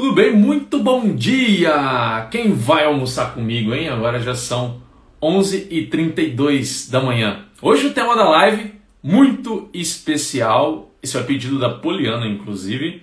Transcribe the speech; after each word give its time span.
Tudo 0.00 0.12
bem? 0.12 0.32
Muito 0.32 0.78
bom 0.78 1.12
dia! 1.12 2.28
Quem 2.30 2.52
vai 2.52 2.84
almoçar 2.84 3.34
comigo, 3.34 3.74
hein? 3.74 3.88
Agora 3.88 4.20
já 4.20 4.32
são 4.32 4.80
11h32 5.20 6.88
da 6.88 7.02
manhã. 7.02 7.46
Hoje 7.60 7.88
o 7.88 7.92
tema 7.92 8.14
da 8.14 8.28
live, 8.28 8.74
muito 9.02 9.68
especial. 9.74 10.88
Esse 11.02 11.16
é 11.16 11.20
o 11.20 11.24
pedido 11.24 11.58
da 11.58 11.68
Poliana, 11.70 12.28
inclusive. 12.28 13.02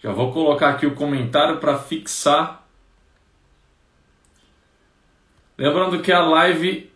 Já 0.00 0.12
vou 0.12 0.30
colocar 0.30 0.68
aqui 0.68 0.84
o 0.84 0.94
comentário 0.94 1.56
para 1.56 1.78
fixar. 1.78 2.62
Lembrando 5.56 6.02
que 6.02 6.12
a 6.12 6.20
live 6.20 6.90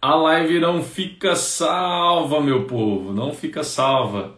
a 0.00 0.14
live 0.14 0.60
não 0.60 0.80
fica 0.80 1.34
salva, 1.34 2.40
meu 2.40 2.66
povo, 2.66 3.12
não 3.12 3.32
fica 3.32 3.64
salva. 3.64 4.35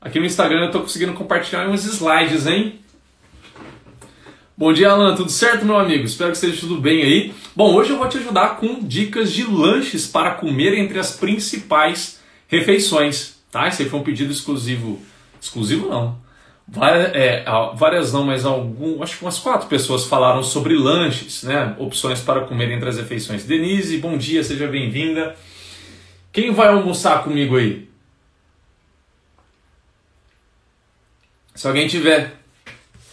Aqui 0.00 0.20
no 0.20 0.26
Instagram 0.26 0.66
eu 0.66 0.70
tô 0.70 0.80
conseguindo 0.80 1.12
compartilhar 1.12 1.68
uns 1.68 1.84
slides, 1.84 2.46
hein? 2.46 2.78
Bom 4.56 4.72
dia, 4.72 4.90
Alan. 4.90 5.16
Tudo 5.16 5.30
certo, 5.30 5.64
meu 5.64 5.76
amigo? 5.76 6.04
Espero 6.04 6.30
que 6.30 6.36
esteja 6.36 6.60
tudo 6.60 6.80
bem 6.80 7.02
aí. 7.02 7.34
Bom, 7.54 7.74
hoje 7.74 7.90
eu 7.90 7.98
vou 7.98 8.08
te 8.08 8.18
ajudar 8.18 8.56
com 8.56 8.80
dicas 8.80 9.32
de 9.32 9.42
lanches 9.42 10.06
para 10.06 10.32
comer 10.32 10.74
entre 10.74 11.00
as 11.00 11.16
principais 11.16 12.20
refeições, 12.46 13.40
tá? 13.50 13.66
Esse 13.66 13.82
aí 13.82 13.88
foi 13.88 13.98
um 13.98 14.04
pedido 14.04 14.30
exclusivo. 14.30 15.00
Exclusivo 15.40 15.88
não. 15.88 16.16
Várias, 16.66 17.12
é, 17.14 17.44
várias 17.74 18.12
não, 18.12 18.22
mas 18.22 18.44
algum, 18.44 19.02
acho 19.02 19.18
que 19.18 19.24
umas 19.24 19.38
quatro 19.38 19.66
pessoas 19.68 20.04
falaram 20.04 20.44
sobre 20.44 20.74
lanches, 20.74 21.42
né? 21.42 21.74
Opções 21.76 22.20
para 22.20 22.42
comer 22.42 22.70
entre 22.70 22.88
as 22.88 22.98
refeições. 22.98 23.44
Denise, 23.44 23.98
bom 23.98 24.16
dia, 24.16 24.44
seja 24.44 24.68
bem-vinda. 24.68 25.34
Quem 26.32 26.52
vai 26.52 26.68
almoçar 26.68 27.24
comigo 27.24 27.56
aí? 27.56 27.87
Se 31.58 31.66
alguém 31.66 31.88
tiver 31.88 32.36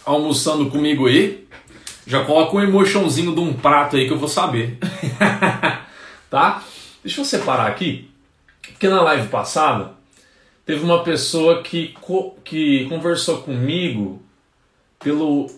almoçando 0.04 0.70
comigo 0.70 1.08
aí, 1.08 1.48
já 2.06 2.24
coloca 2.24 2.56
um 2.56 2.60
emotionzinho 2.60 3.34
de 3.34 3.40
um 3.40 3.52
prato 3.52 3.96
aí 3.96 4.06
que 4.06 4.12
eu 4.12 4.20
vou 4.20 4.28
saber. 4.28 4.78
tá? 6.30 6.62
Deixa 7.02 7.22
eu 7.22 7.24
separar 7.24 7.66
aqui, 7.66 8.08
porque 8.62 8.86
na 8.86 9.02
live 9.02 9.26
passada 9.30 9.94
teve 10.64 10.84
uma 10.84 11.02
pessoa 11.02 11.60
que, 11.60 11.92
que 12.44 12.84
conversou 12.88 13.38
comigo 13.38 14.22
pelo, 15.00 15.50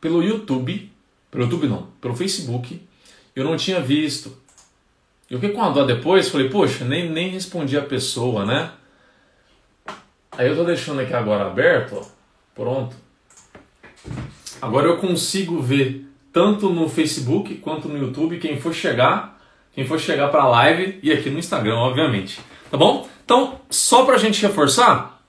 pelo 0.00 0.20
YouTube, 0.20 0.90
pelo 1.30 1.44
YouTube 1.44 1.68
não, 1.68 1.86
pelo 2.00 2.16
Facebook, 2.16 2.82
eu 3.36 3.44
não 3.44 3.56
tinha 3.56 3.80
visto. 3.80 4.36
Eu 5.30 5.38
fiquei 5.38 5.54
com 5.54 5.62
a 5.62 5.68
dó 5.68 5.84
depois, 5.84 6.28
falei, 6.28 6.48
poxa, 6.48 6.84
nem, 6.84 7.08
nem 7.08 7.28
respondi 7.28 7.78
a 7.78 7.82
pessoa, 7.82 8.44
né? 8.44 8.72
Aí 10.36 10.48
eu 10.48 10.56
tô 10.56 10.64
deixando 10.64 11.00
aqui 11.00 11.12
agora 11.12 11.46
aberto, 11.46 11.98
ó. 12.00 12.04
Pronto. 12.54 12.96
Agora 14.60 14.86
eu 14.86 14.96
consigo 14.96 15.60
ver 15.60 16.06
tanto 16.32 16.70
no 16.70 16.88
Facebook 16.88 17.56
quanto 17.56 17.88
no 17.88 17.98
YouTube 17.98 18.38
quem 18.38 18.58
for 18.58 18.72
chegar, 18.72 19.38
quem 19.74 19.86
for 19.86 19.98
chegar 19.98 20.28
para 20.28 20.42
a 20.42 20.48
live 20.48 20.98
e 21.02 21.12
aqui 21.12 21.28
no 21.28 21.38
Instagram, 21.38 21.76
obviamente. 21.76 22.40
Tá 22.70 22.76
bom? 22.76 23.06
Então, 23.24 23.60
só 23.68 24.04
pra 24.04 24.16
gente 24.16 24.40
reforçar, 24.40 25.22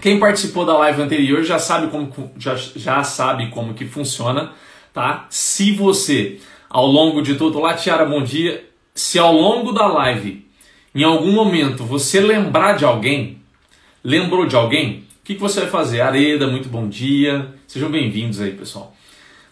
quem 0.00 0.20
participou 0.20 0.64
da 0.64 0.76
live 0.78 1.02
anterior 1.02 1.42
já 1.42 1.58
sabe 1.58 1.88
como 1.88 2.12
já, 2.38 2.54
já 2.54 3.02
sabe 3.02 3.50
como 3.50 3.74
que 3.74 3.84
funciona, 3.84 4.52
tá? 4.92 5.26
Se 5.28 5.72
você 5.72 6.38
ao 6.68 6.86
longo 6.86 7.22
de 7.22 7.34
todo 7.34 7.58
lá, 7.58 7.74
Tiara, 7.74 8.04
bom 8.04 8.22
dia. 8.22 8.68
Se 8.94 9.18
ao 9.18 9.32
longo 9.32 9.72
da 9.72 9.86
live, 9.86 10.46
em 10.94 11.02
algum 11.02 11.32
momento 11.32 11.84
você 11.84 12.20
lembrar 12.20 12.74
de 12.74 12.84
alguém, 12.84 13.40
Lembrou 14.08 14.46
de 14.46 14.54
alguém? 14.54 15.04
O 15.20 15.24
que, 15.24 15.34
você 15.34 15.62
vai 15.62 15.68
fazer? 15.68 16.00
Areda, 16.00 16.46
muito 16.46 16.68
bom 16.68 16.88
dia. 16.88 17.52
Sejam 17.66 17.90
bem-vindos 17.90 18.40
aí, 18.40 18.52
pessoal. 18.52 18.94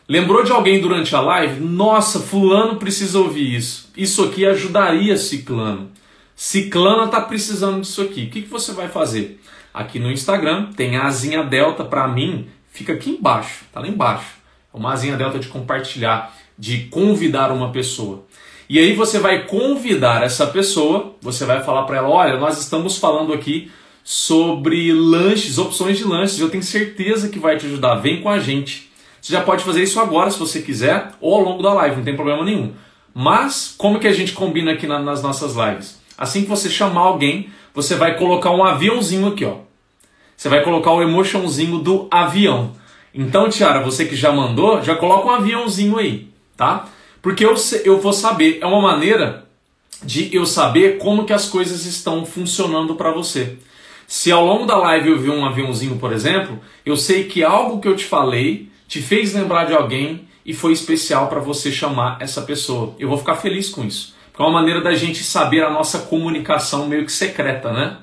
Lembrou 0.08 0.44
de 0.44 0.52
alguém 0.52 0.80
durante 0.80 1.12
a 1.16 1.20
live? 1.20 1.58
Nossa, 1.61 2.20
fulano 2.20 2.77
precisa 2.77 3.19
ouvir 3.19 3.52
isso. 3.52 3.90
Isso 3.96 4.23
aqui 4.23 4.46
ajudaria 4.46 5.17
Ciclano. 5.17 5.90
Ciclana 6.36 7.06
está 7.06 7.20
precisando 7.20 7.80
disso 7.80 8.01
aqui. 8.01 8.27
O 8.27 8.30
que, 8.30 8.42
que 8.42 8.48
você 8.48 8.70
vai 8.70 8.86
fazer? 8.86 9.42
Aqui 9.74 9.98
no 9.98 10.08
Instagram 10.08 10.70
tem 10.77 10.96
a 10.96 11.06
asinha 11.06 11.42
delta 11.42 11.83
para 11.83 12.06
mim, 12.06 12.46
fica 12.70 12.92
aqui 12.92 13.11
embaixo, 13.11 13.64
tá 13.73 13.80
lá 13.80 13.89
embaixo. 13.89 14.36
É 14.73 14.77
uma 14.77 14.92
asinha 14.92 15.17
delta 15.17 15.40
de 15.40 15.48
compartilhar, 15.48 16.33
de 16.56 16.84
convidar 16.84 17.50
uma 17.50 17.73
pessoa. 17.73 18.24
E 18.68 18.79
aí 18.79 18.95
você 18.95 19.18
vai 19.18 19.46
convidar 19.48 20.23
essa 20.23 20.46
pessoa, 20.46 21.17
você 21.20 21.45
vai 21.45 21.64
falar 21.64 21.83
para 21.86 21.96
ela, 21.96 22.08
olha, 22.08 22.36
nós 22.39 22.61
estamos 22.61 22.98
falando 22.98 23.33
aqui 23.33 23.68
sobre 24.05 24.92
lanches, 24.92 25.57
opções 25.57 25.97
de 25.97 26.05
lanches. 26.05 26.39
Eu 26.39 26.51
tenho 26.51 26.63
certeza 26.63 27.31
que 27.31 27.39
vai 27.39 27.57
te 27.57 27.65
ajudar. 27.65 27.97
Vem 27.97 28.20
com 28.20 28.29
a 28.29 28.39
gente. 28.39 28.92
Você 29.20 29.33
já 29.33 29.41
pode 29.41 29.65
fazer 29.65 29.83
isso 29.83 29.98
agora 29.98 30.31
se 30.31 30.39
você 30.39 30.61
quiser, 30.61 31.13
ou 31.19 31.35
ao 31.35 31.41
longo 31.41 31.63
da 31.63 31.73
live, 31.73 31.97
não 31.97 32.05
tem 32.05 32.15
problema 32.15 32.45
nenhum. 32.45 32.75
Mas 33.15 33.75
como 33.79 33.98
que 33.98 34.07
a 34.07 34.13
gente 34.13 34.33
combina 34.33 34.73
aqui 34.73 34.87
na, 34.87 34.98
nas 34.98 35.23
nossas 35.23 35.55
lives? 35.57 35.98
Assim 36.19 36.42
que 36.42 36.48
você 36.48 36.69
chamar 36.69 37.01
alguém, 37.01 37.48
você 37.73 37.95
vai 37.95 38.19
colocar 38.19 38.51
um 38.51 38.63
aviãozinho 38.63 39.29
aqui, 39.29 39.47
ó. 39.47 39.57
Você 40.36 40.48
vai 40.51 40.63
colocar 40.63 40.92
o 40.92 41.01
emotionzinho 41.01 41.79
do 41.79 42.07
avião. 42.11 42.73
Então, 43.15 43.48
Tiara, 43.48 43.81
você 43.81 44.05
que 44.05 44.17
já 44.17 44.31
mandou, 44.31 44.83
já 44.83 44.95
coloca 44.95 45.29
um 45.29 45.31
aviãozinho 45.31 45.97
aí, 45.97 46.29
tá? 46.57 46.89
Porque 47.23 47.45
eu, 47.45 47.55
eu 47.85 48.01
vou 48.01 48.13
saber, 48.13 48.59
é 48.61 48.67
uma 48.67 48.83
maneira 48.83 49.47
de 50.03 50.35
eu 50.35 50.45
saber 50.45 50.98
como 50.98 51.25
que 51.25 51.33
as 51.33 51.48
coisas 51.48 51.86
estão 51.86 52.27
funcionando 52.27 52.95
para 52.97 53.11
você. 53.11 53.57
Se 54.07 54.31
ao 54.31 54.45
longo 54.45 54.67
da 54.67 54.77
live 54.77 55.11
eu 55.11 55.19
vi 55.19 55.31
um 55.31 55.45
aviãozinho, 55.45 55.97
por 55.97 56.13
exemplo, 56.13 56.61
eu 56.85 56.97
sei 56.97 57.25
que 57.25 57.42
algo 57.42 57.81
que 57.81 57.89
eu 57.89 57.97
te 57.97 58.05
falei 58.05 58.69
te 58.87 59.01
fez 59.01 59.35
lembrar 59.35 59.65
de 59.65 59.75
alguém 59.75 60.29
e 60.45 60.53
foi 60.53 60.73
especial 60.73 61.29
para 61.29 61.41
você 61.41 61.73
chamar 61.73 62.19
essa 62.20 62.42
pessoa. 62.42 62.95
Eu 62.98 63.09
vou 63.09 63.19
ficar 63.19 63.37
feliz 63.37 63.69
com 63.69 63.85
isso. 63.85 64.15
Porque 64.31 64.42
é 64.42 64.47
uma 64.47 64.61
maneira 64.61 64.81
da 64.81 64.95
gente 64.95 65.23
saber 65.23 65.63
a 65.63 65.70
nossa 65.70 66.01
comunicação 66.01 66.87
meio 66.87 67.05
que 67.05 67.13
secreta, 67.13 67.73
né? 67.73 67.98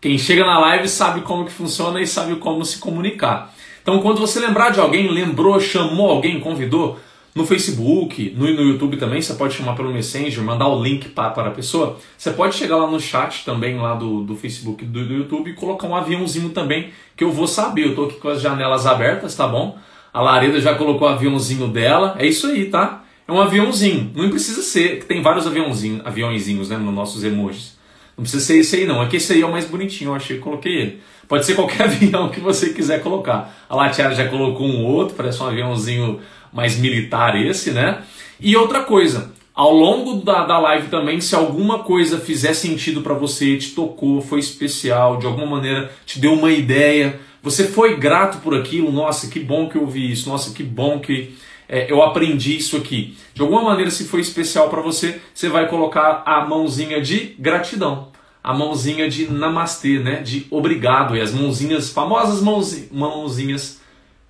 Quem 0.00 0.16
chega 0.18 0.44
na 0.44 0.58
live 0.58 0.88
sabe 0.88 1.20
como 1.20 1.44
que 1.44 1.52
funciona 1.52 2.00
e 2.00 2.06
sabe 2.06 2.36
como 2.36 2.64
se 2.64 2.78
comunicar. 2.78 3.54
Então, 3.82 4.00
quando 4.00 4.20
você 4.20 4.40
lembrar 4.40 4.70
de 4.70 4.80
alguém, 4.80 5.08
lembrou, 5.08 5.60
chamou 5.60 6.10
alguém, 6.10 6.40
convidou, 6.40 6.98
no 7.34 7.46
Facebook, 7.46 8.34
no, 8.36 8.44
no 8.44 8.62
YouTube 8.62 8.98
também, 8.98 9.22
você 9.22 9.32
pode 9.34 9.54
chamar 9.54 9.74
pelo 9.74 9.92
Messenger, 9.92 10.42
mandar 10.42 10.68
o 10.68 10.82
link 10.82 11.08
para, 11.08 11.30
para 11.30 11.48
a 11.48 11.50
pessoa. 11.50 11.98
Você 12.16 12.30
pode 12.30 12.54
chegar 12.54 12.76
lá 12.76 12.90
no 12.90 13.00
chat 13.00 13.44
também, 13.44 13.78
lá 13.78 13.94
do, 13.94 14.22
do 14.22 14.36
Facebook 14.36 14.84
do, 14.84 15.06
do 15.06 15.14
YouTube, 15.14 15.50
e 15.50 15.54
colocar 15.54 15.86
um 15.86 15.96
aviãozinho 15.96 16.50
também, 16.50 16.90
que 17.16 17.24
eu 17.24 17.32
vou 17.32 17.46
saber. 17.46 17.84
Eu 17.84 17.90
estou 17.90 18.06
aqui 18.06 18.16
com 18.16 18.28
as 18.28 18.42
janelas 18.42 18.86
abertas, 18.86 19.34
tá 19.34 19.48
bom? 19.48 19.78
A 20.12 20.20
Lareda 20.20 20.60
já 20.60 20.74
colocou 20.74 21.08
o 21.08 21.10
aviãozinho 21.10 21.68
dela. 21.68 22.14
É 22.18 22.26
isso 22.26 22.48
aí, 22.48 22.66
tá? 22.66 23.02
É 23.26 23.32
um 23.32 23.40
aviãozinho. 23.40 24.12
Não 24.14 24.28
precisa 24.28 24.60
ser, 24.60 25.04
tem 25.04 25.22
vários 25.22 25.46
aviãozinhos, 25.46 26.04
aviãozinhos 26.04 26.68
né, 26.68 26.76
nos 26.76 26.94
nossos 26.94 27.24
emojis. 27.24 27.71
Não 28.16 28.22
precisa 28.22 28.44
ser 28.44 28.58
esse 28.58 28.76
aí 28.76 28.86
não. 28.86 29.00
Aqui 29.00 29.16
esse 29.16 29.32
aí 29.32 29.42
é 29.42 29.46
o 29.46 29.50
mais 29.50 29.64
bonitinho, 29.64 30.10
eu 30.10 30.14
achei 30.14 30.36
que 30.36 30.42
coloquei 30.42 30.72
ele. 30.72 31.00
Pode 31.28 31.46
ser 31.46 31.54
qualquer 31.54 31.84
avião 31.84 32.28
que 32.28 32.40
você 32.40 32.70
quiser 32.70 33.02
colocar. 33.02 33.54
A 33.68 33.74
Latiara 33.74 34.14
já 34.14 34.28
colocou 34.28 34.66
um 34.66 34.84
outro, 34.84 35.14
parece 35.14 35.42
um 35.42 35.46
aviãozinho 35.46 36.20
mais 36.52 36.76
militar 36.76 37.40
esse, 37.40 37.70
né? 37.70 38.02
E 38.38 38.56
outra 38.56 38.82
coisa, 38.82 39.32
ao 39.54 39.72
longo 39.72 40.22
da, 40.22 40.44
da 40.44 40.58
live 40.58 40.88
também, 40.88 41.20
se 41.20 41.34
alguma 41.34 41.80
coisa 41.80 42.18
fizer 42.18 42.54
sentido 42.54 43.02
para 43.02 43.14
você, 43.14 43.56
te 43.56 43.70
tocou, 43.70 44.20
foi 44.20 44.40
especial, 44.40 45.18
de 45.18 45.26
alguma 45.26 45.46
maneira 45.46 45.90
te 46.04 46.18
deu 46.18 46.34
uma 46.34 46.50
ideia, 46.50 47.20
você 47.42 47.64
foi 47.64 47.96
grato 47.96 48.38
por 48.38 48.54
aquilo, 48.54 48.92
nossa, 48.92 49.28
que 49.28 49.40
bom 49.40 49.68
que 49.68 49.76
eu 49.76 49.82
ouvi 49.82 50.10
isso, 50.10 50.28
nossa, 50.28 50.54
que 50.54 50.62
bom 50.62 51.00
que 51.00 51.34
é, 51.68 51.90
eu 51.90 52.02
aprendi 52.02 52.56
isso 52.56 52.76
aqui. 52.76 53.16
De 53.34 53.42
alguma 53.42 53.62
maneira, 53.62 53.90
se 53.90 54.04
foi 54.04 54.20
especial 54.20 54.68
para 54.68 54.82
você, 54.82 55.20
você 55.32 55.48
vai 55.48 55.68
colocar 55.68 56.22
a 56.26 56.44
mãozinha 56.44 57.00
de 57.00 57.34
gratidão, 57.38 58.08
a 58.42 58.52
mãozinha 58.52 59.08
de 59.08 59.30
namastê, 59.30 59.98
né? 59.98 60.22
De 60.22 60.46
obrigado, 60.50 61.16
e 61.16 61.20
as 61.20 61.32
mãozinhas, 61.32 61.90
famosas 61.90 62.42
mãozinhas 62.90 63.80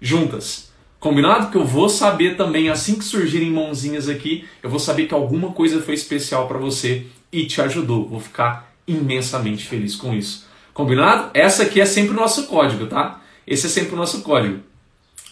juntas. 0.01 0.71
Combinado? 1.01 1.51
Que 1.51 1.57
eu 1.57 1.65
vou 1.65 1.89
saber 1.89 2.37
também, 2.37 2.69
assim 2.69 2.95
que 2.95 3.05
surgirem 3.05 3.51
mãozinhas 3.51 4.09
aqui, 4.09 4.45
eu 4.63 4.71
vou 4.71 4.79
saber 4.79 5.07
que 5.07 5.15
alguma 5.15 5.51
coisa 5.51 5.83
foi 5.83 5.95
especial 5.95 6.47
para 6.47 6.59
você 6.59 7.07
e 7.33 7.45
te 7.45 7.61
ajudou. 7.61 8.09
Vou 8.09 8.21
ficar 8.21 8.73
imensamente 8.87 9.67
feliz 9.67 9.97
com 9.97 10.15
isso. 10.15 10.47
Combinado? 10.73 11.31
Essa 11.35 11.65
aqui 11.65 11.81
é 11.81 11.85
sempre 11.85 12.13
o 12.13 12.17
nosso 12.17 12.47
código, 12.47 12.87
tá? 12.87 13.21
Esse 13.45 13.67
é 13.67 13.69
sempre 13.69 13.95
o 13.95 13.97
nosso 13.97 14.23
código. 14.23 14.61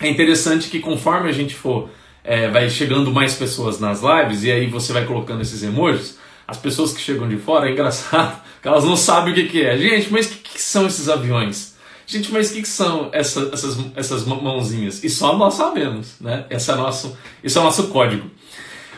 É 0.01 0.09
interessante 0.09 0.69
que 0.69 0.81
conforme 0.81 1.29
a 1.29 1.33
gente 1.33 1.55
for, 1.55 1.91
é, 2.23 2.49
vai 2.49 2.69
chegando 2.69 3.11
mais 3.11 3.35
pessoas 3.35 3.81
nas 3.81 4.03
lives 4.03 4.45
e 4.45 4.51
aí 4.51 4.67
você 4.67 4.93
vai 4.93 5.05
colocando 5.05 5.43
esses 5.43 5.63
emojis, 5.63 6.19
as 6.47 6.59
pessoas 6.59 6.93
que 6.93 7.01
chegam 7.01 7.29
de 7.29 7.37
fora, 7.37 7.69
é 7.69 7.73
engraçado, 7.73 8.41
que 8.61 8.69
elas 8.69 8.85
não 8.85 8.97
sabem 8.97 9.33
o 9.33 9.37
que, 9.37 9.45
que 9.45 9.63
é. 9.63 9.77
Gente, 9.79 10.13
mas 10.13 10.27
o 10.27 10.31
que, 10.31 10.37
que 10.55 10.63
são 10.63 10.87
esses 10.87 11.09
aviões? 11.09 11.77
Gente, 12.07 12.33
mas 12.33 12.51
o 12.51 12.55
que, 12.55 12.63
que 12.63 12.69
são 12.69 13.09
essa, 13.13 13.51
essas, 13.53 13.79
essas 13.95 14.25
mãozinhas? 14.25 15.05
E 15.05 15.09
só 15.09 15.37
nós 15.37 15.55
sabemos, 15.55 16.17
né? 16.21 16.45
Esse 16.51 16.73
é, 16.73 16.75
nosso, 16.75 17.17
esse 17.43 17.57
é 17.57 17.61
o 17.61 17.65
nosso 17.65 17.87
código. 17.89 18.29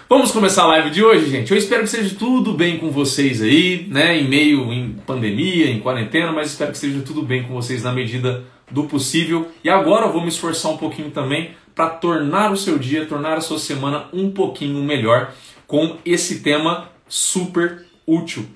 Vamos 0.09 0.31
começar 0.31 0.63
a 0.65 0.67
live 0.69 0.91
de 0.91 1.05
hoje, 1.05 1.31
gente. 1.31 1.51
Eu 1.53 1.59
espero 1.59 1.83
que 1.83 1.91
seja 1.91 2.15
tudo 2.19 2.55
bem 2.55 2.79
com 2.79 2.91
vocês 2.91 3.43
aí, 3.43 3.87
né? 3.91 4.19
Em 4.19 4.29
meio 4.29 4.73
em 4.73 4.95
pandemia, 5.07 5.71
em 5.71 5.81
quarentena, 5.81 6.33
mas 6.33 6.49
espero 6.49 6.73
que 6.73 6.79
seja 6.79 7.01
tudo 7.01 7.23
bem 7.23 7.43
com 7.43 7.55
vocês 7.55 7.83
na 7.83 7.93
medida 7.93 8.45
do 8.73 8.85
possível. 8.85 9.51
E 9.63 9.71
agora 9.71 10.07
eu 10.07 10.13
vou 10.13 10.23
me 10.23 10.29
esforçar 10.29 10.73
um 10.73 10.77
pouquinho 10.77 11.11
também 11.11 11.55
para 11.75 11.91
tornar 11.91 12.51
o 12.51 12.57
seu 12.57 12.79
dia, 12.79 13.07
tornar 13.07 13.37
a 13.37 13.41
sua 13.41 13.59
semana 13.59 14.07
um 14.13 14.31
pouquinho 14.31 14.83
melhor 14.83 15.33
com 15.67 15.97
esse 16.05 16.41
tema 16.41 16.89
super 17.09 17.87
útil. 18.07 18.47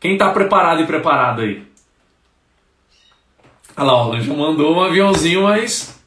Quem 0.00 0.14
está 0.14 0.30
preparado 0.30 0.82
e 0.82 0.86
preparado 0.86 1.42
aí? 1.42 1.62
Olha 3.76 3.86
lá, 3.86 4.08
o 4.08 4.20
já 4.20 4.34
mandou 4.34 4.74
um 4.74 4.82
aviãozinho, 4.82 5.42
mas 5.42 6.00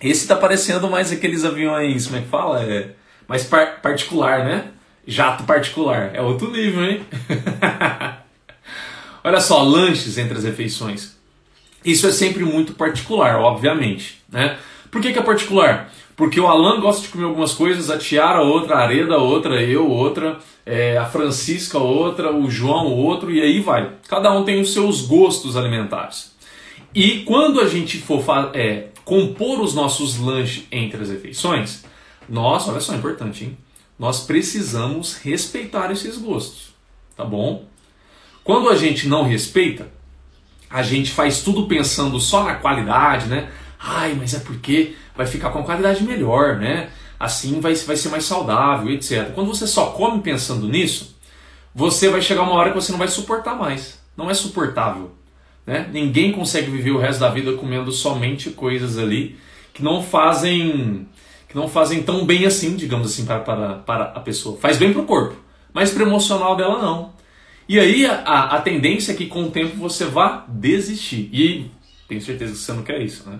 esse 0.00 0.22
está 0.22 0.36
parecendo 0.36 0.88
mais 0.88 1.12
aqueles 1.12 1.44
aviões, 1.44 2.06
como 2.06 2.18
é 2.18 2.22
que 2.22 2.28
fala? 2.28 2.62
É 2.62 2.92
mais 3.28 3.44
par 3.44 3.80
particular, 3.80 4.44
né? 4.44 4.68
Jato 5.06 5.44
particular. 5.44 6.10
É 6.14 6.22
outro 6.22 6.50
nível, 6.50 6.84
hein? 6.84 7.06
Olha 9.22 9.40
só, 9.40 9.62
lanches 9.62 10.16
entre 10.16 10.38
as 10.38 10.44
refeições. 10.44 11.19
Isso 11.84 12.06
é 12.06 12.12
sempre 12.12 12.44
muito 12.44 12.74
particular, 12.74 13.36
obviamente. 13.36 14.20
Né? 14.28 14.58
Por 14.90 15.00
que, 15.00 15.12
que 15.12 15.18
é 15.18 15.22
particular? 15.22 15.90
Porque 16.16 16.38
o 16.38 16.46
Alan 16.46 16.80
gosta 16.80 17.02
de 17.02 17.08
comer 17.08 17.24
algumas 17.24 17.54
coisas, 17.54 17.88
a 17.88 17.96
Tiara 17.96 18.42
outra, 18.42 18.74
a 18.76 18.80
Areda 18.80 19.16
outra, 19.16 19.62
eu 19.62 19.88
outra, 19.88 20.38
é, 20.66 20.98
a 20.98 21.06
Francisca 21.06 21.78
outra, 21.78 22.30
o 22.34 22.50
João 22.50 22.92
outro, 22.92 23.30
e 23.30 23.40
aí 23.40 23.60
vai. 23.60 23.92
Cada 24.06 24.30
um 24.32 24.44
tem 24.44 24.60
os 24.60 24.72
seus 24.72 25.00
gostos 25.00 25.56
alimentares. 25.56 26.34
E 26.94 27.20
quando 27.20 27.60
a 27.60 27.68
gente 27.68 27.98
for 27.98 28.22
é, 28.52 28.88
compor 29.04 29.60
os 29.60 29.74
nossos 29.74 30.18
lanches 30.18 30.64
entre 30.70 31.02
as 31.02 31.08
refeições, 31.08 31.84
nós, 32.28 32.68
olha 32.68 32.80
só, 32.80 32.92
é 32.92 32.96
importante, 32.96 33.44
hein? 33.44 33.58
Nós 33.98 34.20
precisamos 34.24 35.16
respeitar 35.16 35.90
esses 35.90 36.18
gostos, 36.18 36.74
tá 37.16 37.24
bom? 37.24 37.64
Quando 38.44 38.68
a 38.68 38.76
gente 38.76 39.08
não 39.08 39.24
respeita, 39.24 39.88
a 40.70 40.82
gente 40.82 41.10
faz 41.10 41.42
tudo 41.42 41.66
pensando 41.66 42.20
só 42.20 42.44
na 42.44 42.54
qualidade, 42.54 43.26
né? 43.26 43.50
Ai, 43.78 44.14
mas 44.14 44.34
é 44.34 44.38
porque 44.38 44.94
vai 45.16 45.26
ficar 45.26 45.50
com 45.50 45.64
qualidade 45.64 46.04
melhor, 46.04 46.56
né? 46.56 46.90
Assim 47.18 47.60
vai, 47.60 47.74
vai 47.74 47.96
ser 47.96 48.08
mais 48.08 48.24
saudável, 48.24 48.90
etc. 48.92 49.32
Quando 49.34 49.48
você 49.48 49.66
só 49.66 49.86
come 49.86 50.22
pensando 50.22 50.68
nisso, 50.68 51.16
você 51.74 52.08
vai 52.08 52.22
chegar 52.22 52.42
uma 52.42 52.52
hora 52.52 52.70
que 52.70 52.76
você 52.76 52.92
não 52.92 52.98
vai 52.98 53.08
suportar 53.08 53.56
mais. 53.56 53.98
Não 54.16 54.30
é 54.30 54.34
suportável. 54.34 55.12
Né? 55.66 55.88
Ninguém 55.92 56.32
consegue 56.32 56.70
viver 56.70 56.92
o 56.92 56.98
resto 56.98 57.20
da 57.20 57.28
vida 57.28 57.52
comendo 57.54 57.92
somente 57.92 58.50
coisas 58.50 58.98
ali 58.98 59.38
que 59.72 59.82
não 59.82 60.02
fazem 60.02 61.06
que 61.48 61.56
não 61.56 61.68
fazem 61.68 62.00
tão 62.02 62.24
bem 62.24 62.46
assim, 62.46 62.76
digamos 62.76 63.08
assim, 63.08 63.24
para, 63.24 63.40
para, 63.40 63.74
para 63.74 64.04
a 64.04 64.20
pessoa. 64.20 64.56
Faz 64.58 64.76
bem 64.76 64.92
para 64.92 65.02
o 65.02 65.04
corpo, 65.04 65.34
mas 65.72 65.90
para 65.90 66.04
emocional 66.04 66.54
dela 66.56 66.80
não. 66.80 67.12
E 67.70 67.78
aí 67.78 68.04
a, 68.04 68.56
a 68.56 68.60
tendência 68.60 69.12
é 69.12 69.14
que 69.14 69.26
com 69.26 69.44
o 69.44 69.50
tempo 69.52 69.76
você 69.76 70.04
vá 70.04 70.44
desistir. 70.48 71.30
E 71.32 71.70
tenho 72.08 72.20
certeza 72.20 72.50
que 72.50 72.58
você 72.58 72.72
não 72.72 72.82
quer 72.82 73.00
isso, 73.00 73.30
né? 73.30 73.38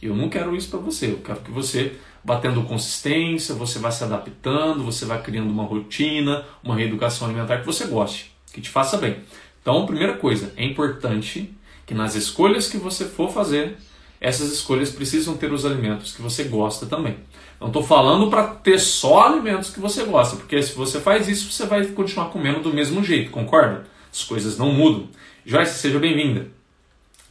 Eu 0.00 0.14
não 0.14 0.28
quero 0.28 0.54
isso 0.54 0.70
para 0.70 0.78
você. 0.78 1.06
Eu 1.06 1.18
quero 1.18 1.40
que 1.40 1.50
você 1.50 1.96
vá 2.24 2.38
tendo 2.38 2.62
consistência, 2.62 3.56
você 3.56 3.80
vá 3.80 3.90
se 3.90 4.04
adaptando, 4.04 4.84
você 4.84 5.04
vá 5.04 5.18
criando 5.18 5.50
uma 5.50 5.64
rotina, 5.64 6.44
uma 6.62 6.76
reeducação 6.76 7.26
alimentar 7.26 7.58
que 7.58 7.66
você 7.66 7.86
goste, 7.86 8.32
que 8.52 8.60
te 8.60 8.70
faça 8.70 8.96
bem. 8.98 9.16
Então, 9.60 9.84
primeira 9.84 10.16
coisa, 10.16 10.52
é 10.56 10.64
importante 10.64 11.52
que 11.84 11.92
nas 11.92 12.14
escolhas 12.14 12.68
que 12.68 12.76
você 12.76 13.04
for 13.04 13.32
fazer, 13.32 13.78
essas 14.20 14.52
escolhas 14.52 14.92
precisam 14.92 15.36
ter 15.36 15.52
os 15.52 15.66
alimentos 15.66 16.14
que 16.14 16.22
você 16.22 16.44
gosta 16.44 16.86
também. 16.86 17.16
Não 17.62 17.68
estou 17.68 17.84
falando 17.84 18.28
para 18.28 18.42
ter 18.42 18.76
só 18.80 19.28
alimentos 19.28 19.70
que 19.70 19.78
você 19.78 20.02
gosta, 20.02 20.34
porque 20.34 20.60
se 20.60 20.74
você 20.74 21.00
faz 21.00 21.28
isso, 21.28 21.52
você 21.52 21.64
vai 21.64 21.86
continuar 21.86 22.26
comendo 22.26 22.58
do 22.58 22.74
mesmo 22.74 23.04
jeito, 23.04 23.30
concorda? 23.30 23.84
As 24.12 24.24
coisas 24.24 24.58
não 24.58 24.72
mudam. 24.72 25.06
Joyce, 25.46 25.78
seja 25.78 25.96
bem-vinda. 26.00 26.48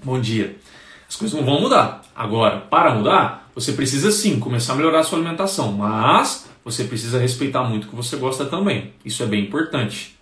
Bom 0.02 0.22
dia. 0.22 0.56
As 1.08 1.18
coisas 1.18 1.38
não 1.38 1.46
vão 1.46 1.60
mudar. 1.60 2.02
Agora, 2.16 2.62
para 2.62 2.96
mudar, 2.96 3.52
você 3.54 3.74
precisa 3.74 4.10
sim 4.10 4.40
começar 4.40 4.72
a 4.72 4.76
melhorar 4.78 5.02
a 5.02 5.04
sua 5.04 5.20
alimentação, 5.20 5.74
mas 5.74 6.50
você 6.64 6.86
precisa 6.86 7.20
respeitar 7.20 7.64
muito 7.64 7.88
o 7.88 7.90
que 7.90 7.96
você 7.98 8.16
gosta 8.16 8.46
também. 8.46 8.94
Isso 9.04 9.22
é 9.24 9.26
bem 9.26 9.44
importante. 9.44 10.18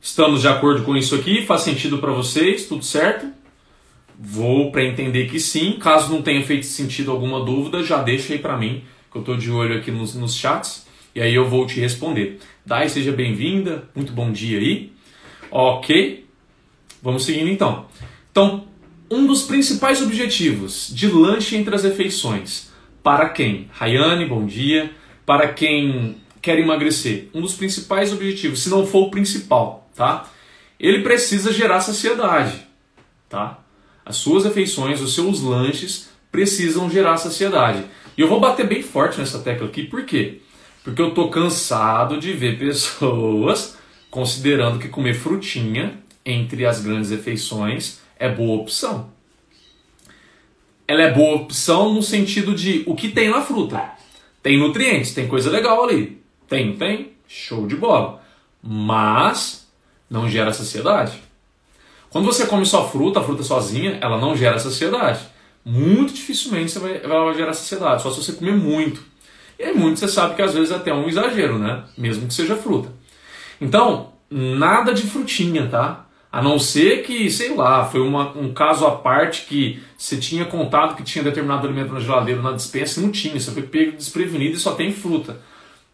Estamos 0.00 0.40
de 0.40 0.48
acordo 0.48 0.84
com 0.84 0.96
isso 0.96 1.14
aqui? 1.14 1.44
Faz 1.44 1.60
sentido 1.60 1.98
para 1.98 2.12
vocês? 2.12 2.64
Tudo 2.64 2.82
certo? 2.82 3.26
Vou 4.18 4.72
para 4.72 4.84
entender 4.84 5.28
que 5.28 5.38
sim. 5.38 5.72
Caso 5.72 6.10
não 6.10 6.22
tenha 6.22 6.42
feito 6.42 6.64
sentido 6.64 7.10
alguma 7.10 7.44
dúvida, 7.44 7.82
já 7.82 8.02
deixa 8.02 8.32
aí 8.32 8.38
para 8.38 8.56
mim 8.56 8.82
que 9.10 9.16
eu 9.16 9.20
estou 9.20 9.36
de 9.36 9.50
olho 9.50 9.78
aqui 9.78 9.90
nos, 9.90 10.14
nos 10.14 10.34
chats, 10.34 10.86
e 11.14 11.20
aí 11.20 11.34
eu 11.34 11.48
vou 11.48 11.66
te 11.66 11.80
responder. 11.80 12.38
Dai, 12.64 12.88
seja 12.88 13.12
bem-vinda, 13.12 13.88
muito 13.94 14.12
bom 14.12 14.30
dia 14.30 14.58
aí. 14.58 14.92
Ok, 15.50 16.26
vamos 17.02 17.24
seguindo 17.24 17.48
então. 17.48 17.86
Então, 18.30 18.66
um 19.10 19.26
dos 19.26 19.42
principais 19.42 20.02
objetivos 20.02 20.90
de 20.92 21.06
lanche 21.06 21.56
entre 21.56 21.74
as 21.74 21.82
refeições, 21.82 22.70
para 23.02 23.30
quem? 23.30 23.70
Rayane, 23.72 24.26
bom 24.26 24.44
dia. 24.44 24.92
Para 25.24 25.48
quem 25.48 26.16
quer 26.40 26.58
emagrecer, 26.58 27.28
um 27.34 27.40
dos 27.40 27.54
principais 27.54 28.12
objetivos, 28.12 28.62
se 28.62 28.70
não 28.70 28.86
for 28.86 29.06
o 29.06 29.10
principal, 29.10 29.90
tá? 29.94 30.30
Ele 30.78 31.02
precisa 31.02 31.52
gerar 31.52 31.80
saciedade, 31.80 32.66
tá? 33.28 33.58
As 34.04 34.16
suas 34.16 34.44
refeições, 34.44 35.00
os 35.00 35.14
seus 35.14 35.40
lanches 35.40 36.08
precisam 36.30 36.90
gerar 36.90 37.16
saciedade. 37.16 37.84
E 38.18 38.20
eu 38.20 38.26
vou 38.26 38.40
bater 38.40 38.66
bem 38.66 38.82
forte 38.82 39.20
nessa 39.20 39.38
tecla 39.38 39.68
aqui, 39.68 39.84
por 39.84 40.04
quê? 40.04 40.40
Porque 40.82 41.00
eu 41.00 41.14
tô 41.14 41.28
cansado 41.28 42.18
de 42.18 42.32
ver 42.32 42.58
pessoas 42.58 43.78
considerando 44.10 44.80
que 44.80 44.88
comer 44.88 45.14
frutinha 45.14 46.02
entre 46.26 46.66
as 46.66 46.80
grandes 46.80 47.12
refeições 47.12 48.00
é 48.18 48.28
boa 48.28 48.60
opção. 48.60 49.10
Ela 50.88 51.02
é 51.02 51.12
boa 51.12 51.36
opção 51.36 51.94
no 51.94 52.02
sentido 52.02 52.56
de 52.56 52.82
o 52.86 52.96
que 52.96 53.08
tem 53.08 53.30
na 53.30 53.40
fruta. 53.40 53.92
Tem 54.42 54.58
nutrientes, 54.58 55.14
tem 55.14 55.28
coisa 55.28 55.48
legal 55.48 55.84
ali. 55.84 56.20
Tem, 56.48 56.76
tem, 56.76 57.12
show 57.28 57.68
de 57.68 57.76
bola. 57.76 58.20
Mas 58.60 59.70
não 60.10 60.28
gera 60.28 60.52
saciedade. 60.52 61.22
Quando 62.10 62.24
você 62.24 62.46
come 62.46 62.66
só 62.66 62.88
fruta, 62.88 63.20
a 63.20 63.22
fruta 63.22 63.44
sozinha, 63.44 63.98
ela 64.00 64.18
não 64.18 64.36
gera 64.36 64.58
saciedade 64.58 65.20
muito 65.68 66.14
dificilmente 66.14 66.72
você 66.72 66.78
vai, 66.78 66.98
vai 66.98 67.34
gerar 67.34 67.52
saciedade, 67.52 68.02
só 68.02 68.10
se 68.10 68.24
você 68.24 68.32
comer 68.32 68.56
muito. 68.56 69.02
E 69.58 69.64
aí 69.64 69.74
muito 69.74 70.00
você 70.00 70.08
sabe 70.08 70.34
que 70.34 70.40
às 70.40 70.54
vezes 70.54 70.70
é 70.70 70.76
até 70.76 70.94
um 70.94 71.06
exagero, 71.06 71.58
né? 71.58 71.84
Mesmo 71.96 72.26
que 72.26 72.32
seja 72.32 72.56
fruta. 72.56 72.90
Então, 73.60 74.12
nada 74.30 74.94
de 74.94 75.02
frutinha, 75.02 75.66
tá? 75.66 76.06
A 76.32 76.40
não 76.40 76.58
ser 76.58 77.02
que, 77.02 77.30
sei 77.30 77.54
lá, 77.54 77.84
foi 77.84 78.00
uma, 78.00 78.30
um 78.30 78.52
caso 78.54 78.86
à 78.86 78.92
parte 78.92 79.44
que 79.46 79.82
você 79.96 80.16
tinha 80.16 80.46
contado 80.46 80.96
que 80.96 81.02
tinha 81.02 81.22
determinado 81.22 81.66
alimento 81.66 81.92
na 81.92 82.00
geladeira, 82.00 82.40
na 82.40 82.52
dispensa, 82.52 82.98
e 82.98 83.02
não 83.02 83.10
tinha. 83.10 83.38
Você 83.38 83.50
foi 83.50 83.62
pego 83.62 83.92
desprevenido 83.92 84.56
e 84.56 84.60
só 84.60 84.74
tem 84.74 84.90
fruta. 84.90 85.38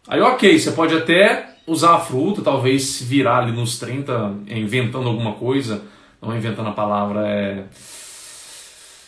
Aí, 0.07 0.21
ok, 0.21 0.57
você 0.57 0.71
pode 0.71 0.95
até 0.95 1.57
usar 1.67 1.95
a 1.95 1.99
fruta, 1.99 2.41
talvez 2.41 3.01
virar 3.01 3.39
ali 3.39 3.51
nos 3.51 3.77
30, 3.77 4.35
inventando 4.47 5.09
alguma 5.09 5.33
coisa. 5.33 5.81
Não 6.21 6.35
inventando 6.35 6.69
a 6.69 6.73
palavra, 6.73 7.27
é 7.27 7.65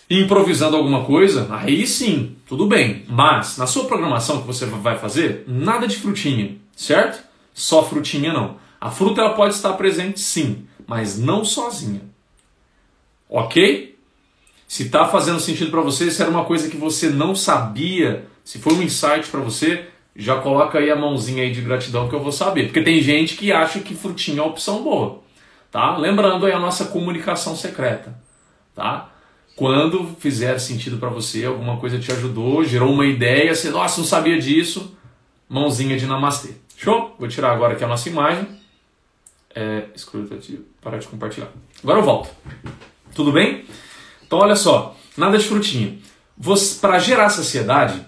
improvisando 0.09 0.77
alguma 0.77 1.03
coisa, 1.03 1.47
aí 1.51 1.85
sim, 1.85 2.35
tudo 2.47 2.65
bem. 2.65 3.03
Mas 3.07 3.57
na 3.57 3.67
sua 3.67 3.85
programação 3.85 4.41
que 4.41 4.47
você 4.47 4.65
vai 4.65 4.97
fazer, 4.97 5.43
nada 5.47 5.87
de 5.87 5.97
frutinha, 5.97 6.55
certo? 6.75 7.23
Só 7.53 7.83
frutinha 7.83 8.31
não. 8.31 8.57
A 8.79 8.89
fruta 8.89 9.21
ela 9.21 9.33
pode 9.33 9.53
estar 9.53 9.73
presente 9.73 10.19
sim, 10.19 10.65
mas 10.85 11.17
não 11.17 11.43
sozinha. 11.43 12.01
Ok? 13.29 13.97
Se 14.67 14.83
está 14.83 15.07
fazendo 15.07 15.39
sentido 15.39 15.71
para 15.71 15.81
você, 15.81 16.11
se 16.11 16.21
era 16.21 16.31
uma 16.31 16.45
coisa 16.45 16.69
que 16.69 16.77
você 16.77 17.09
não 17.09 17.35
sabia, 17.35 18.27
se 18.43 18.59
foi 18.59 18.73
um 18.73 18.81
insight 18.81 19.27
para 19.29 19.39
você, 19.39 19.87
já 20.15 20.39
coloca 20.39 20.79
aí 20.79 20.89
a 20.89 20.95
mãozinha 20.95 21.43
aí 21.43 21.51
de 21.51 21.61
gratidão 21.61 22.07
que 22.07 22.15
eu 22.15 22.21
vou 22.21 22.31
saber. 22.31 22.65
Porque 22.65 22.81
tem 22.81 23.01
gente 23.01 23.35
que 23.35 23.51
acha 23.51 23.79
que 23.79 23.95
frutinha 23.95 24.39
é 24.39 24.41
uma 24.41 24.49
opção 24.49 24.83
boa. 24.83 25.21
Tá? 25.71 25.97
Lembrando 25.97 26.45
aí 26.45 26.51
a 26.51 26.59
nossa 26.59 26.85
comunicação 26.85 27.55
secreta. 27.55 28.17
Tá? 28.73 29.09
Quando 29.57 30.15
fizer 30.19 30.59
sentido 30.59 30.97
para 30.97 31.09
você, 31.09 31.43
alguma 31.43 31.77
coisa 31.77 31.97
te 31.97 32.11
ajudou, 32.11 32.63
gerou 32.63 32.93
uma 32.93 33.07
ideia, 33.07 33.55
você, 33.55 33.71
nossa, 33.71 33.99
não 33.99 34.07
sabia 34.07 34.39
disso, 34.39 34.95
mãozinha 35.49 35.97
de 35.97 36.05
namastê. 36.05 36.51
Show? 36.77 37.15
Vou 37.17 37.27
tirar 37.27 37.53
agora 37.53 37.73
aqui 37.73 37.83
a 37.83 37.87
nossa 37.87 38.07
imagem. 38.07 38.47
É, 39.55 39.85
excludativo, 39.95 40.63
parar 40.79 40.99
de 40.99 41.07
compartilhar. 41.07 41.49
Agora 41.81 41.97
eu 41.97 42.03
volto. 42.03 42.29
Tudo 43.15 43.31
bem? 43.31 43.65
Então 44.23 44.37
olha 44.37 44.55
só, 44.55 44.95
nada 45.17 45.39
de 45.39 45.45
frutinha. 45.45 45.97
Para 46.79 46.99
gerar 46.99 47.29
saciedade, 47.29 48.05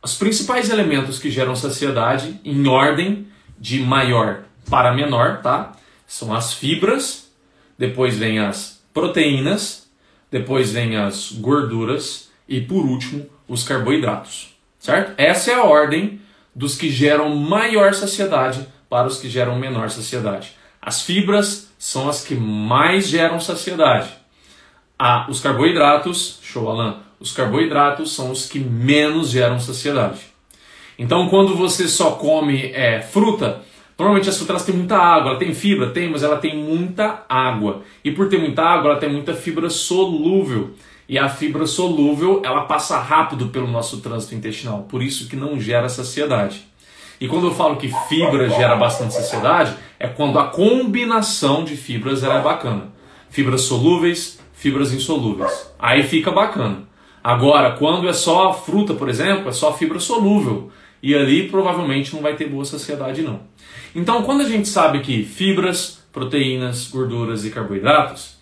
os 0.00 0.14
principais 0.14 0.70
elementos 0.70 1.18
que 1.18 1.28
geram 1.28 1.56
saciedade, 1.56 2.40
em 2.44 2.68
ordem 2.68 3.26
de 3.58 3.80
maior 3.80 4.44
para 4.70 4.94
menor, 4.94 5.42
tá? 5.42 5.72
São 6.06 6.32
as 6.32 6.52
fibras, 6.52 7.32
depois 7.76 8.16
vem 8.16 8.38
as 8.38 8.80
proteínas, 8.94 9.87
depois 10.30 10.72
vem 10.72 10.96
as 10.96 11.32
gorduras 11.32 12.30
e 12.48 12.60
por 12.60 12.84
último 12.84 13.26
os 13.46 13.62
carboidratos, 13.64 14.54
certo? 14.78 15.14
Essa 15.16 15.52
é 15.52 15.54
a 15.54 15.64
ordem 15.64 16.20
dos 16.54 16.76
que 16.76 16.90
geram 16.90 17.34
maior 17.36 17.94
saciedade 17.94 18.66
para 18.88 19.06
os 19.06 19.18
que 19.18 19.28
geram 19.28 19.58
menor 19.58 19.90
saciedade. 19.90 20.52
As 20.80 21.02
fibras 21.02 21.70
são 21.78 22.08
as 22.08 22.24
que 22.24 22.34
mais 22.34 23.08
geram 23.08 23.40
saciedade. 23.40 24.10
Ah, 24.98 25.26
os 25.28 25.40
carboidratos, 25.40 26.40
show 26.42 26.68
Alan, 26.68 27.00
os 27.20 27.32
carboidratos 27.32 28.14
são 28.14 28.30
os 28.30 28.46
que 28.46 28.58
menos 28.58 29.30
geram 29.30 29.60
saciedade. 29.60 30.20
Então, 30.98 31.28
quando 31.28 31.56
você 31.56 31.86
só 31.86 32.12
come 32.12 32.72
é, 32.72 33.00
fruta, 33.00 33.62
normalmente 33.98 34.28
as 34.28 34.36
frutas 34.36 34.64
têm 34.64 34.76
muita 34.76 34.96
água, 34.96 35.30
ela 35.30 35.38
tem 35.38 35.52
fibra, 35.52 35.90
tem, 35.90 36.10
mas 36.10 36.22
ela 36.22 36.36
tem 36.36 36.56
muita 36.56 37.24
água. 37.28 37.82
E 38.04 38.12
por 38.12 38.28
ter 38.28 38.38
muita 38.38 38.62
água, 38.62 38.92
ela 38.92 39.00
tem 39.00 39.10
muita 39.10 39.34
fibra 39.34 39.68
solúvel. 39.68 40.70
E 41.08 41.18
a 41.18 41.28
fibra 41.28 41.66
solúvel, 41.66 42.42
ela 42.44 42.62
passa 42.62 42.98
rápido 42.98 43.48
pelo 43.48 43.66
nosso 43.66 44.00
trânsito 44.00 44.34
intestinal, 44.34 44.86
por 44.88 45.02
isso 45.02 45.28
que 45.28 45.36
não 45.36 45.58
gera 45.58 45.88
saciedade. 45.88 46.66
E 47.20 47.26
quando 47.26 47.48
eu 47.48 47.54
falo 47.54 47.76
que 47.76 47.90
fibra 48.08 48.48
gera 48.48 48.76
bastante 48.76 49.14
saciedade, 49.14 49.74
é 49.98 50.06
quando 50.06 50.38
a 50.38 50.48
combinação 50.48 51.64
de 51.64 51.76
fibras 51.76 52.22
é 52.22 52.40
bacana. 52.40 52.92
Fibras 53.28 53.62
solúveis, 53.62 54.38
fibras 54.52 54.92
insolúveis. 54.92 55.72
Aí 55.78 56.02
fica 56.02 56.30
bacana. 56.30 56.84
Agora, 57.22 57.72
quando 57.72 58.08
é 58.08 58.12
só 58.12 58.52
fruta, 58.52 58.94
por 58.94 59.08
exemplo, 59.08 59.48
é 59.48 59.52
só 59.52 59.72
fibra 59.72 59.98
solúvel. 59.98 60.70
E 61.02 61.14
ali 61.14 61.48
provavelmente 61.48 62.14
não 62.14 62.22
vai 62.22 62.34
ter 62.34 62.48
boa 62.48 62.64
saciedade, 62.64 63.22
não. 63.22 63.40
Então, 63.94 64.22
quando 64.22 64.42
a 64.42 64.48
gente 64.48 64.68
sabe 64.68 65.00
que 65.00 65.24
fibras, 65.24 66.00
proteínas, 66.12 66.88
gorduras 66.88 67.44
e 67.44 67.50
carboidratos, 67.50 68.36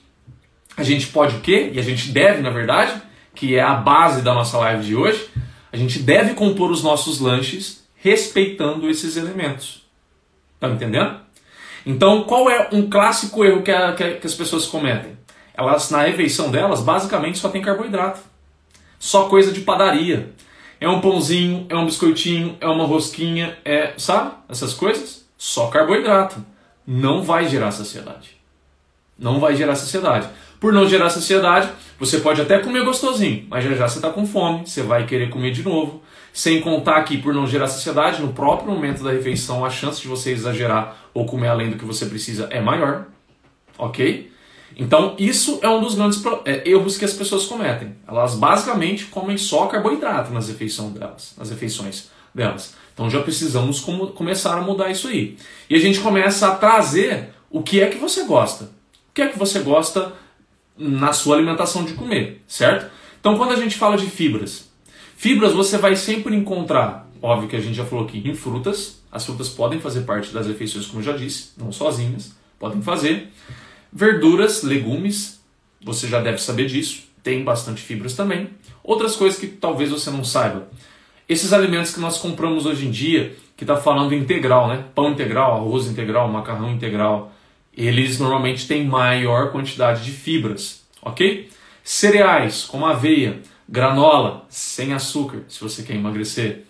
a 0.77 0.83
gente 0.83 1.07
pode 1.09 1.37
o 1.37 1.41
quê? 1.41 1.71
E 1.73 1.79
a 1.79 1.83
gente 1.83 2.11
deve, 2.11 2.43
na 2.43 2.51
verdade, 2.51 3.01
que 3.35 3.55
é 3.55 3.63
a 3.63 3.75
base 3.75 4.23
da 4.23 4.35
nossa 4.35 4.59
live 4.59 4.85
de 4.85 4.97
hoje, 4.97 5.29
a 5.73 5.77
gente 5.77 5.99
deve 5.99 6.35
compor 6.35 6.71
os 6.71 6.83
nossos 6.83 7.21
lanches 7.21 7.87
respeitando 7.97 8.89
esses 8.89 9.17
elementos. 9.17 9.85
Tá 10.59 10.69
entendendo? 10.69 11.21
Então, 11.85 12.25
qual 12.25 12.51
é 12.51 12.69
um 12.73 12.89
clássico 12.89 13.45
erro 13.45 13.63
que, 13.63 13.71
a, 13.71 13.93
que, 13.93 14.03
a, 14.03 14.17
que 14.17 14.27
as 14.27 14.35
pessoas 14.35 14.67
cometem? 14.67 15.17
Elas, 15.55 15.91
na 15.91 16.03
refeição 16.03 16.51
delas, 16.51 16.81
basicamente 16.81 17.39
só 17.39 17.49
tem 17.49 17.63
carboidrato. 17.63 18.21
Só 18.99 19.29
coisa 19.29 19.53
de 19.53 19.61
padaria. 19.61 20.33
É 20.81 20.89
um 20.89 21.01
pãozinho, 21.01 21.67
é 21.69 21.77
um 21.77 21.87
biscoitinho, 21.87 22.57
é 22.61 22.67
uma 22.67 22.85
rosquinha, 22.85 23.57
é, 23.65 23.95
sabe? 23.97 24.35
Essas 24.49 24.75
coisas. 24.75 25.26
Só 25.47 25.69
carboidrato. 25.69 26.45
Não 26.85 27.23
vai 27.23 27.49
gerar 27.49 27.71
saciedade. 27.71 28.37
Não 29.17 29.39
vai 29.39 29.55
gerar 29.55 29.77
saciedade. 29.77 30.29
Por 30.59 30.73
não 30.73 30.89
gerar 30.89 31.09
saciedade, 31.09 31.71
você 32.01 32.19
pode 32.19 32.41
até 32.41 32.59
comer 32.59 32.85
gostosinho, 32.85 33.47
mas 33.49 33.65
já 33.65 33.73
já 33.75 33.89
você 33.89 33.99
está 33.99 34.11
com 34.11 34.27
fome, 34.27 34.67
você 34.67 34.83
vai 34.83 35.07
querer 35.07 35.31
comer 35.31 35.53
de 35.53 35.63
novo. 35.63 36.03
Sem 36.33 36.61
contar 36.61 37.01
que, 37.05 37.19
por 37.19 37.33
não 37.33 37.47
gerar 37.47 37.69
saciedade, 37.69 38.21
no 38.21 38.33
próprio 38.33 38.73
momento 38.73 39.05
da 39.05 39.13
refeição, 39.13 39.65
a 39.65 39.71
chance 39.71 40.03
de 40.03 40.09
você 40.09 40.33
exagerar 40.33 40.97
ou 41.15 41.25
comer 41.25 41.47
além 41.47 41.71
do 41.71 41.77
que 41.77 41.85
você 41.85 42.07
precisa 42.07 42.49
é 42.51 42.61
maior. 42.61 43.07
Ok? 43.79 44.33
Então, 44.77 45.15
isso 45.17 45.61
é 45.63 45.69
um 45.69 45.81
dos 45.81 45.95
grandes 45.95 46.21
é, 46.45 46.69
erros 46.69 46.99
que 46.99 47.05
as 47.05 47.13
pessoas 47.13 47.45
cometem. 47.45 47.95
Elas 48.07 48.35
basicamente 48.35 49.05
comem 49.05 49.39
só 49.39 49.67
carboidrato 49.67 50.33
nas 50.33 50.49
refeições 50.49 50.93
delas. 50.93 51.35
Nas 51.39 51.51
refeições 51.51 52.11
delas. 52.35 52.75
Então, 52.97 53.11
já 53.11 53.21
precisamos 53.21 53.79
começar 53.79 54.57
a 54.57 54.63
mudar 54.63 54.91
isso 54.91 55.07
aí. 55.07 55.37
E 55.69 55.77
a 55.77 55.79
gente 55.79 56.01
começa 56.01 56.49
a 56.49 56.55
trazer 56.57 57.29
o 57.51 57.63
que 57.63 57.81
é 57.81 57.89
que 57.89 57.99
você 57.99 58.25
gosta. 58.25 58.65
O 59.11 59.13
que 59.13 59.21
é 59.21 59.29
que 59.29 59.39
você 59.39 59.61
gosta 59.61 60.15
na 60.79 61.13
sua 61.13 61.37
alimentação 61.37 61.85
de 61.85 61.93
comer, 61.93 62.43
certo? 62.49 62.91
Então, 63.21 63.37
quando 63.37 63.53
a 63.53 63.57
gente 63.57 63.77
fala 63.77 63.99
de 63.99 64.07
fibras, 64.07 64.67
Fibras 65.17 65.55
você 65.55 65.79
vai 65.79 65.97
sempre 65.97 66.37
encontrar, 66.37 67.11
óbvio 67.23 67.49
que 67.49 67.57
a 67.57 67.61
gente 67.61 67.75
já 67.75 67.87
falou 67.87 68.05
aqui, 68.05 68.23
em 68.25 68.35
frutas. 68.35 69.01
As 69.11 69.25
frutas 69.25 69.49
podem 69.49 69.81
fazer 69.81 70.03
parte 70.03 70.31
das 70.31 70.47
refeições, 70.47 70.87
como 70.87 71.01
eu 71.01 71.05
já 71.05 71.17
disse, 71.17 71.53
não 71.57 71.73
sozinhas, 71.73 72.33
podem 72.59 72.83
fazer. 72.83 73.33
Verduras, 73.91 74.63
legumes, 74.63 75.41
você 75.83 76.07
já 76.07 76.21
deve 76.21 76.37
saber 76.37 76.67
disso, 76.67 77.05
tem 77.23 77.43
bastante 77.43 77.81
fibras 77.81 78.13
também. 78.15 78.51
Outras 78.85 79.17
coisas 79.17 79.41
que 79.41 79.47
talvez 79.47 79.91
você 79.91 80.11
não 80.11 80.23
saiba. 80.23 80.69
Esses 81.29 81.53
alimentos 81.53 81.93
que 81.93 82.01
nós 82.01 82.19
compramos 82.19 82.67
hoje 82.67 82.87
em 82.87 82.91
dia, 82.91 83.37
que 83.57 83.65
está 83.65 83.77
falando 83.77 84.15
integral, 84.15 84.69
né? 84.69 84.85
Pão 84.95 85.11
integral, 85.11 85.57
arroz 85.57 85.87
integral, 85.87 86.29
macarrão 86.29 86.71
integral, 86.71 87.33
eles 87.77 88.19
normalmente 88.19 88.67
têm 88.69 88.85
maior 88.85 89.51
quantidade 89.51 90.05
de 90.05 90.13
fibras, 90.13 90.85
ok? 91.03 91.49
Cereais, 91.83 92.65
como 92.65 92.87
aveia, 92.87 93.41
Granola, 93.69 94.47
sem 94.49 94.93
açúcar, 94.93 95.43
se 95.49 95.61
você 95.61 95.83
quer 95.83 95.95
emagrecer. 95.95 96.65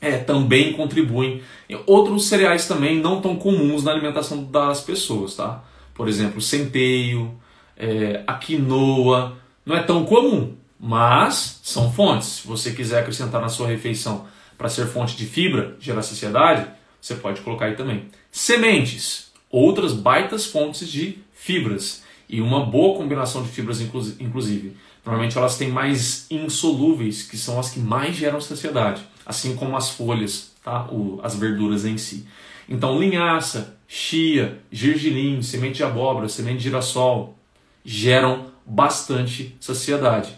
É, 0.00 0.18
também 0.18 0.74
contribuem. 0.74 1.42
Outros 1.86 2.28
cereais 2.28 2.68
também 2.68 3.00
não 3.00 3.20
tão 3.20 3.36
comuns 3.36 3.82
na 3.82 3.90
alimentação 3.90 4.44
das 4.44 4.80
pessoas, 4.80 5.34
tá? 5.34 5.64
Por 5.94 6.08
exemplo, 6.08 6.40
centeio, 6.40 7.34
é, 7.76 8.22
a 8.26 8.34
quinoa, 8.34 9.36
não 9.66 9.74
é 9.76 9.82
tão 9.82 10.04
comum, 10.04 10.54
mas 10.78 11.60
são 11.62 11.92
fontes. 11.92 12.28
Se 12.28 12.46
você 12.46 12.72
quiser 12.72 13.00
acrescentar 13.00 13.40
na 13.40 13.48
sua 13.48 13.68
refeição 13.68 14.26
para 14.56 14.68
ser 14.68 14.86
fonte 14.86 15.16
de 15.16 15.26
fibra, 15.26 15.76
gerar 15.80 16.02
saciedade, 16.02 16.66
você 17.00 17.14
pode 17.14 17.40
colocar 17.40 17.66
aí 17.66 17.76
também. 17.76 18.06
Sementes, 18.30 19.30
outras 19.50 19.92
baitas 19.92 20.46
fontes 20.46 20.88
de 20.88 21.18
fibras 21.32 22.02
e 22.28 22.40
uma 22.40 22.66
boa 22.66 22.96
combinação 22.96 23.42
de 23.42 23.48
fibras, 23.48 23.80
inclusive. 23.80 24.76
Normalmente 25.04 25.38
elas 25.38 25.56
têm 25.56 25.70
mais 25.70 26.26
insolúveis, 26.30 27.22
que 27.22 27.38
são 27.38 27.58
as 27.58 27.70
que 27.70 27.80
mais 27.80 28.14
geram 28.14 28.40
saciedade, 28.40 29.02
assim 29.24 29.56
como 29.56 29.76
as 29.76 29.90
folhas, 29.90 30.52
tá? 30.62 30.86
O, 30.90 31.18
as 31.22 31.34
verduras 31.34 31.86
em 31.86 31.96
si. 31.96 32.26
Então, 32.68 33.00
linhaça, 33.00 33.78
chia, 33.86 34.60
gergelim, 34.70 35.40
semente 35.40 35.76
de 35.76 35.84
abóbora, 35.84 36.28
semente 36.28 36.58
de 36.58 36.64
girassol 36.64 37.38
geram 37.82 38.48
bastante 38.66 39.56
saciedade. 39.58 40.36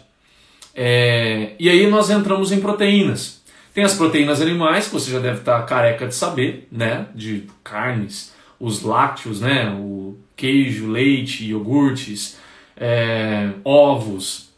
É, 0.75 1.53
e 1.59 1.69
aí 1.69 1.87
nós 1.87 2.09
entramos 2.09 2.51
em 2.51 2.59
proteínas. 2.59 3.41
Tem 3.73 3.83
as 3.83 3.95
proteínas 3.95 4.41
animais, 4.41 4.87
que 4.87 4.93
você 4.93 5.11
já 5.11 5.19
deve 5.19 5.39
estar 5.39 5.61
careca 5.65 6.07
de 6.07 6.15
saber, 6.15 6.67
né? 6.71 7.07
De 7.15 7.47
carnes, 7.63 8.33
os 8.59 8.81
lácteos, 8.81 9.41
né? 9.41 9.69
O 9.79 10.17
queijo, 10.35 10.89
leite, 10.89 11.45
iogurtes, 11.45 12.37
é, 12.75 13.51
ovos, 13.63 14.51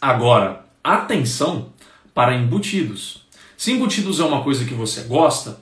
Agora, 0.00 0.64
atenção 0.84 1.72
para 2.14 2.34
embutidos. 2.34 3.24
Se 3.56 3.72
embutidos 3.72 4.20
é 4.20 4.24
uma 4.24 4.42
coisa 4.44 4.64
que 4.64 4.74
você 4.74 5.02
gosta, 5.02 5.58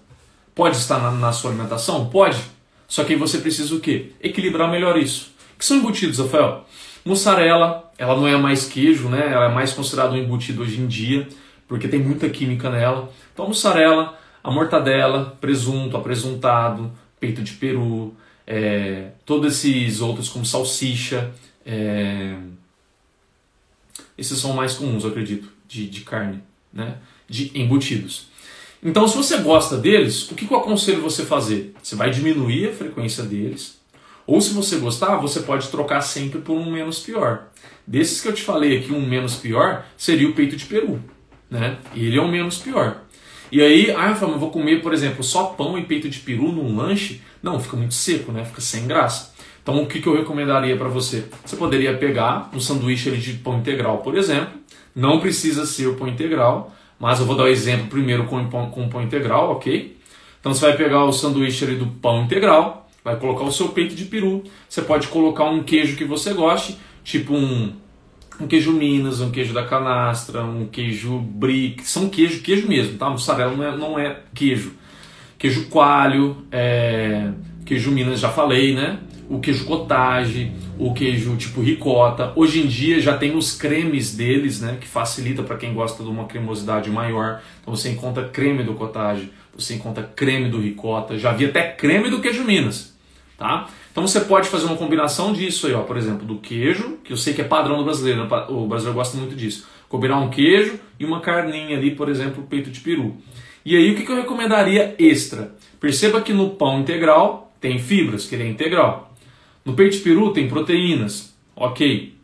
pode 0.54 0.76
estar 0.76 0.98
na, 0.98 1.12
na 1.12 1.32
sua 1.32 1.50
alimentação? 1.50 2.10
Pode. 2.10 2.38
Só 2.88 3.04
que 3.04 3.14
você 3.16 3.38
precisa 3.38 3.74
o 3.74 3.80
quê? 3.80 4.12
Equilibrar 4.20 4.70
melhor 4.70 4.98
isso. 4.98 5.32
O 5.54 5.58
que 5.58 5.64
são 5.64 5.78
embutidos, 5.78 6.18
Rafael? 6.18 6.66
Mussarela, 7.04 7.83
ela 7.98 8.16
não 8.16 8.26
é 8.26 8.36
mais 8.36 8.66
queijo, 8.66 9.08
né? 9.08 9.32
Ela 9.32 9.46
é 9.46 9.54
mais 9.54 9.72
considerada 9.72 10.12
um 10.12 10.16
embutido 10.16 10.62
hoje 10.62 10.80
em 10.80 10.86
dia, 10.86 11.28
porque 11.68 11.88
tem 11.88 12.00
muita 12.00 12.28
química 12.28 12.70
nela. 12.70 13.12
Então, 13.32 13.48
mussarela, 13.48 14.18
a 14.42 14.50
mortadela, 14.50 15.36
presunto, 15.40 15.96
apresuntado, 15.96 16.92
peito 17.18 17.42
de 17.42 17.52
peru, 17.52 18.14
é, 18.46 19.10
todos 19.24 19.54
esses 19.54 20.00
outros 20.00 20.28
como 20.28 20.44
salsicha, 20.44 21.32
é, 21.64 22.36
esses 24.16 24.38
são 24.38 24.52
mais 24.52 24.74
comuns, 24.74 25.04
acredito, 25.04 25.48
de, 25.66 25.88
de 25.88 26.02
carne, 26.02 26.42
né? 26.72 26.96
de 27.28 27.50
embutidos. 27.58 28.28
Então, 28.82 29.08
se 29.08 29.16
você 29.16 29.38
gosta 29.38 29.78
deles, 29.78 30.30
o 30.30 30.34
que, 30.34 30.46
que 30.46 30.52
eu 30.52 30.58
aconselho 30.58 31.00
você 31.00 31.24
fazer? 31.24 31.74
Você 31.82 31.96
vai 31.96 32.10
diminuir 32.10 32.68
a 32.68 32.72
frequência 32.72 33.24
deles, 33.24 33.80
ou 34.26 34.40
se 34.40 34.52
você 34.52 34.76
gostar, 34.76 35.16
você 35.16 35.40
pode 35.40 35.68
trocar 35.68 36.02
sempre 36.02 36.40
por 36.40 36.56
um 36.56 36.70
menos 36.70 37.00
pior. 37.00 37.48
Desses 37.86 38.20
que 38.20 38.28
eu 38.28 38.32
te 38.32 38.42
falei 38.42 38.78
aqui, 38.78 38.92
um 38.92 39.06
menos 39.06 39.36
pior 39.36 39.84
seria 39.96 40.28
o 40.28 40.32
peito 40.32 40.56
de 40.56 40.64
peru. 40.64 41.02
Né? 41.50 41.78
Ele 41.94 42.16
é 42.16 42.20
o 42.20 42.28
menos 42.28 42.58
pior. 42.58 43.02
E 43.52 43.62
aí, 43.62 43.90
ah, 43.92 44.16
eu 44.20 44.38
vou 44.38 44.50
comer, 44.50 44.82
por 44.82 44.92
exemplo, 44.92 45.22
só 45.22 45.44
pão 45.44 45.78
e 45.78 45.84
peito 45.84 46.08
de 46.08 46.18
peru 46.18 46.50
num 46.50 46.76
lanche. 46.76 47.20
Não, 47.42 47.60
fica 47.60 47.76
muito 47.76 47.94
seco, 47.94 48.32
né? 48.32 48.44
Fica 48.44 48.60
sem 48.60 48.86
graça. 48.86 49.32
Então, 49.62 49.82
o 49.82 49.86
que, 49.86 50.00
que 50.00 50.06
eu 50.06 50.16
recomendaria 50.16 50.76
para 50.76 50.88
você? 50.88 51.24
Você 51.44 51.56
poderia 51.56 51.96
pegar 51.96 52.50
um 52.52 52.58
sanduíche 52.58 53.10
de 53.12 53.34
pão 53.34 53.58
integral, 53.58 53.98
por 53.98 54.16
exemplo. 54.16 54.54
Não 54.94 55.20
precisa 55.20 55.64
ser 55.66 55.86
o 55.86 55.94
pão 55.94 56.08
integral, 56.08 56.74
mas 56.98 57.20
eu 57.20 57.26
vou 57.26 57.36
dar 57.36 57.44
o 57.44 57.48
exemplo 57.48 57.86
primeiro 57.86 58.24
com 58.24 58.44
pão, 58.48 58.70
com 58.70 58.88
pão 58.88 59.02
integral, 59.02 59.52
ok? 59.52 59.96
Então, 60.40 60.52
você 60.52 60.66
vai 60.66 60.76
pegar 60.76 61.04
o 61.04 61.12
sanduíche 61.12 61.64
do 61.76 61.86
pão 61.86 62.24
integral, 62.24 62.88
vai 63.04 63.16
colocar 63.16 63.44
o 63.44 63.52
seu 63.52 63.68
peito 63.68 63.94
de 63.94 64.06
peru. 64.06 64.42
Você 64.68 64.82
pode 64.82 65.06
colocar 65.08 65.44
um 65.44 65.62
queijo 65.62 65.96
que 65.96 66.04
você 66.04 66.32
goste, 66.32 66.76
tipo 67.04 67.34
um, 67.34 67.72
um 68.40 68.48
queijo 68.48 68.72
Minas, 68.72 69.20
um 69.20 69.30
queijo 69.30 69.54
da 69.54 69.64
canastra, 69.64 70.42
um 70.42 70.66
queijo 70.66 71.18
brie, 71.18 71.76
são 71.84 72.08
queijo, 72.08 72.42
queijo 72.42 72.66
mesmo, 72.66 72.98
tá? 72.98 73.08
Mussarela 73.08 73.54
não 73.54 73.64
é, 73.64 73.76
não 73.76 73.98
é 73.98 74.20
queijo. 74.34 74.72
Queijo 75.38 75.66
coalho, 75.66 76.38
é, 76.50 77.30
queijo 77.64 77.90
Minas, 77.90 78.18
já 78.18 78.30
falei, 78.30 78.74
né? 78.74 78.98
o 79.28 79.40
queijo 79.40 79.64
cottage, 79.64 80.52
o 80.78 80.92
queijo 80.92 81.36
tipo 81.36 81.60
ricota. 81.60 82.32
Hoje 82.36 82.60
em 82.60 82.66
dia 82.66 83.00
já 83.00 83.16
tem 83.16 83.36
os 83.36 83.52
cremes 83.52 84.14
deles, 84.14 84.60
né, 84.60 84.76
que 84.80 84.86
facilita 84.86 85.42
para 85.42 85.56
quem 85.56 85.72
gosta 85.72 86.02
de 86.02 86.08
uma 86.08 86.24
cremosidade 86.24 86.90
maior. 86.90 87.42
Então 87.60 87.74
você 87.74 87.90
encontra 87.90 88.28
creme 88.28 88.62
do 88.62 88.74
cottage, 88.74 89.30
você 89.56 89.74
encontra 89.74 90.02
creme 90.02 90.48
do 90.48 90.60
ricota, 90.60 91.18
já 91.18 91.32
vi 91.32 91.46
até 91.46 91.62
creme 91.62 92.10
do 92.10 92.20
queijo 92.20 92.44
Minas, 92.44 92.94
tá? 93.38 93.68
Então 93.94 94.08
você 94.08 94.22
pode 94.22 94.48
fazer 94.48 94.66
uma 94.66 94.76
combinação 94.76 95.32
disso 95.32 95.68
aí, 95.68 95.72
ó, 95.72 95.82
por 95.82 95.96
exemplo, 95.96 96.26
do 96.26 96.38
queijo, 96.38 96.98
que 97.04 97.12
eu 97.12 97.16
sei 97.16 97.32
que 97.32 97.40
é 97.40 97.44
padrão 97.44 97.78
do 97.78 97.84
brasileiro, 97.84 98.24
né? 98.24 98.46
o 98.48 98.66
brasileiro 98.66 98.98
gosta 98.98 99.16
muito 99.16 99.36
disso. 99.36 99.68
Combinar 99.88 100.18
um 100.18 100.30
queijo 100.30 100.80
e 100.98 101.04
uma 101.04 101.20
carninha 101.20 101.76
ali, 101.76 101.92
por 101.92 102.08
exemplo, 102.08 102.42
peito 102.50 102.72
de 102.72 102.80
peru. 102.80 103.16
E 103.64 103.76
aí 103.76 103.92
o 103.92 103.94
que 103.94 104.10
eu 104.10 104.16
recomendaria 104.16 104.96
extra? 104.98 105.54
Perceba 105.78 106.20
que 106.20 106.32
no 106.32 106.50
pão 106.50 106.80
integral 106.80 107.54
tem 107.60 107.78
fibras, 107.78 108.26
que 108.26 108.34
ele 108.34 108.42
é 108.42 108.48
integral. 108.48 109.14
No 109.64 109.74
peito 109.74 109.96
de 109.96 110.02
peru 110.02 110.32
tem 110.32 110.48
proteínas, 110.48 111.32
ok. 111.54 112.16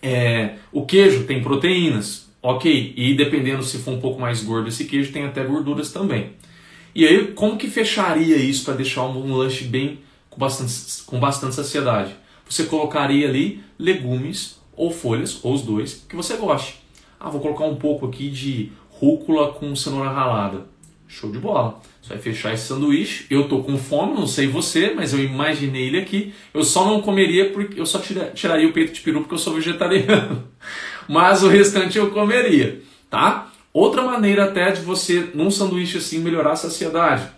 É, 0.00 0.54
o 0.70 0.86
queijo 0.86 1.24
tem 1.24 1.42
proteínas, 1.42 2.30
ok. 2.40 2.94
E 2.96 3.14
dependendo 3.14 3.64
se 3.64 3.78
for 3.78 3.90
um 3.90 4.00
pouco 4.00 4.20
mais 4.20 4.44
gordo 4.44 4.68
esse 4.68 4.84
queijo, 4.84 5.10
tem 5.10 5.24
até 5.24 5.42
gorduras 5.42 5.92
também. 5.92 6.30
E 6.94 7.04
aí, 7.04 7.32
como 7.32 7.58
que 7.58 7.66
fecharia 7.66 8.36
isso 8.36 8.64
para 8.64 8.74
deixar 8.74 9.02
um 9.02 9.34
lanche 9.34 9.64
bem 9.64 9.98
com 10.32 10.38
bastante, 10.38 11.02
com 11.04 11.20
bastante 11.20 11.54
saciedade? 11.54 12.16
Você 12.48 12.64
colocaria 12.64 13.28
ali 13.28 13.62
legumes 13.78 14.58
ou 14.74 14.90
folhas, 14.90 15.38
ou 15.44 15.52
os 15.52 15.62
dois, 15.62 16.06
que 16.08 16.16
você 16.16 16.36
goste. 16.36 16.82
Ah, 17.20 17.28
vou 17.28 17.40
colocar 17.40 17.66
um 17.66 17.76
pouco 17.76 18.06
aqui 18.06 18.30
de 18.30 18.72
rúcula 18.88 19.52
com 19.52 19.76
cenoura 19.76 20.10
ralada. 20.10 20.66
Show 21.06 21.30
de 21.30 21.38
bola. 21.38 21.80
Você 22.00 22.14
vai 22.14 22.18
fechar 22.18 22.54
esse 22.54 22.66
sanduíche. 22.66 23.26
Eu 23.28 23.46
tô 23.46 23.62
com 23.62 23.76
fome, 23.76 24.14
não 24.14 24.26
sei 24.26 24.46
você, 24.46 24.94
mas 24.94 25.12
eu 25.12 25.22
imaginei 25.22 25.88
ele 25.88 25.98
aqui. 25.98 26.32
Eu 26.54 26.64
só 26.64 26.86
não 26.86 27.02
comeria 27.02 27.50
porque 27.50 27.78
eu 27.78 27.84
só 27.84 27.98
tira, 27.98 28.30
tiraria 28.34 28.66
o 28.66 28.72
peito 28.72 28.94
de 28.94 29.00
peru 29.02 29.20
porque 29.20 29.34
eu 29.34 29.38
sou 29.38 29.54
vegetariano. 29.54 30.48
Mas 31.08 31.42
o 31.42 31.48
restante 31.48 31.98
eu 31.98 32.10
comeria, 32.10 32.80
tá? 33.10 33.52
Outra 33.72 34.02
maneira 34.02 34.44
até 34.44 34.70
de 34.70 34.80
você, 34.82 35.30
num 35.34 35.50
sanduíche 35.50 35.98
assim, 35.98 36.20
melhorar 36.20 36.52
a 36.52 36.56
saciedade 36.56 37.28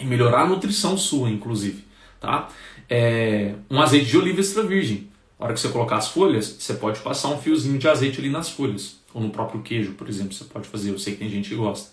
e 0.00 0.04
melhorar 0.04 0.42
a 0.42 0.46
nutrição 0.46 0.98
sua, 0.98 1.30
inclusive, 1.30 1.84
tá? 2.20 2.48
É 2.88 3.54
um 3.70 3.80
azeite 3.80 4.06
de 4.06 4.18
oliva 4.18 4.40
extra 4.40 4.62
virgem. 4.62 5.08
Na 5.38 5.46
hora 5.46 5.54
que 5.54 5.60
você 5.60 5.68
colocar 5.68 5.96
as 5.96 6.08
folhas, 6.08 6.56
você 6.58 6.74
pode 6.74 7.00
passar 7.00 7.28
um 7.28 7.38
fiozinho 7.38 7.78
de 7.78 7.88
azeite 7.88 8.20
ali 8.20 8.28
nas 8.28 8.50
folhas. 8.50 8.98
Ou 9.14 9.22
no 9.22 9.30
próprio 9.30 9.62
queijo, 9.62 9.92
por 9.92 10.08
exemplo, 10.08 10.32
você 10.32 10.44
pode 10.44 10.68
fazer. 10.68 10.90
Eu 10.90 10.98
sei 10.98 11.14
que 11.14 11.20
tem 11.20 11.28
gente 11.30 11.48
que 11.48 11.54
gosta. 11.54 11.90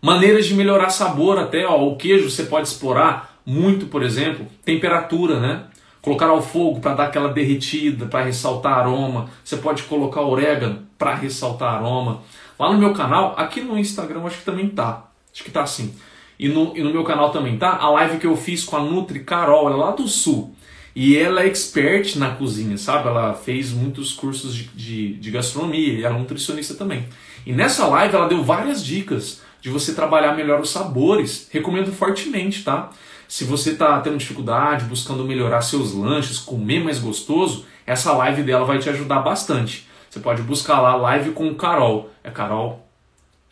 Maneiras 0.00 0.46
de 0.46 0.54
melhorar 0.54 0.90
sabor 0.90 1.38
até, 1.38 1.64
ó, 1.64 1.80
o 1.80 1.96
queijo 1.96 2.28
você 2.28 2.44
pode 2.44 2.68
explorar 2.68 3.40
muito, 3.46 3.86
por 3.86 4.02
exemplo, 4.02 4.46
temperatura, 4.64 5.40
né? 5.40 5.66
Colocar 6.00 6.26
ao 6.26 6.42
fogo 6.42 6.80
para 6.80 6.94
dar 6.94 7.04
aquela 7.04 7.32
derretida, 7.32 8.06
para 8.06 8.24
ressaltar 8.24 8.78
aroma. 8.78 9.30
Você 9.44 9.56
pode 9.56 9.84
colocar 9.84 10.22
orégano 10.22 10.86
para 10.98 11.14
ressaltar 11.14 11.74
aroma. 11.74 12.22
Lá 12.58 12.72
no 12.72 12.78
meu 12.78 12.92
canal, 12.92 13.34
aqui 13.36 13.60
no 13.60 13.78
Instagram 13.78 14.24
acho 14.24 14.38
que 14.38 14.44
também 14.44 14.68
tá. 14.68 15.08
Acho 15.32 15.44
que 15.44 15.50
tá 15.50 15.62
assim. 15.62 15.94
E 16.42 16.48
no, 16.48 16.76
e 16.76 16.82
no 16.82 16.90
meu 16.90 17.04
canal 17.04 17.30
também 17.30 17.56
tá. 17.56 17.76
A 17.76 17.88
live 17.90 18.18
que 18.18 18.26
eu 18.26 18.36
fiz 18.36 18.64
com 18.64 18.76
a 18.76 18.80
Nutri 18.80 19.20
Carol, 19.20 19.68
ela 19.68 19.76
é 19.76 19.78
lá 19.86 19.90
do 19.92 20.08
sul. 20.08 20.52
E 20.92 21.16
ela 21.16 21.44
é 21.44 21.46
expert 21.46 22.16
na 22.16 22.34
cozinha, 22.34 22.76
sabe? 22.76 23.06
Ela 23.06 23.32
fez 23.32 23.70
muitos 23.70 24.12
cursos 24.12 24.52
de, 24.52 24.64
de, 24.74 25.14
de 25.14 25.30
gastronomia 25.30 25.92
e 25.92 26.02
ela 26.02 26.16
é 26.16 26.18
nutricionista 26.18 26.74
também. 26.74 27.06
E 27.46 27.52
nessa 27.52 27.86
live 27.86 28.16
ela 28.16 28.26
deu 28.26 28.42
várias 28.42 28.84
dicas 28.84 29.40
de 29.60 29.70
você 29.70 29.94
trabalhar 29.94 30.34
melhor 30.34 30.60
os 30.60 30.70
sabores. 30.70 31.48
Recomendo 31.52 31.92
fortemente, 31.92 32.64
tá? 32.64 32.90
Se 33.28 33.44
você 33.44 33.70
está 33.70 34.00
tendo 34.00 34.18
dificuldade, 34.18 34.84
buscando 34.86 35.24
melhorar 35.24 35.62
seus 35.62 35.94
lanches, 35.94 36.38
comer 36.38 36.82
mais 36.82 36.98
gostoso, 36.98 37.66
essa 37.86 38.12
live 38.14 38.42
dela 38.42 38.64
vai 38.64 38.80
te 38.80 38.90
ajudar 38.90 39.20
bastante. 39.20 39.86
Você 40.10 40.18
pode 40.18 40.42
buscar 40.42 40.80
lá 40.80 40.96
live 40.96 41.30
com 41.30 41.54
Carol. 41.54 42.10
É 42.24 42.32
Carol 42.32 42.84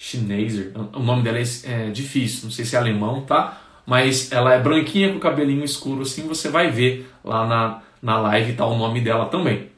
Schneezer. 0.03 0.73
O 0.95 1.01
nome 1.01 1.23
dela 1.23 1.39
é, 1.39 1.45
é 1.65 1.91
difícil, 1.91 2.45
não 2.45 2.51
sei 2.51 2.65
se 2.65 2.75
é 2.75 2.79
alemão, 2.79 3.21
tá? 3.21 3.61
Mas 3.85 4.33
ela 4.33 4.55
é 4.55 4.59
branquinha 4.59 5.13
com 5.13 5.19
cabelinho 5.19 5.63
escuro 5.63 6.01
assim, 6.01 6.27
você 6.27 6.49
vai 6.49 6.71
ver 6.71 7.07
lá 7.23 7.47
na, 7.47 7.83
na 8.01 8.19
live 8.19 8.55
tá 8.55 8.65
o 8.65 8.79
nome 8.79 9.03
dela 9.03 9.27
também. 9.27 9.69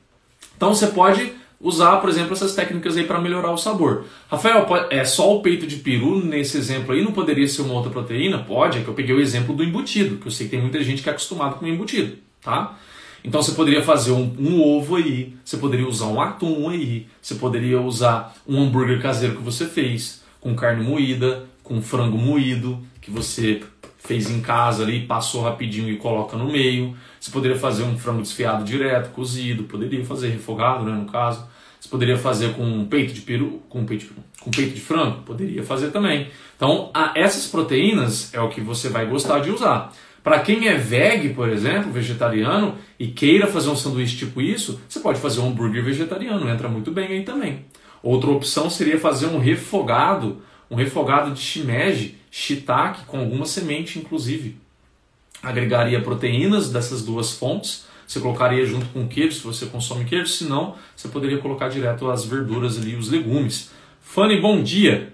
Então 0.57 0.73
você 0.73 0.87
pode 0.87 1.33
usar, 1.61 1.97
por 1.97 2.09
exemplo, 2.09 2.35
essas 2.35 2.55
técnicas 2.55 2.97
aí 2.97 3.05
para 3.05 3.21
melhorar 3.21 3.51
o 3.51 3.59
sabor. 3.59 4.05
Rafael, 4.31 4.65
é 4.91 5.05
só 5.05 5.35
o 5.35 5.43
peito 5.43 5.67
de 5.67 5.77
peru 5.77 6.25
nesse 6.25 6.57
exemplo 6.57 6.95
aí? 6.95 7.03
Não 7.03 7.13
poderia 7.13 7.49
ser 7.49 7.63
uma 7.63 7.75
outra 7.75 7.91
proteína? 7.91 8.39
Pode, 8.39 8.79
é 8.79 8.83
que 8.83 8.89
eu 8.89 8.95
peguei 8.95 9.15
o 9.15 9.21
exemplo 9.21 9.57
do 9.57 9.65
embutido, 9.65 10.19
que 10.19 10.27
eu 10.29 10.31
sei 10.31 10.47
que 10.47 10.53
tem 10.53 10.61
muita 10.61 10.81
gente 10.85 11.03
que 11.03 11.09
é 11.09 11.13
acostumado 11.13 11.57
com 11.57 11.67
embutido, 11.67 12.17
tá? 12.41 12.77
Então 13.25 13.43
você 13.43 13.53
poderia 13.53 13.83
fazer 13.83 14.13
um, 14.13 14.35
um, 14.39 14.61
ovo 14.61 14.97
aí, 14.97 15.35
você 15.45 15.57
poderia 15.57 15.87
usar 15.87 16.07
um 16.07 16.21
atum 16.21 16.69
aí, 16.69 17.07
você 17.21 17.37
poderia 17.37 17.81
usar 17.81 18.35
um 18.47 18.61
hambúrguer 18.61 19.01
caseiro 19.01 19.37
que 19.37 19.43
você 19.43 19.67
fez, 19.67 20.22
com 20.43 20.55
carne 20.55 20.85
moída, 20.85 21.45
com 21.63 21.81
frango 21.81 22.19
moído, 22.19 22.79
que 23.01 23.11
você 23.11 23.63
fez 23.97 24.29
em 24.29 24.41
casa 24.41 24.83
ali, 24.83 25.07
passou 25.07 25.43
rapidinho 25.43 25.89
e 25.89 25.97
coloca 25.97 26.37
no 26.37 26.51
meio. 26.51 26.95
Você 27.19 27.31
poderia 27.31 27.57
fazer 27.57 27.85
um 27.85 27.97
frango 27.97 28.21
desfiado 28.21 28.65
direto, 28.65 29.11
cozido, 29.13 29.63
poderia 29.63 30.05
fazer 30.05 30.31
refogado, 30.31 30.85
né, 30.85 30.93
no 30.93 31.07
caso. 31.07 31.47
Você 31.81 31.89
poderia 31.89 32.19
fazer 32.19 32.55
com 32.55 32.85
peito 32.87 33.15
de 33.15 33.21
peru, 33.21 33.63
com 33.69 33.87
peito 33.87 34.07
de, 34.07 34.11
com 34.41 34.51
peito 34.51 34.75
de 34.75 34.81
frango, 34.81 35.23
poderia 35.23 35.63
fazer 35.63 35.91
também. 35.91 36.29
Então, 36.57 36.91
a, 36.93 37.13
essas 37.15 37.47
proteínas 37.47 38.35
é 38.35 38.41
o 38.41 38.49
que 38.49 38.61
você 38.61 38.89
vai 38.89 39.07
gostar 39.07 39.39
de 39.39 39.51
usar. 39.51 39.93
Para 40.23 40.41
quem 40.41 40.69
é 40.69 40.77
veg, 40.77 41.35
por 41.35 41.49
exemplo, 41.49 41.91
vegetariano, 41.91 42.77
e 42.99 43.09
queira 43.09 43.47
fazer 43.47 43.71
um 43.71 43.77
sanduíche 43.77 44.17
tipo 44.17 44.41
isso, 44.41 44.81
você 44.89 45.01
pode 45.01 45.21
fazer 45.21 45.41
um 45.41 45.49
hambúrguer 45.49 45.85
vegetariano, 45.85 46.49
entra 46.49 46.69
muito 46.69 46.93
bem 46.93 47.07
aí 47.07 47.23
também. 47.23 47.65
Outra 48.03 48.31
opção 48.31 48.69
seria 48.69 48.99
fazer 48.99 49.27
um 49.27 49.39
refogado, 49.39 50.43
um 50.71 50.75
refogado 50.75 51.31
de 51.31 51.41
shimeji, 51.41 52.17
shiitake, 52.31 53.05
com 53.07 53.21
alguma 53.21 53.47
semente 53.47 53.99
inclusive. 53.99 54.57
Agregaria 55.43 56.01
proteínas 56.01 56.71
dessas 56.71 57.05
duas 57.05 57.33
fontes, 57.33 57.85
você 58.07 58.21
colocaria 58.21 58.67
junto 58.67 58.87
com 58.87 59.07
queijo, 59.07 59.37
se 59.37 59.45
você 59.45 59.67
consome 59.67 60.05
queijo, 60.05 60.27
se 60.27 60.45
não, 60.45 60.75
você 60.97 61.09
poderia 61.09 61.39
colocar 61.39 61.69
direto 61.69 62.11
as 62.11 62.25
verduras 62.25 62.77
ali, 62.77 62.97
os 62.97 63.09
legumes. 63.09 63.71
Fanny, 64.03 64.41
bom 64.41 64.63
dia! 64.63 65.13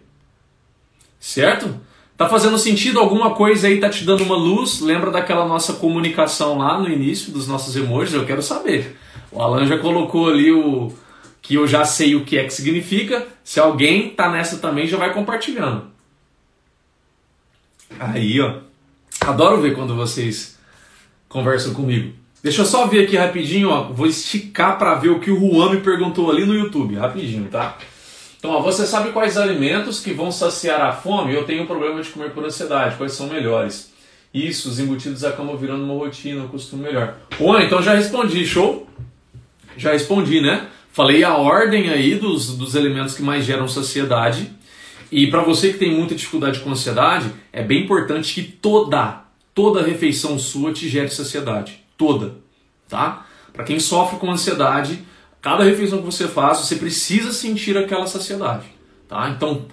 Certo? 1.21 1.81
Tá 2.17 2.29
fazendo 2.29 2.59
sentido 2.59 2.99
alguma 2.99 3.35
coisa 3.35 3.69
aí? 3.69 3.79
Tá 3.79 3.89
te 3.89 4.05
dando 4.05 4.25
uma 4.25 4.37
luz? 4.37 4.81
Lembra 4.81 5.11
daquela 5.11 5.47
nossa 5.47 5.75
comunicação 5.75 6.59
lá 6.59 6.81
no 6.81 6.89
início 6.89 7.33
dos 7.33 7.47
nossos 7.47 7.77
emojis? 7.77 8.15
Eu 8.15 8.27
quero 8.27 8.43
saber. 8.43 8.97
O 9.31 9.41
Alan 9.41 9.67
já 9.67 9.79
colocou 9.79 10.29
ali 10.29 10.51
o 10.51 10.93
que 11.43 11.55
eu 11.55 11.67
já 11.67 11.85
sei 11.85 12.15
o 12.15 12.25
que 12.25 12.39
é 12.39 12.45
que 12.45 12.53
significa. 12.53 13.27
Se 13.43 13.59
alguém 13.59 14.11
tá 14.11 14.31
nessa 14.31 14.59
também, 14.59 14.87
já 14.87 14.97
vai 14.97 15.13
compartilhando. 15.13 15.85
Aí, 17.99 18.41
ó. 18.41 18.59
Adoro 19.21 19.61
ver 19.61 19.75
quando 19.75 19.95
vocês 19.97 20.59
conversam 21.29 21.75
comigo. 21.75 22.13
Deixa 22.43 22.63
eu 22.63 22.67
só 22.67 22.87
ver 22.87 23.05
aqui 23.05 23.17
rapidinho, 23.17 23.71
ó. 23.71 23.85
Vou 23.85 24.07
esticar 24.07 24.79
para 24.79 24.95
ver 24.95 25.09
o 25.09 25.21
que 25.21 25.31
o 25.31 25.39
Juan 25.39 25.75
me 25.75 25.81
perguntou 25.81 26.31
ali 26.31 26.45
no 26.45 26.55
YouTube, 26.55 26.95
rapidinho, 26.95 27.49
tá? 27.49 27.77
Então, 28.39 28.53
ó, 28.53 28.61
você 28.61 28.87
sabe 28.87 29.11
quais 29.11 29.37
alimentos 29.37 29.99
que 30.01 30.13
vão 30.13 30.31
saciar 30.31 30.81
a 30.81 30.93
fome? 30.93 31.35
Eu 31.35 31.45
tenho 31.45 31.65
um 31.65 31.67
problema 31.67 32.01
de 32.01 32.09
comer 32.11 32.31
por 32.31 32.45
ansiedade, 32.45 32.97
quais 32.97 33.13
são 33.13 33.27
melhores? 33.27 33.93
Isso, 34.33 34.69
os 34.69 34.79
embutidos 34.79 35.25
acabam 35.25 35.57
virando 35.57 35.83
uma 35.83 35.95
rotina, 35.95 36.45
um 36.45 36.49
costume 36.49 36.85
melhor. 36.85 37.17
Juan, 37.37 37.65
então 37.65 37.83
já 37.83 37.95
respondi, 37.95 38.47
show? 38.47 38.89
Já 39.77 39.93
respondi, 39.93 40.41
né? 40.41 40.69
Falei 40.93 41.25
a 41.25 41.37
ordem 41.37 41.91
aí 41.91 42.15
dos, 42.15 42.57
dos 42.57 42.75
elementos 42.75 43.15
que 43.15 43.23
mais 43.23 43.45
geram 43.45 43.69
saciedade. 43.69 44.51
E 45.11 45.29
para 45.29 45.43
você 45.43 45.73
que 45.73 45.79
tem 45.79 45.95
muita 45.95 46.15
dificuldade 46.15 46.61
com 46.61 46.71
ansiedade, 46.71 47.31
é 47.53 47.63
bem 47.63 47.85
importante 47.85 48.35
que 48.35 48.43
toda, 48.43 49.25
toda 49.55 49.83
refeição 49.83 50.39
sua 50.39 50.73
te 50.73 50.89
gere 50.89 51.09
saciedade 51.09 51.89
toda, 51.99 52.37
tá? 52.89 53.27
Para 53.53 53.65
quem 53.65 53.81
sofre 53.81 54.19
com 54.19 54.31
ansiedade, 54.31 55.01
cada 55.43 55.65
refeição 55.65 55.99
que 55.99 56.05
você 56.05 56.29
faz, 56.29 56.59
você 56.59 56.77
precisa 56.77 57.33
sentir 57.33 57.77
aquela 57.77 58.07
saciedade, 58.07 58.67
tá? 59.09 59.29
Então, 59.29 59.67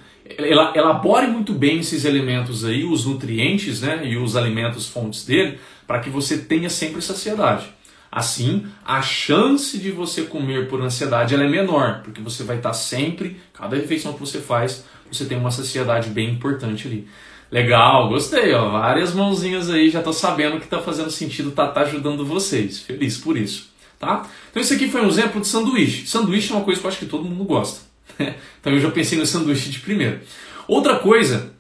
elabore 0.74 1.28
muito 1.28 1.54
bem 1.54 1.80
esses 1.80 2.04
elementos 2.04 2.66
aí, 2.66 2.84
os 2.84 3.06
nutrientes, 3.06 3.82
né, 3.82 4.02
e 4.06 4.18
os 4.18 4.36
alimentos 4.36 4.88
fontes 4.88 5.24
dele, 5.24 5.60
para 5.86 6.00
que 6.00 6.10
você 6.10 6.40
tenha 6.40 6.70
sempre 6.70 7.00
saciedade. 7.00 7.68
Assim, 8.16 8.66
a 8.86 9.02
chance 9.02 9.78
de 9.78 9.92
você 9.92 10.22
comer 10.22 10.70
por 10.70 10.82
ansiedade 10.82 11.36
é 11.36 11.38
menor, 11.50 12.00
porque 12.02 12.22
você 12.22 12.46
vai 12.46 12.56
estar 12.56 12.72
sempre, 12.72 13.42
cada 13.52 13.76
refeição 13.76 14.14
que 14.14 14.22
você 14.22 14.40
faz, 14.40 14.86
você 15.12 15.26
tem 15.26 15.38
uma 15.38 15.52
saciedade 15.52 16.10
bem 16.12 16.30
importante 16.30 16.88
ali. 16.88 17.06
Legal, 17.52 18.08
gostei, 18.08 18.54
ó. 18.54 18.70
Várias 18.70 19.14
mãozinhas 19.14 19.70
aí, 19.70 19.90
já 19.90 20.02
tô 20.02 20.14
sabendo 20.14 20.62
que 20.62 20.68
tá 20.68 20.80
fazendo 20.80 21.12
sentido, 21.12 21.52
tá, 21.52 21.68
tá 21.68 21.82
ajudando 21.82 22.26
vocês. 22.26 22.80
Feliz 22.80 23.18
por 23.18 23.36
isso, 23.36 23.70
tá? 24.00 24.26
Então 24.50 24.64
esse 24.64 24.76
aqui 24.76 24.88
foi 24.88 25.02
um 25.02 25.10
exemplo 25.10 25.42
de 25.42 25.48
sanduíche. 25.48 26.08
Sanduíche 26.08 26.54
é 26.54 26.56
uma 26.56 26.64
coisa 26.64 26.80
que 26.80 26.88
eu 26.88 26.90
acho 26.92 27.00
que 27.00 27.08
todo 27.08 27.26
mundo 27.26 27.44
gosta. 27.44 27.82
então 28.18 28.72
eu 28.72 28.80
já 28.80 28.92
pensei 28.92 29.18
no 29.18 29.26
sanduíche 29.26 29.70
de 29.70 29.80
primeiro. 29.80 30.22
Outra 30.70 31.00
coisa, 31.00 31.52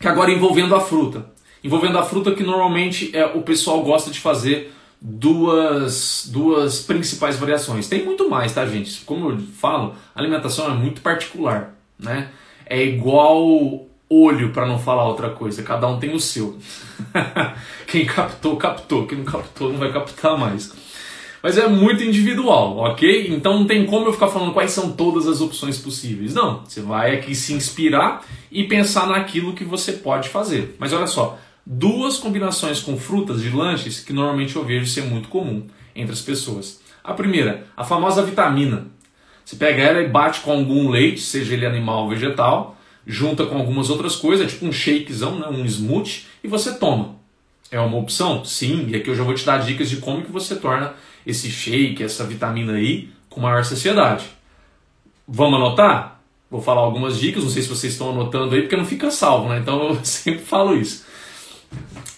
que 0.00 0.08
agora 0.08 0.32
envolvendo 0.32 0.74
a 0.74 0.80
fruta. 0.80 1.30
Envolvendo 1.62 1.96
a 1.96 2.02
fruta 2.02 2.32
que 2.32 2.42
normalmente 2.42 3.16
é, 3.16 3.24
o 3.24 3.42
pessoal 3.42 3.84
gosta 3.84 4.10
de 4.10 4.18
fazer 4.18 4.72
duas, 5.02 6.28
duas 6.32 6.80
principais 6.80 7.36
variações. 7.36 7.88
Tem 7.88 8.04
muito 8.04 8.30
mais, 8.30 8.54
tá, 8.54 8.64
gente? 8.64 9.04
Como 9.04 9.30
eu 9.30 9.38
falo, 9.38 9.94
alimentação 10.14 10.70
é 10.70 10.74
muito 10.74 11.00
particular, 11.00 11.74
né? 11.98 12.28
É 12.64 12.80
igual 12.80 13.86
olho 14.08 14.50
para 14.52 14.66
não 14.66 14.78
falar 14.78 15.08
outra 15.08 15.30
coisa, 15.30 15.62
cada 15.62 15.88
um 15.88 15.98
tem 15.98 16.14
o 16.14 16.20
seu. 16.20 16.56
Quem 17.88 18.04
captou, 18.04 18.56
captou, 18.56 19.06
quem 19.06 19.18
não 19.18 19.24
captou 19.24 19.70
não 19.70 19.78
vai 19.78 19.92
captar 19.92 20.38
mais. 20.38 20.72
Mas 21.42 21.58
é 21.58 21.66
muito 21.66 22.04
individual, 22.04 22.78
ok? 22.78 23.28
Então 23.30 23.58
não 23.58 23.66
tem 23.66 23.84
como 23.84 24.06
eu 24.06 24.12
ficar 24.12 24.28
falando 24.28 24.52
quais 24.52 24.70
são 24.70 24.92
todas 24.92 25.26
as 25.26 25.40
opções 25.40 25.76
possíveis. 25.76 26.32
Não, 26.32 26.62
você 26.64 26.80
vai 26.80 27.16
aqui 27.16 27.34
se 27.34 27.52
inspirar 27.52 28.24
e 28.50 28.64
pensar 28.64 29.08
naquilo 29.08 29.52
que 29.52 29.64
você 29.64 29.92
pode 29.92 30.28
fazer. 30.28 30.76
Mas 30.78 30.92
olha 30.92 31.06
só, 31.06 31.38
duas 31.64 32.18
combinações 32.18 32.80
com 32.80 32.96
frutas 32.96 33.40
de 33.40 33.50
lanches 33.50 34.00
que 34.00 34.12
normalmente 34.12 34.56
eu 34.56 34.64
vejo 34.64 34.86
ser 34.86 35.02
muito 35.02 35.28
comum 35.28 35.66
entre 35.94 36.12
as 36.12 36.20
pessoas. 36.20 36.80
A 37.02 37.14
primeira, 37.14 37.66
a 37.76 37.84
famosa 37.84 38.22
vitamina. 38.22 38.86
Você 39.44 39.56
pega 39.56 39.82
ela 39.82 40.02
e 40.02 40.08
bate 40.08 40.40
com 40.40 40.52
algum 40.52 40.88
leite, 40.88 41.20
seja 41.20 41.54
ele 41.54 41.66
animal 41.66 42.04
ou 42.04 42.10
vegetal, 42.10 42.76
junta 43.06 43.44
com 43.46 43.56
algumas 43.56 43.90
outras 43.90 44.14
coisas, 44.14 44.50
tipo 44.50 44.66
um 44.66 44.72
shakezão, 44.72 45.38
né, 45.38 45.48
um 45.48 45.64
smoothie, 45.64 46.26
e 46.42 46.48
você 46.48 46.74
toma. 46.74 47.16
É 47.70 47.80
uma 47.80 47.98
opção? 47.98 48.44
Sim, 48.44 48.86
e 48.88 48.96
aqui 48.96 49.08
eu 49.08 49.16
já 49.16 49.24
vou 49.24 49.34
te 49.34 49.44
dar 49.44 49.58
dicas 49.58 49.90
de 49.90 49.96
como 49.96 50.22
que 50.22 50.30
você 50.30 50.56
torna 50.56 50.94
esse 51.26 51.50
shake, 51.50 52.02
essa 52.02 52.24
vitamina 52.24 52.78
I 52.80 53.10
com 53.28 53.40
maior 53.40 53.64
saciedade. 53.64 54.26
Vamos 55.26 55.58
anotar? 55.58 56.20
Vou 56.50 56.60
falar 56.60 56.82
algumas 56.82 57.18
dicas, 57.18 57.42
não 57.42 57.50
sei 57.50 57.62
se 57.62 57.68
vocês 57.68 57.94
estão 57.94 58.10
anotando 58.10 58.54
aí, 58.54 58.62
porque 58.62 58.76
não 58.76 58.84
fica 58.84 59.10
salvo, 59.10 59.48
né? 59.48 59.58
Então 59.58 59.88
eu 59.88 59.98
sempre 60.04 60.42
falo 60.42 60.76
isso. 60.76 61.06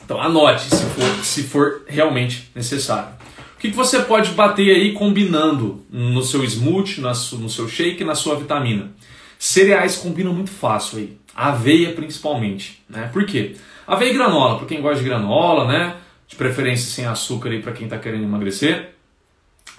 Então 0.04 0.20
anote 0.20 0.64
se 0.64 0.84
for, 0.84 1.24
se 1.24 1.42
for 1.42 1.82
realmente 1.86 2.50
necessário. 2.54 3.14
O 3.56 3.58
que, 3.64 3.70
que 3.70 3.76
você 3.76 4.00
pode 4.00 4.30
bater 4.32 4.74
aí 4.74 4.92
combinando 4.92 5.82
no 5.90 6.22
seu 6.22 6.44
smoothie, 6.44 7.00
no 7.00 7.48
seu 7.48 7.66
shake, 7.66 8.04
na 8.04 8.14
sua 8.14 8.36
vitamina? 8.36 8.90
Cereais 9.38 9.96
combinam 9.96 10.34
muito 10.34 10.50
fácil 10.50 10.98
aí. 10.98 11.16
Aveia 11.34 11.92
principalmente. 11.92 12.82
Né? 12.88 13.08
Por 13.12 13.24
quê? 13.24 13.56
Aveia 13.86 14.10
e 14.10 14.14
granola, 14.14 14.58
para 14.58 14.66
quem 14.66 14.80
gosta 14.80 15.02
de 15.02 15.08
granola, 15.08 15.66
né? 15.66 15.96
De 16.28 16.36
preferência 16.36 16.90
sem 16.90 17.06
açúcar 17.06 17.50
aí 17.50 17.60
para 17.60 17.72
quem 17.72 17.84
está 17.84 17.98
querendo 17.98 18.24
emagrecer, 18.24 18.94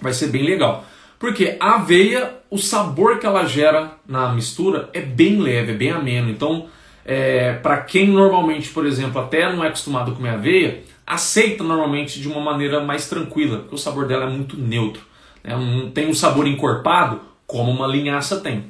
vai 0.00 0.12
ser 0.12 0.28
bem 0.28 0.44
legal. 0.44 0.84
Porque 1.18 1.56
a 1.58 1.76
aveia, 1.76 2.36
o 2.50 2.58
sabor 2.58 3.18
que 3.18 3.26
ela 3.26 3.44
gera 3.46 3.92
na 4.06 4.32
mistura 4.32 4.90
é 4.92 5.00
bem 5.00 5.40
leve, 5.40 5.72
é 5.72 5.74
bem 5.74 5.90
ameno. 5.90 6.30
Então, 6.30 6.68
é, 7.08 7.52
para 7.52 7.78
quem 7.82 8.08
normalmente, 8.08 8.68
por 8.70 8.84
exemplo, 8.84 9.20
até 9.20 9.50
não 9.52 9.62
é 9.62 9.68
acostumado 9.68 10.10
a 10.10 10.14
comer 10.14 10.30
aveia, 10.30 10.82
aceita 11.06 11.62
normalmente 11.62 12.20
de 12.20 12.26
uma 12.26 12.40
maneira 12.40 12.82
mais 12.82 13.08
tranquila, 13.08 13.58
porque 13.58 13.76
o 13.76 13.78
sabor 13.78 14.08
dela 14.08 14.24
é 14.24 14.28
muito 14.28 14.58
neutro. 14.58 15.02
Né? 15.44 15.54
Não 15.56 15.88
tem 15.88 16.08
um 16.08 16.14
sabor 16.14 16.48
encorpado 16.48 17.20
como 17.46 17.70
uma 17.70 17.86
linhaça 17.86 18.40
tem. 18.40 18.64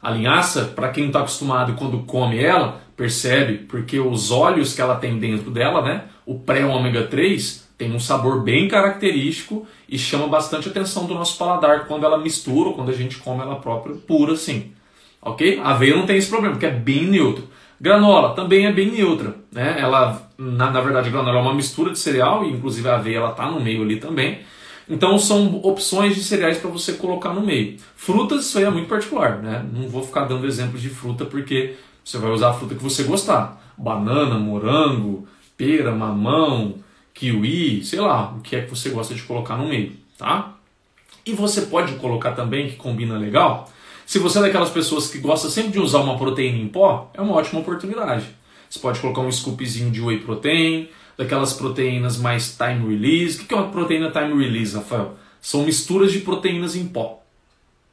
A 0.00 0.12
linhaça, 0.12 0.66
para 0.76 0.90
quem 0.90 1.02
não 1.02 1.08
está 1.08 1.18
acostumado 1.18 1.74
quando 1.74 2.04
come 2.04 2.38
ela, 2.38 2.80
percebe 2.96 3.58
porque 3.66 3.98
os 3.98 4.30
óleos 4.30 4.72
que 4.72 4.80
ela 4.80 4.94
tem 4.94 5.18
dentro 5.18 5.50
dela, 5.50 5.82
né, 5.82 6.04
o 6.24 6.38
pré-ômega 6.38 7.08
3, 7.08 7.68
tem 7.76 7.92
um 7.92 7.98
sabor 7.98 8.44
bem 8.44 8.68
característico 8.68 9.66
e 9.88 9.98
chama 9.98 10.28
bastante 10.28 10.68
atenção 10.68 11.04
do 11.06 11.14
nosso 11.14 11.36
paladar 11.36 11.86
quando 11.86 12.06
ela 12.06 12.16
mistura 12.16 12.68
ou 12.68 12.74
quando 12.74 12.90
a 12.90 12.94
gente 12.94 13.16
come 13.16 13.42
ela 13.42 13.56
própria 13.56 13.96
pura 13.96 14.34
assim. 14.34 14.70
Ok? 15.20 15.58
A 15.58 15.70
aveia 15.70 15.96
não 15.96 16.06
tem 16.06 16.16
esse 16.16 16.28
problema, 16.28 16.54
porque 16.54 16.66
é 16.66 16.70
bem 16.70 17.04
neutro. 17.04 17.55
Granola 17.80 18.34
também 18.34 18.66
é 18.66 18.72
bem 18.72 18.90
neutra. 18.90 19.34
Né? 19.52 19.76
Ela, 19.78 20.30
na, 20.38 20.70
na 20.70 20.80
verdade, 20.80 21.10
granola 21.10 21.38
é 21.38 21.42
uma 21.42 21.54
mistura 21.54 21.92
de 21.92 21.98
cereal 21.98 22.44
e 22.44 22.52
inclusive 22.52 22.88
a 22.88 22.96
aveia 22.96 23.18
ela 23.18 23.30
está 23.30 23.50
no 23.50 23.60
meio 23.60 23.82
ali 23.82 23.96
também. 23.96 24.40
Então 24.88 25.18
são 25.18 25.60
opções 25.62 26.14
de 26.14 26.22
cereais 26.22 26.58
para 26.58 26.70
você 26.70 26.92
colocar 26.92 27.32
no 27.32 27.40
meio. 27.40 27.76
Frutas, 27.96 28.46
isso 28.46 28.58
aí 28.58 28.64
é 28.64 28.70
muito 28.70 28.88
particular, 28.88 29.38
né? 29.38 29.64
Não 29.72 29.88
vou 29.88 30.02
ficar 30.02 30.24
dando 30.24 30.46
exemplos 30.46 30.80
de 30.80 30.88
fruta 30.88 31.24
porque 31.24 31.74
você 32.04 32.18
vai 32.18 32.30
usar 32.30 32.50
a 32.50 32.52
fruta 32.54 32.74
que 32.74 32.82
você 32.82 33.02
gostar. 33.02 33.60
Banana, 33.76 34.38
morango, 34.38 35.26
pera, 35.56 35.92
mamão, 35.92 36.76
kiwi, 37.12 37.84
sei 37.84 38.00
lá, 38.00 38.32
o 38.36 38.40
que 38.40 38.54
é 38.54 38.62
que 38.62 38.70
você 38.70 38.90
gosta 38.90 39.14
de 39.14 39.22
colocar 39.22 39.56
no 39.56 39.66
meio, 39.66 39.92
tá? 40.16 40.52
E 41.24 41.32
você 41.32 41.62
pode 41.62 41.94
colocar 41.94 42.32
também, 42.32 42.68
que 42.68 42.76
combina 42.76 43.18
legal, 43.18 43.68
se 44.06 44.20
você 44.20 44.38
é 44.38 44.42
daquelas 44.42 44.70
pessoas 44.70 45.08
que 45.08 45.18
gosta 45.18 45.50
sempre 45.50 45.72
de 45.72 45.80
usar 45.80 46.00
uma 46.00 46.16
proteína 46.16 46.58
em 46.58 46.68
pó, 46.68 47.10
é 47.12 47.20
uma 47.20 47.34
ótima 47.34 47.60
oportunidade. 47.60 48.24
Você 48.70 48.78
pode 48.78 49.00
colocar 49.00 49.20
um 49.20 49.30
scoopzinho 49.30 49.90
de 49.90 50.00
whey 50.00 50.20
protein, 50.20 50.88
daquelas 51.18 51.52
proteínas 51.54 52.16
mais 52.16 52.56
time 52.56 52.88
release. 52.88 53.40
O 53.40 53.44
que 53.44 53.52
é 53.52 53.56
uma 53.56 53.68
proteína 53.68 54.12
time 54.12 54.42
release, 54.42 54.76
Rafael? 54.76 55.16
São 55.40 55.64
misturas 55.64 56.12
de 56.12 56.20
proteínas 56.20 56.76
em 56.76 56.86
pó, 56.86 57.20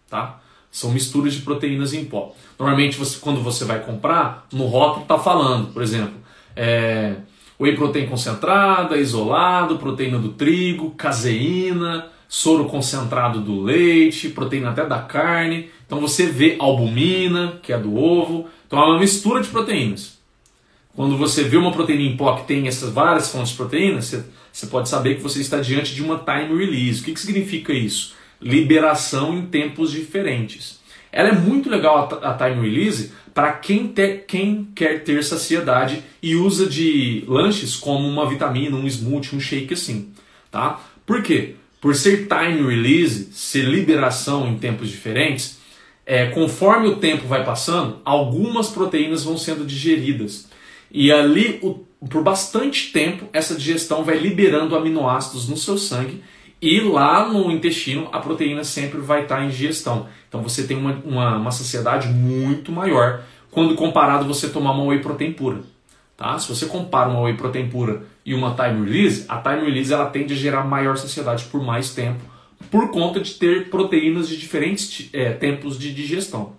tá? 0.08 0.40
São 0.72 0.92
misturas 0.92 1.34
de 1.34 1.42
proteínas 1.42 1.94
em 1.94 2.06
pó. 2.06 2.36
Normalmente, 2.60 2.98
você, 2.98 3.18
quando 3.20 3.42
você 3.42 3.66
vai 3.66 3.80
comprar, 3.80 4.48
no 4.52 4.66
rótulo 4.66 5.04
está 5.04 5.18
falando, 5.18 5.74
por 5.74 5.82
exemplo, 5.82 6.14
é, 6.56 7.16
whey 7.60 7.76
protein 7.76 8.06
concentrada, 8.06 8.98
isolado, 8.98 9.78
proteína 9.78 10.20
do 10.20 10.30
trigo, 10.30 10.92
caseína, 10.92 12.08
soro 12.28 12.66
concentrado 12.66 13.42
do 13.42 13.62
leite, 13.62 14.30
proteína 14.30 14.72
até 14.72 14.86
da 14.86 15.00
carne. 15.00 15.70
Então 15.94 16.02
você 16.02 16.26
vê 16.26 16.56
albumina, 16.58 17.60
que 17.62 17.72
é 17.72 17.78
do 17.78 17.96
ovo. 17.96 18.48
Então 18.66 18.80
é 18.80 18.86
uma 18.86 19.00
mistura 19.00 19.44
de 19.44 19.50
proteínas. 19.50 20.18
Quando 20.96 21.16
você 21.16 21.44
vê 21.44 21.56
uma 21.56 21.72
proteína 21.72 22.02
em 22.02 22.18
pó 22.18 22.36
que 22.36 22.48
tem 22.48 22.68
essas 22.68 22.92
várias 22.92 23.32
fontes 23.32 23.52
de 23.52 23.58
proteínas, 23.58 24.06
você, 24.06 24.24
você 24.52 24.66
pode 24.66 24.90
saber 24.90 25.18
que 25.18 25.22
você 25.22 25.40
está 25.40 25.60
diante 25.60 25.94
de 25.94 26.02
uma 26.02 26.18
time 26.18 26.58
release. 26.58 27.02
O 27.02 27.04
que, 27.04 27.14
que 27.14 27.20
significa 27.20 27.72
isso? 27.72 28.16
Liberação 28.42 29.38
em 29.38 29.46
tempos 29.46 29.92
diferentes. 29.92 30.80
Ela 31.12 31.30
é 31.30 31.34
muito 31.34 31.70
legal 31.70 32.10
a, 32.24 32.32
a 32.32 32.34
time 32.34 32.68
release 32.68 33.12
para 33.32 33.52
quem, 33.52 33.94
quem 34.28 34.68
quer 34.74 35.04
ter 35.04 35.24
saciedade 35.24 36.04
e 36.24 36.36
usa 36.36 36.66
de 36.66 37.24
lanches 37.28 37.76
como 37.76 38.08
uma 38.08 38.28
vitamina, 38.28 38.76
um 38.76 38.88
smoothie, 38.88 39.36
um 39.36 39.40
shake 39.40 39.76
assim. 39.76 40.12
Tá? 40.50 40.82
Por 41.06 41.22
quê? 41.22 41.54
Por 41.80 41.94
ser 41.94 42.28
time 42.28 42.68
release, 42.68 43.30
ser 43.32 43.66
liberação 43.66 44.48
em 44.48 44.58
tempos 44.58 44.90
diferentes, 44.90 45.62
é, 46.06 46.28
conforme 46.28 46.88
o 46.88 46.98
tempo 46.98 47.28
vai 47.28 47.44
passando, 47.44 48.00
algumas 48.04 48.70
proteínas 48.70 49.24
vão 49.24 49.38
sendo 49.38 49.66
digeridas. 49.66 50.48
E 50.92 51.12
ali, 51.12 51.60
o, 51.62 51.86
por 52.08 52.24
bastante 52.24 52.92
tempo, 52.92 53.28
essa 53.32 53.56
digestão 53.56 54.04
vai 54.04 54.18
liberando 54.18 54.76
aminoácidos 54.76 55.48
no 55.48 55.58
seu 55.58 55.78
sangue 55.78 56.22
e 56.62 56.80
lá 56.82 57.28
no 57.28 57.52
intestino 57.52 58.08
a 58.12 58.20
proteína 58.20 58.64
sempre 58.64 59.00
vai 59.00 59.24
estar 59.24 59.44
em 59.44 59.50
digestão. 59.50 60.08
Então 60.28 60.42
você 60.42 60.64
tem 60.64 60.78
uma, 60.78 61.02
uma, 61.04 61.38
uma 61.38 61.52
saciedade 61.52 62.08
muito 62.08 62.72
maior 62.72 63.24
quando 63.52 63.76
comparado 63.76 64.26
você 64.26 64.50
tomar 64.50 64.72
uma 64.72 64.86
whey 64.86 65.00
protein 65.00 65.34
pura. 65.34 65.62
Tá? 66.16 66.38
Se 66.38 66.48
você 66.48 66.66
compara 66.66 67.10
uma 67.10 67.22
whey 67.22 67.36
protein 67.36 67.70
pura 67.70 68.04
e 68.26 68.34
uma 68.34 68.56
time 68.56 68.86
release, 68.86 69.26
a 69.28 69.38
time 69.38 69.66
release 69.66 69.92
ela 69.92 70.06
tende 70.06 70.34
a 70.34 70.38
gerar 70.38 70.64
maior 70.64 70.98
saciedade 70.98 71.46
por 71.46 71.62
mais 71.62 71.94
tempo 71.94 72.33
por 72.70 72.92
conta 72.92 73.20
de 73.20 73.34
ter 73.34 73.70
proteínas 73.70 74.28
de 74.28 74.38
diferentes 74.38 75.10
é, 75.14 75.32
tempos 75.32 75.78
de 75.78 75.94
digestão. 75.94 76.54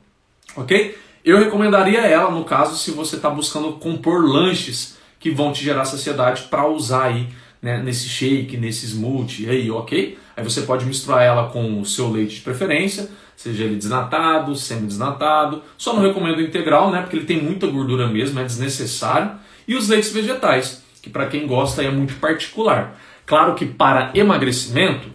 Ok? 0.57 0.97
Eu 1.25 1.39
recomendaria 1.39 2.01
ela, 2.01 2.31
no 2.31 2.45
caso, 2.45 2.77
se 2.77 2.91
você 2.91 3.17
está 3.17 3.31
buscando 3.31 3.73
compor 3.75 4.25
lanches 4.25 4.99
que 5.19 5.31
vão 5.31 5.53
te 5.53 5.65
gerar 5.65 5.87
saciedade 5.87 6.43
para 6.51 6.67
usar 6.69 7.05
aí 7.05 7.29
né, 7.63 7.83
nesse 7.83 8.07
shake, 8.09 8.59
nesse 8.59 8.85
smoothie 8.87 9.49
aí, 9.49 9.71
ok? 9.71 10.19
Aí 10.37 10.45
você 10.45 10.61
pode 10.63 10.85
misturar 10.85 11.23
ela 11.23 11.49
com 11.49 11.81
o 11.81 11.87
seu 11.87 12.11
leite 12.11 12.35
de 12.37 12.41
preferência, 12.43 13.09
seja 13.35 13.65
ele 13.65 13.77
desnatado, 13.77 14.55
semi-desnatado. 14.55 15.63
Só 15.79 15.95
não 15.95 16.03
recomendo 16.03 16.43
integral, 16.43 16.91
né? 16.91 17.01
Porque 17.01 17.17
ele 17.17 17.25
tem 17.25 17.43
muita 17.43 17.67
gordura 17.67 18.07
mesmo, 18.07 18.39
é 18.39 18.45
desnecessário. 18.45 19.31
E 19.67 19.75
os 19.75 19.89
leites 19.89 20.13
vegetais, 20.13 20.83
que 21.01 21.09
para 21.09 21.27
quem 21.27 21.47
gosta 21.47 21.83
é 21.83 21.91
muito 21.91 22.17
particular. 22.17 23.01
Claro 23.25 23.55
que 23.55 23.65
para 23.65 24.11
emagrecimento, 24.15 25.09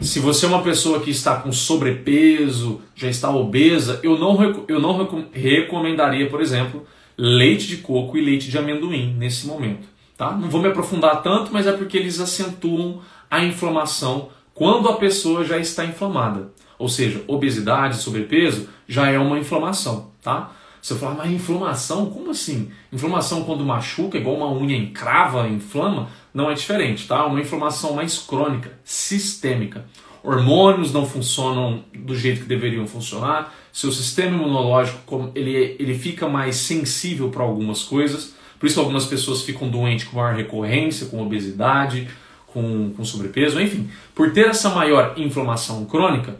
se 0.00 0.20
você 0.20 0.44
é 0.44 0.48
uma 0.48 0.62
pessoa 0.62 1.00
que 1.00 1.10
está 1.10 1.36
com 1.36 1.50
sobrepeso, 1.52 2.82
já 2.94 3.08
está 3.08 3.30
obesa, 3.30 3.98
eu 4.02 4.18
não, 4.18 4.64
eu 4.68 4.78
não 4.78 5.08
recomendaria, 5.32 6.28
por 6.28 6.40
exemplo, 6.40 6.86
leite 7.16 7.66
de 7.66 7.78
coco 7.78 8.16
e 8.16 8.20
leite 8.20 8.50
de 8.50 8.58
amendoim 8.58 9.14
nesse 9.14 9.46
momento. 9.46 9.88
Tá? 10.16 10.32
Não 10.32 10.48
vou 10.48 10.60
me 10.60 10.68
aprofundar 10.68 11.22
tanto, 11.22 11.52
mas 11.52 11.66
é 11.66 11.72
porque 11.72 11.96
eles 11.96 12.20
acentuam 12.20 13.00
a 13.30 13.44
inflamação 13.44 14.28
quando 14.54 14.88
a 14.88 14.96
pessoa 14.96 15.44
já 15.44 15.58
está 15.58 15.84
inflamada. 15.84 16.50
Ou 16.78 16.88
seja, 16.88 17.22
obesidade, 17.26 17.96
sobrepeso 17.96 18.68
já 18.86 19.08
é 19.08 19.18
uma 19.18 19.38
inflamação. 19.38 20.10
Tá? 20.22 20.52
Você 20.80 20.94
fala, 20.94 21.14
mas 21.14 21.32
inflamação? 21.32 22.06
Como 22.06 22.30
assim? 22.30 22.70
Inflamação 22.92 23.44
quando 23.44 23.64
machuca, 23.64 24.18
igual 24.18 24.36
uma 24.36 24.52
unha 24.52 24.76
encrava, 24.76 25.48
inflama? 25.48 26.08
Não 26.36 26.50
é 26.50 26.52
diferente, 26.52 27.08
tá? 27.08 27.24
Uma 27.24 27.40
inflamação 27.40 27.94
mais 27.94 28.18
crônica, 28.18 28.70
sistêmica. 28.84 29.86
Hormônios 30.22 30.92
não 30.92 31.06
funcionam 31.06 31.82
do 31.94 32.14
jeito 32.14 32.42
que 32.42 32.46
deveriam 32.46 32.86
funcionar, 32.86 33.54
seu 33.72 33.90
sistema 33.90 34.36
imunológico 34.36 35.32
ele, 35.34 35.76
ele 35.78 35.94
fica 35.98 36.28
mais 36.28 36.56
sensível 36.56 37.30
para 37.30 37.42
algumas 37.42 37.82
coisas, 37.84 38.34
por 38.60 38.66
isso 38.66 38.78
algumas 38.78 39.06
pessoas 39.06 39.44
ficam 39.44 39.70
doentes 39.70 40.04
com 40.04 40.18
maior 40.18 40.34
recorrência, 40.34 41.06
com 41.06 41.22
obesidade, 41.22 42.06
com, 42.48 42.92
com 42.94 43.02
sobrepeso, 43.02 43.58
enfim. 43.58 43.88
Por 44.14 44.34
ter 44.34 44.48
essa 44.48 44.68
maior 44.68 45.14
inflamação 45.16 45.86
crônica, 45.86 46.36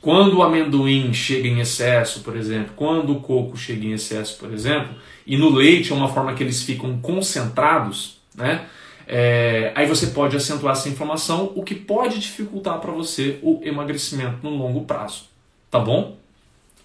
quando 0.00 0.38
o 0.38 0.42
amendoim 0.42 1.12
chega 1.12 1.46
em 1.46 1.60
excesso, 1.60 2.20
por 2.20 2.34
exemplo, 2.34 2.72
quando 2.76 3.12
o 3.12 3.20
coco 3.20 3.58
chega 3.58 3.84
em 3.84 3.92
excesso, 3.92 4.38
por 4.38 4.50
exemplo, 4.50 4.94
e 5.26 5.36
no 5.36 5.50
leite 5.50 5.92
é 5.92 5.94
uma 5.94 6.08
forma 6.08 6.32
que 6.32 6.42
eles 6.42 6.62
ficam 6.62 6.98
concentrados, 6.98 8.16
né? 8.34 8.64
É, 9.06 9.72
aí 9.74 9.86
você 9.86 10.08
pode 10.08 10.36
acentuar 10.36 10.72
essa 10.72 10.88
inflamação, 10.88 11.52
o 11.54 11.62
que 11.62 11.74
pode 11.74 12.18
dificultar 12.18 12.78
para 12.80 12.90
você 12.90 13.38
o 13.42 13.60
emagrecimento 13.62 14.38
no 14.42 14.50
longo 14.50 14.84
prazo, 14.84 15.24
tá 15.70 15.78
bom? 15.78 16.16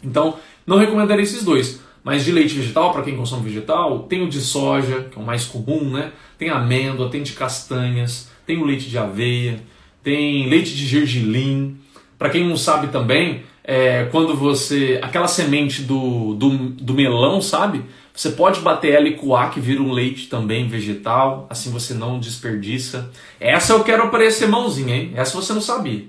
Então, 0.04 0.38
não 0.66 0.78
recomendaria 0.78 1.24
esses 1.24 1.44
dois. 1.44 1.82
Mas 2.04 2.24
de 2.24 2.32
leite 2.32 2.56
vegetal, 2.56 2.94
para 2.94 3.04
quem 3.04 3.16
consome 3.16 3.44
vegetal, 3.44 4.04
tem 4.04 4.24
o 4.24 4.30
de 4.30 4.40
soja, 4.40 5.08
que 5.12 5.20
é 5.20 5.22
o 5.22 5.26
mais 5.26 5.46
comum, 5.46 5.92
né? 5.92 6.12
Tem 6.38 6.50
amêndoa, 6.50 7.10
tem 7.10 7.22
de 7.22 7.34
castanhas, 7.34 8.30
tem 8.46 8.58
o 8.58 8.66
leite 8.66 8.90
de 8.90 8.98
aveia, 8.98 9.62
tem 10.02 10.48
leite 10.48 10.76
de 10.76 10.88
gergelim. 10.88 11.78
Para 12.18 12.30
quem 12.30 12.48
não 12.48 12.56
sabe 12.56 12.88
também, 12.88 13.44
é, 13.64 14.06
quando 14.06 14.36
você. 14.36 15.00
aquela 15.02 15.28
semente 15.28 15.84
do, 15.84 16.34
do, 16.36 16.50
do 16.70 16.94
melão, 16.94 17.42
sabe? 17.42 17.84
Você 18.14 18.32
pode 18.32 18.60
bater 18.62 18.94
ela 18.94 19.08
e 19.08 19.16
coar, 19.16 19.52
que 19.52 19.60
vira 19.60 19.82
um 19.82 19.92
leite 19.92 20.28
também 20.28 20.68
vegetal, 20.68 21.48
assim 21.50 21.72
você 21.72 21.94
não 21.94 22.20
desperdiça. 22.20 23.12
Essa 23.40 23.74
eu 23.74 23.84
quero 23.84 24.04
aparecer 24.04 24.48
mãozinha, 24.48 24.96
hein? 24.96 25.14
Essa 25.16 25.40
você 25.40 25.54
não 25.54 25.62
sabia. 25.62 26.06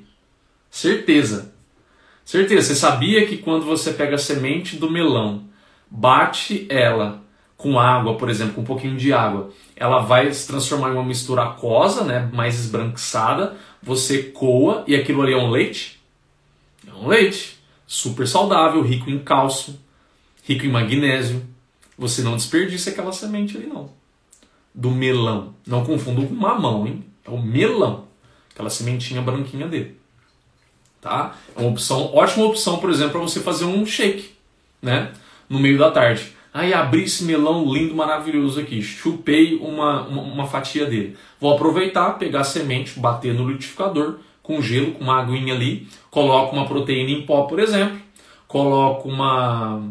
Certeza. 0.71 1.55
Certeza. 2.25 2.69
Você 2.69 2.75
sabia 2.75 3.27
que 3.27 3.37
quando 3.37 3.65
você 3.65 3.93
pega 3.93 4.17
a 4.17 4.19
semente 4.19 4.77
do 4.77 4.91
melão, 4.91 5.45
bate 5.91 6.67
ela 6.69 7.23
com 7.57 7.79
água, 7.79 8.17
por 8.17 8.31
exemplo, 8.31 8.55
com 8.55 8.61
um 8.63 8.65
pouquinho 8.65 8.97
de 8.97 9.13
água, 9.13 9.51
ela 9.77 10.01
vai 10.01 10.33
se 10.33 10.47
transformar 10.47 10.91
em 10.91 10.95
uma 10.95 11.05
mistura 11.05 11.43
aquosa, 11.43 12.05
né, 12.05 12.31
mais 12.33 12.59
esbranquiçada, 12.59 13.57
você 13.83 14.23
coa 14.23 14.83
e 14.87 14.95
aquilo 14.95 15.23
ali 15.23 15.35
é 15.35 15.37
um 15.37 15.51
leite? 15.51 16.01
É 16.87 16.93
um 16.93 17.07
leite. 17.07 17.59
Super 17.87 18.27
saudável, 18.27 18.81
rico 18.83 19.11
em 19.11 19.19
cálcio, 19.19 19.75
rico 20.45 20.65
em 20.65 20.71
magnésio. 20.71 21.43
Você 22.01 22.23
não 22.23 22.35
desperdiça 22.35 22.89
aquela 22.89 23.13
semente 23.13 23.59
ali, 23.59 23.67
não. 23.67 23.91
Do 24.75 24.91
melão. 24.91 25.55
Não 25.67 25.85
confunda 25.85 26.27
com 26.27 26.33
mamão, 26.33 26.87
hein? 26.87 27.05
É 27.27 27.29
o 27.29 27.37
melão. 27.37 28.07
Aquela 28.55 28.71
sementinha 28.71 29.21
branquinha 29.21 29.69
dele. 29.69 29.99
Tá? 30.99 31.37
É 31.55 31.61
uma 31.61 31.69
opção, 31.69 32.11
ótima 32.15 32.47
opção, 32.47 32.79
por 32.79 32.89
exemplo, 32.89 33.13
para 33.13 33.21
você 33.21 33.41
fazer 33.41 33.67
um 33.67 33.85
shake, 33.85 34.31
né? 34.81 35.13
No 35.47 35.59
meio 35.59 35.79
da 35.79 35.91
tarde. 35.91 36.33
Aí 36.55 36.73
abri 36.73 37.05
esse 37.05 37.23
melão 37.25 37.71
lindo, 37.71 37.95
maravilhoso 37.95 38.59
aqui. 38.59 38.81
Chupei 38.81 39.57
uma, 39.57 40.07
uma, 40.07 40.23
uma, 40.23 40.47
fatia 40.47 40.87
dele. 40.87 41.19
Vou 41.39 41.53
aproveitar, 41.53 42.13
pegar 42.13 42.41
a 42.41 42.45
semente, 42.45 42.99
bater 42.99 43.35
no 43.35 43.47
liquidificador 43.47 44.21
com 44.43 44.63
gelo, 44.63 44.93
com 44.93 45.05
uma 45.05 45.21
aguinha 45.21 45.53
ali. 45.53 45.87
Coloco 46.11 46.57
uma 46.57 46.67
proteína 46.67 47.11
em 47.11 47.27
pó, 47.27 47.43
por 47.43 47.61
exemplo. 47.61 47.99
Coloco 48.49 49.07
uma, 49.07 49.83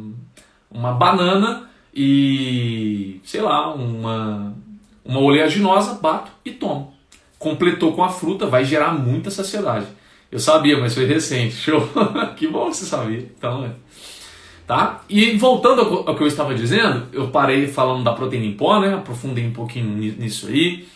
uma 0.72 0.92
banana 0.94 1.69
e, 2.02 3.20
sei 3.26 3.42
lá, 3.42 3.74
uma, 3.74 4.56
uma 5.04 5.20
oleaginosa, 5.20 5.96
bato 5.96 6.32
e 6.46 6.52
tomo. 6.52 6.94
Completou 7.38 7.92
com 7.92 8.02
a 8.02 8.08
fruta, 8.08 8.46
vai 8.46 8.64
gerar 8.64 8.94
muita 8.94 9.30
saciedade. 9.30 9.86
Eu 10.32 10.40
sabia, 10.40 10.80
mas 10.80 10.94
foi 10.94 11.04
recente. 11.04 11.56
Show! 11.60 11.90
que 12.38 12.48
bom 12.48 12.70
que 12.70 12.78
você 12.78 12.86
sabia. 12.86 13.30
Então, 13.38 13.66
é. 13.66 13.72
Tá? 14.66 15.02
E 15.10 15.36
voltando 15.36 15.82
ao 15.82 16.16
que 16.16 16.24
eu 16.24 16.28
estava 16.28 16.56
dizendo, 16.56 17.06
eu 17.12 17.32
parei 17.32 17.68
falando 17.68 18.02
da 18.02 18.14
proteína 18.14 18.46
em 18.46 18.54
pó, 18.54 18.80
né? 18.80 18.94
Aprofundei 18.94 19.46
um 19.46 19.52
pouquinho 19.52 19.90
nisso 19.90 20.48
aí. 20.48 20.88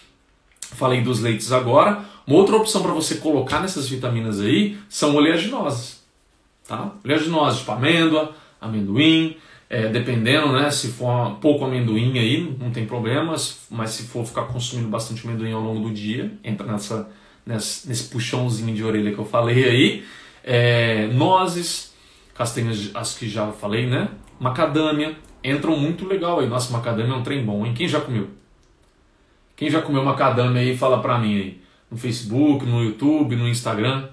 Falei 0.62 1.02
dos 1.02 1.20
leites 1.20 1.52
agora. 1.52 2.00
Uma 2.26 2.38
outra 2.38 2.56
opção 2.56 2.82
para 2.82 2.94
você 2.94 3.16
colocar 3.16 3.60
nessas 3.60 3.90
vitaminas 3.90 4.40
aí 4.40 4.78
são 4.88 5.14
oleaginosas. 5.18 6.02
Tá? 6.66 6.94
Oleaginosas, 7.04 7.60
tipo 7.60 7.74
amêndoa, 7.74 8.34
amendoim, 8.62 9.36
é, 9.74 9.90
dependendo, 9.90 10.52
né? 10.52 10.70
Se 10.70 10.90
for 10.90 11.38
pouco 11.42 11.66
amendoim 11.66 12.20
aí, 12.20 12.56
não 12.60 12.70
tem 12.70 12.86
problemas, 12.86 13.66
mas 13.72 13.90
se 13.90 14.04
for 14.04 14.24
ficar 14.24 14.44
consumindo 14.44 14.88
bastante 14.88 15.28
amendoim 15.28 15.52
ao 15.52 15.62
longo 15.62 15.90
do 15.90 15.92
dia, 15.92 16.32
entra 16.44 16.72
nessa, 16.72 17.10
nessa 17.44 17.90
nesse 17.90 18.04
puxãozinho 18.10 18.76
de 18.76 18.84
orelha 18.84 19.12
que 19.12 19.18
eu 19.18 19.26
falei 19.26 19.64
aí. 19.68 20.06
É, 20.44 21.08
nozes, 21.08 21.92
castanhas, 22.36 22.92
as 22.94 23.18
que 23.18 23.28
já 23.28 23.52
falei, 23.52 23.88
né? 23.88 24.10
Macadâmia, 24.40 25.18
entram 25.44 25.76
muito 25.76 26.08
legal 26.08 26.40
aí. 26.40 26.48
Nossa, 26.48 26.72
macadâmia 26.72 27.14
é 27.14 27.18
um 27.18 27.24
trem 27.24 27.44
bom, 27.44 27.66
hein? 27.66 27.74
Quem 27.74 27.88
já 27.88 28.00
comeu? 28.00 28.28
Quem 29.56 29.72
já 29.72 29.82
comeu 29.82 30.06
macadâmia 30.06 30.62
aí, 30.62 30.78
fala 30.78 31.02
pra 31.02 31.18
mim 31.18 31.36
aí. 31.36 31.62
No 31.90 31.98
Facebook, 31.98 32.64
no 32.64 32.84
YouTube, 32.84 33.36
no 33.36 33.48
Instagram. 33.48 34.08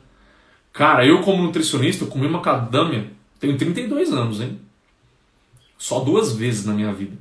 Cara, 0.73 1.05
eu 1.05 1.20
como 1.20 1.42
nutricionista, 1.42 2.05
eu 2.05 2.09
comi 2.09 2.27
macadâmia, 2.27 3.12
tenho 3.38 3.59
32 3.59 4.11
anos, 4.11 4.40
hein? 4.40 4.59
Só 5.81 6.01
duas 6.01 6.35
vezes 6.35 6.66
na 6.66 6.75
minha 6.75 6.93
vida. 6.93 7.16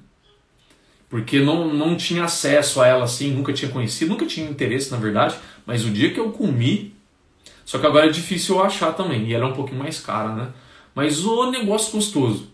Porque 1.10 1.40
não, 1.40 1.74
não 1.74 1.96
tinha 1.96 2.26
acesso 2.26 2.82
a 2.82 2.88
ela 2.88 3.06
assim, 3.06 3.32
nunca 3.32 3.54
tinha 3.54 3.72
conhecido, 3.72 4.12
nunca 4.12 4.26
tinha 4.26 4.48
interesse 4.48 4.92
na 4.92 4.98
verdade, 4.98 5.38
mas 5.66 5.86
o 5.86 5.90
dia 5.90 6.14
que 6.14 6.20
eu 6.20 6.30
comi, 6.34 6.94
só 7.64 7.80
que 7.80 7.88
agora 7.88 8.08
é 8.08 8.12
difícil 8.12 8.58
eu 8.58 8.64
achar 8.64 8.92
também, 8.92 9.26
e 9.26 9.34
ela 9.34 9.46
é 9.46 9.48
um 9.48 9.54
pouquinho 9.54 9.80
mais 9.80 10.02
cara, 10.02 10.36
né? 10.36 10.50
Mas 10.94 11.26
o 11.26 11.50
negócio 11.50 11.94
gostoso. 11.94 12.50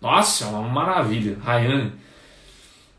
Nossa, 0.00 0.44
é 0.44 0.46
uma 0.46 0.62
maravilha. 0.62 1.36
Rayane. 1.42 1.92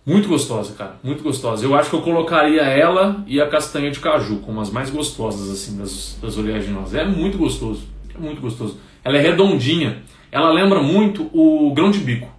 Muito 0.06 0.28
gostosa, 0.28 0.76
cara. 0.76 1.00
Muito 1.02 1.24
gostosa. 1.24 1.63
Eu 1.63 1.74
acho 1.76 1.89
que 1.89 1.96
eu 1.96 2.02
colocaria 2.02 2.62
ela 2.62 3.24
e 3.26 3.39
a 3.39 3.48
castanha 3.48 3.89
de 3.89 4.02
caju 4.02 4.39
como 4.39 4.60
as 4.60 4.70
mais 4.70 4.89
gostosas, 4.89 5.50
assim, 5.50 5.78
das, 5.78 6.18
das 6.22 6.38
oleaginosas. 6.38 6.94
É 6.94 7.06
muito 7.06 7.38
gostoso. 7.38 7.84
É 8.13 8.18
muito 8.18 8.42
gostoso. 8.42 8.78
Ela 9.02 9.18
é 9.18 9.22
redondinha. 9.22 10.04
Ela 10.32 10.52
lembra 10.52 10.82
muito 10.82 11.30
o 11.34 11.74
grão 11.74 11.92
de 11.92 12.00
bico. 12.00 12.30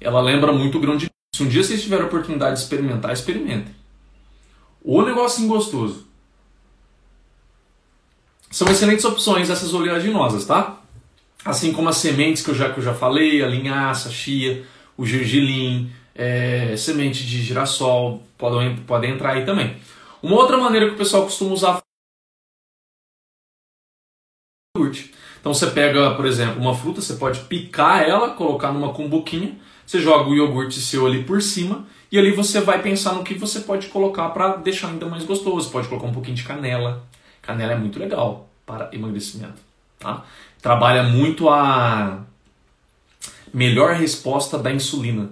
Ela 0.00 0.20
lembra 0.20 0.52
muito 0.52 0.78
o 0.78 0.80
grão 0.80 0.96
de 0.96 1.06
bico. 1.06 1.14
Se 1.34 1.42
um 1.42 1.48
dia 1.48 1.62
vocês 1.62 1.82
tiverem 1.82 2.04
a 2.04 2.08
oportunidade 2.08 2.56
de 2.56 2.62
experimentar, 2.62 3.12
experimentem. 3.12 3.74
O 4.82 5.02
negocinho 5.02 5.48
gostoso. 5.48 6.06
São 8.50 8.68
excelentes 8.68 9.04
opções 9.04 9.50
essas 9.50 9.74
oleaginosas, 9.74 10.46
tá? 10.46 10.80
Assim 11.44 11.72
como 11.72 11.88
as 11.88 11.98
sementes 11.98 12.42
que 12.42 12.50
eu 12.50 12.54
já, 12.54 12.72
que 12.72 12.78
eu 12.80 12.84
já 12.84 12.94
falei, 12.94 13.42
a 13.42 13.46
linhaça, 13.46 14.08
a 14.08 14.12
chia, 14.12 14.66
o 14.96 15.06
gergelim, 15.06 15.92
é, 16.14 16.76
semente 16.76 17.24
de 17.24 17.42
girassol, 17.42 18.22
podem, 18.36 18.76
podem 18.78 19.12
entrar 19.12 19.34
aí 19.34 19.44
também. 19.44 19.76
Uma 20.20 20.36
outra 20.36 20.58
maneira 20.58 20.88
que 20.88 20.94
o 20.94 20.98
pessoal 20.98 21.22
costuma 21.22 21.52
usar 21.52 21.80
iogurte. 24.76 25.14
Então 25.40 25.54
você 25.54 25.68
pega, 25.68 26.12
por 26.14 26.26
exemplo, 26.26 26.60
uma 26.60 26.74
fruta, 26.74 27.00
você 27.00 27.14
pode 27.14 27.40
picar 27.40 28.02
ela, 28.02 28.30
colocar 28.30 28.72
numa 28.72 28.92
cumbuquinha, 28.92 29.56
você 29.86 30.00
joga 30.00 30.28
o 30.28 30.34
iogurte 30.34 30.80
seu 30.80 31.06
ali 31.06 31.22
por 31.22 31.40
cima 31.40 31.86
e 32.10 32.18
ali 32.18 32.32
você 32.32 32.60
vai 32.60 32.82
pensar 32.82 33.14
no 33.14 33.22
que 33.22 33.34
você 33.34 33.60
pode 33.60 33.88
colocar 33.88 34.28
para 34.30 34.56
deixar 34.56 34.88
ainda 34.88 35.06
mais 35.06 35.24
gostoso. 35.24 35.70
Pode 35.70 35.88
colocar 35.88 36.06
um 36.06 36.12
pouquinho 36.12 36.36
de 36.36 36.42
canela, 36.42 37.06
Canela 37.48 37.72
é 37.72 37.76
muito 37.78 37.98
legal 37.98 38.46
para 38.66 38.90
emagrecimento. 38.92 39.56
Tá? 39.98 40.22
Trabalha 40.60 41.02
muito 41.04 41.48
a 41.48 42.24
melhor 43.54 43.94
resposta 43.94 44.58
da 44.58 44.70
insulina. 44.70 45.30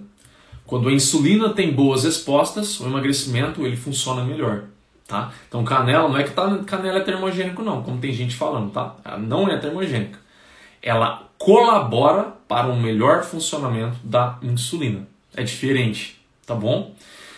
Quando 0.65 0.89
a 0.89 0.91
insulina 0.91 1.53
tem 1.53 1.71
boas 1.71 2.03
respostas, 2.05 2.79
o 2.79 2.87
emagrecimento 2.87 3.63
ele 3.65 3.77
funciona 3.77 4.23
melhor. 4.23 4.63
Tá? 5.07 5.31
Então 5.47 5.63
canela 5.63 6.09
não 6.09 6.17
é 6.17 6.23
que 6.23 6.31
tá, 6.31 6.57
canela 6.65 6.97
é 6.97 7.01
termogênico 7.01 7.63
não, 7.63 7.81
como 7.81 7.97
tem 7.97 8.11
gente 8.11 8.35
falando, 8.35 8.71
tá? 8.71 8.95
Ela 9.05 9.17
não 9.17 9.47
é 9.47 9.57
termogênica. 9.57 10.19
Ela 10.81 11.29
colabora 11.37 12.33
para 12.47 12.67
um 12.67 12.79
melhor 12.79 13.23
funcionamento 13.23 13.97
da 14.03 14.37
insulina. 14.41 15.07
É 15.33 15.43
diferente, 15.43 16.19
tá 16.45 16.53
bom? 16.53 16.93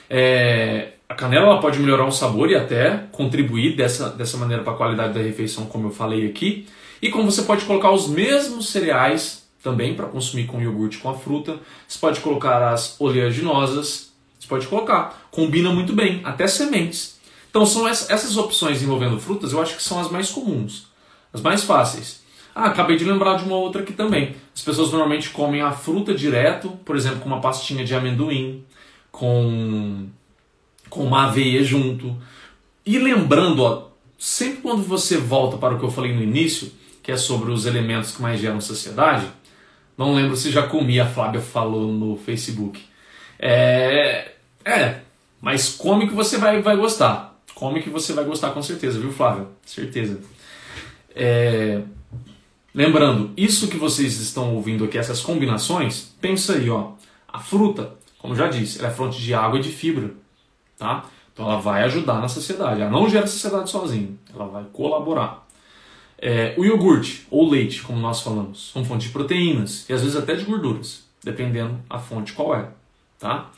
É, 0.09 0.93
a 1.07 1.13
canela 1.13 1.45
ela 1.45 1.59
pode 1.59 1.79
melhorar 1.79 2.05
o 2.05 2.11
sabor 2.11 2.49
e 2.49 2.55
até 2.55 3.03
contribuir 3.11 3.75
dessa, 3.75 4.09
dessa 4.09 4.37
maneira 4.37 4.63
para 4.63 4.73
a 4.73 4.77
qualidade 4.77 5.13
da 5.13 5.21
refeição, 5.21 5.65
como 5.65 5.87
eu 5.87 5.91
falei 5.91 6.27
aqui. 6.27 6.67
E 7.01 7.09
como 7.09 7.31
você 7.31 7.43
pode 7.43 7.65
colocar 7.65 7.91
os 7.91 8.07
mesmos 8.07 8.69
cereais 8.69 9.47
também 9.61 9.93
para 9.93 10.07
consumir 10.07 10.45
com 10.45 10.61
iogurte 10.61 10.97
com 10.97 11.09
a 11.09 11.13
fruta, 11.13 11.57
você 11.87 11.99
pode 11.99 12.19
colocar 12.21 12.71
as 12.71 12.99
oleaginosas, 12.99 14.11
você 14.39 14.47
pode 14.47 14.67
colocar, 14.67 15.27
combina 15.29 15.71
muito 15.71 15.93
bem, 15.93 16.21
até 16.23 16.47
sementes. 16.47 17.18
Então 17.49 17.65
são 17.65 17.87
essas 17.87 18.37
opções 18.37 18.81
envolvendo 18.83 19.19
frutas, 19.19 19.51
eu 19.51 19.61
acho 19.61 19.75
que 19.75 19.83
são 19.83 19.99
as 19.99 20.11
mais 20.11 20.29
comuns, 20.29 20.87
as 21.33 21.41
mais 21.41 21.63
fáceis. 21.63 22.21
Ah, 22.53 22.65
acabei 22.65 22.97
de 22.97 23.05
lembrar 23.05 23.37
de 23.37 23.43
uma 23.43 23.55
outra 23.55 23.81
aqui 23.81 23.93
também. 23.93 24.35
As 24.53 24.61
pessoas 24.61 24.91
normalmente 24.91 25.29
comem 25.29 25.61
a 25.61 25.71
fruta 25.71 26.13
direto, 26.13 26.69
por 26.85 26.95
exemplo, 26.95 27.19
com 27.19 27.27
uma 27.27 27.41
pastinha 27.41 27.83
de 27.85 27.95
amendoim, 27.95 28.63
com 29.11 30.07
com 30.89 31.03
uma 31.03 31.25
aveia 31.27 31.63
junto. 31.63 32.15
E 32.85 32.97
lembrando, 32.97 33.63
ó, 33.63 33.89
sempre 34.17 34.61
quando 34.61 34.83
você 34.83 35.17
volta 35.17 35.57
para 35.57 35.75
o 35.75 35.79
que 35.79 35.85
eu 35.85 35.91
falei 35.91 36.13
no 36.13 36.23
início, 36.23 36.71
que 37.03 37.11
é 37.11 37.17
sobre 37.17 37.51
os 37.51 37.65
elementos 37.65 38.15
que 38.15 38.21
mais 38.21 38.39
geram 38.39 38.59
sociedade, 38.59 39.27
não 39.97 40.15
lembro 40.15 40.35
se 40.35 40.51
já 40.51 40.63
comi, 40.63 40.99
a 40.99 41.05
Flávia 41.05 41.41
falou 41.41 41.91
no 41.91 42.17
Facebook. 42.17 42.81
É, 43.37 44.31
é 44.65 45.01
mas 45.41 45.69
come 45.69 46.07
que 46.07 46.13
você 46.13 46.37
vai, 46.37 46.61
vai 46.61 46.75
gostar. 46.75 47.28
Come 47.59 47.81
que 47.81 47.89
você 47.89 48.13
vai 48.13 48.23
gostar 48.23 48.51
com 48.51 48.63
certeza, 48.63 48.97
viu, 48.97 49.11
Flávia? 49.11 49.45
Certeza. 49.65 50.21
É, 51.13 51.81
lembrando, 52.73 53.33
isso 53.35 53.67
que 53.67 53.75
vocês 53.75 54.17
estão 54.17 54.55
ouvindo 54.55 54.85
aqui, 54.85 54.97
essas 54.97 55.19
combinações, 55.19 56.15
pensa 56.21 56.53
aí, 56.53 56.69
ó. 56.69 56.93
A 57.27 57.39
fruta, 57.39 57.95
como 58.17 58.33
já 58.33 58.47
disse, 58.47 58.79
ela 58.79 58.87
é 58.87 58.91
fonte 58.91 59.21
de 59.21 59.33
água 59.33 59.59
e 59.59 59.61
de 59.61 59.69
fibra. 59.69 60.11
tá? 60.77 61.03
Então 61.33 61.45
ela 61.51 61.59
vai 61.59 61.83
ajudar 61.83 62.21
na 62.21 62.29
saciedade. 62.29 62.81
Ela 62.81 62.89
não 62.89 63.09
gera 63.09 63.27
saciedade 63.27 63.69
sozinha, 63.69 64.11
ela 64.33 64.47
vai 64.47 64.63
colaborar. 64.71 65.45
É, 66.17 66.53
o 66.57 66.63
iogurte 66.63 67.27
ou 67.29 67.49
leite, 67.49 67.81
como 67.81 67.99
nós 67.99 68.21
falamos, 68.21 68.71
são 68.71 68.85
fontes 68.85 69.07
de 69.07 69.13
proteínas 69.13 69.85
e 69.89 69.91
às 69.93 70.01
vezes 70.01 70.15
até 70.15 70.33
de 70.33 70.45
gorduras, 70.45 71.03
dependendo 71.21 71.77
a 71.89 71.99
fonte 71.99 72.31
qual 72.31 72.55
é, 72.55 72.69
tá? 73.19 73.51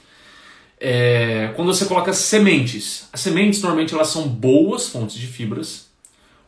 É, 0.84 1.54
quando 1.56 1.72
você 1.72 1.86
coloca 1.86 2.12
sementes, 2.12 3.08
as 3.14 3.20
sementes 3.20 3.62
normalmente 3.62 3.94
elas 3.94 4.08
são 4.08 4.28
boas 4.28 4.90
fontes 4.90 5.16
de 5.16 5.28
fibras, 5.28 5.92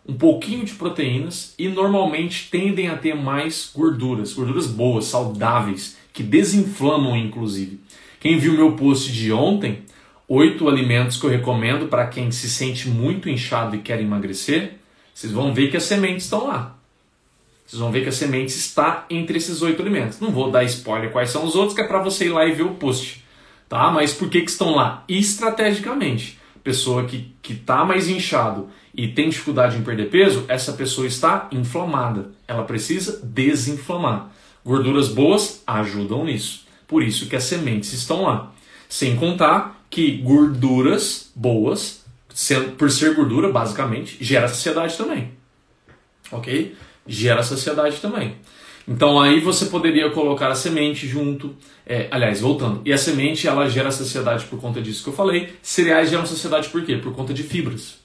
um 0.07 0.15
pouquinho 0.15 0.65
de 0.65 0.73
proteínas 0.73 1.53
e 1.57 1.69
normalmente 1.69 2.49
tendem 2.49 2.89
a 2.89 2.97
ter 2.97 3.13
mais 3.15 3.69
gorduras, 3.73 4.33
gorduras 4.33 4.65
boas, 4.65 5.05
saudáveis, 5.05 5.97
que 6.11 6.23
desinflamam 6.23 7.15
inclusive. 7.15 7.79
Quem 8.19 8.39
viu 8.39 8.53
meu 8.53 8.71
post 8.71 9.11
de 9.11 9.31
ontem, 9.31 9.83
oito 10.27 10.67
alimentos 10.67 11.17
que 11.17 11.27
eu 11.27 11.29
recomendo 11.29 11.87
para 11.87 12.07
quem 12.07 12.31
se 12.31 12.49
sente 12.49 12.89
muito 12.89 13.29
inchado 13.29 13.75
e 13.75 13.81
quer 13.81 14.01
emagrecer, 14.01 14.79
vocês 15.13 15.31
vão 15.31 15.53
ver 15.53 15.69
que 15.69 15.77
as 15.77 15.83
sementes 15.83 16.23
estão 16.23 16.47
lá. 16.47 16.75
Vocês 17.67 17.79
vão 17.79 17.91
ver 17.91 18.01
que 18.01 18.09
a 18.09 18.11
semente 18.11 18.51
está 18.51 19.05
entre 19.11 19.37
esses 19.37 19.61
oito 19.61 19.81
alimentos. 19.81 20.19
Não 20.19 20.31
vou 20.31 20.49
dar 20.49 20.63
spoiler 20.63 21.11
quais 21.11 21.29
são 21.29 21.45
os 21.45 21.55
outros, 21.55 21.75
que 21.75 21.81
é 21.81 21.87
para 21.87 22.01
você 22.01 22.25
ir 22.25 22.29
lá 22.29 22.45
e 22.45 22.51
ver 22.51 22.63
o 22.63 22.73
post. 22.75 23.22
Tá? 23.73 23.89
Mas 23.89 24.13
por 24.13 24.29
que, 24.29 24.41
que 24.41 24.51
estão 24.51 24.75
lá? 24.75 25.03
Estrategicamente. 25.09 26.37
Pessoa 26.63 27.05
que 27.05 27.33
está 27.49 27.83
mais 27.83 28.07
inchado 28.07 28.69
e 28.93 29.07
tem 29.07 29.29
dificuldade 29.29 29.75
em 29.75 29.81
perder 29.81 30.11
peso, 30.11 30.45
essa 30.47 30.73
pessoa 30.73 31.07
está 31.07 31.47
inflamada. 31.51 32.29
Ela 32.47 32.65
precisa 32.65 33.19
desinflamar. 33.23 34.29
Gorduras 34.63 35.09
boas 35.09 35.63
ajudam 35.65 36.23
nisso. 36.23 36.67
Por 36.87 37.01
isso 37.01 37.25
que 37.25 37.35
as 37.35 37.45
sementes 37.45 37.91
estão 37.93 38.21
lá. 38.21 38.51
Sem 38.87 39.15
contar 39.15 39.83
que 39.89 40.17
gorduras 40.17 41.31
boas 41.35 42.05
por 42.77 42.91
ser 42.91 43.15
gordura, 43.15 43.51
basicamente, 43.51 44.23
gera 44.23 44.47
saciedade 44.49 44.95
também. 44.95 45.31
Ok? 46.31 46.75
Gera 47.07 47.41
saciedade 47.41 47.97
também. 47.99 48.37
Então 48.87 49.19
aí 49.19 49.39
você 49.39 49.67
poderia 49.67 50.09
colocar 50.09 50.49
a 50.49 50.55
semente 50.55 51.07
junto. 51.07 51.55
É, 51.85 52.07
aliás, 52.11 52.41
voltando. 52.41 52.81
E 52.85 52.91
a 52.91 52.97
semente 52.97 53.47
ela 53.47 53.69
gera 53.69 53.91
saciedade 53.91 54.45
por 54.45 54.59
conta 54.59 54.81
disso 54.81 55.03
que 55.03 55.09
eu 55.09 55.13
falei. 55.13 55.53
Cereais 55.61 56.09
geram 56.09 56.25
saciedade 56.25 56.69
por 56.69 56.83
quê? 56.83 56.97
Por 56.97 57.13
conta 57.13 57.33
de 57.33 57.43
fibras. 57.43 57.99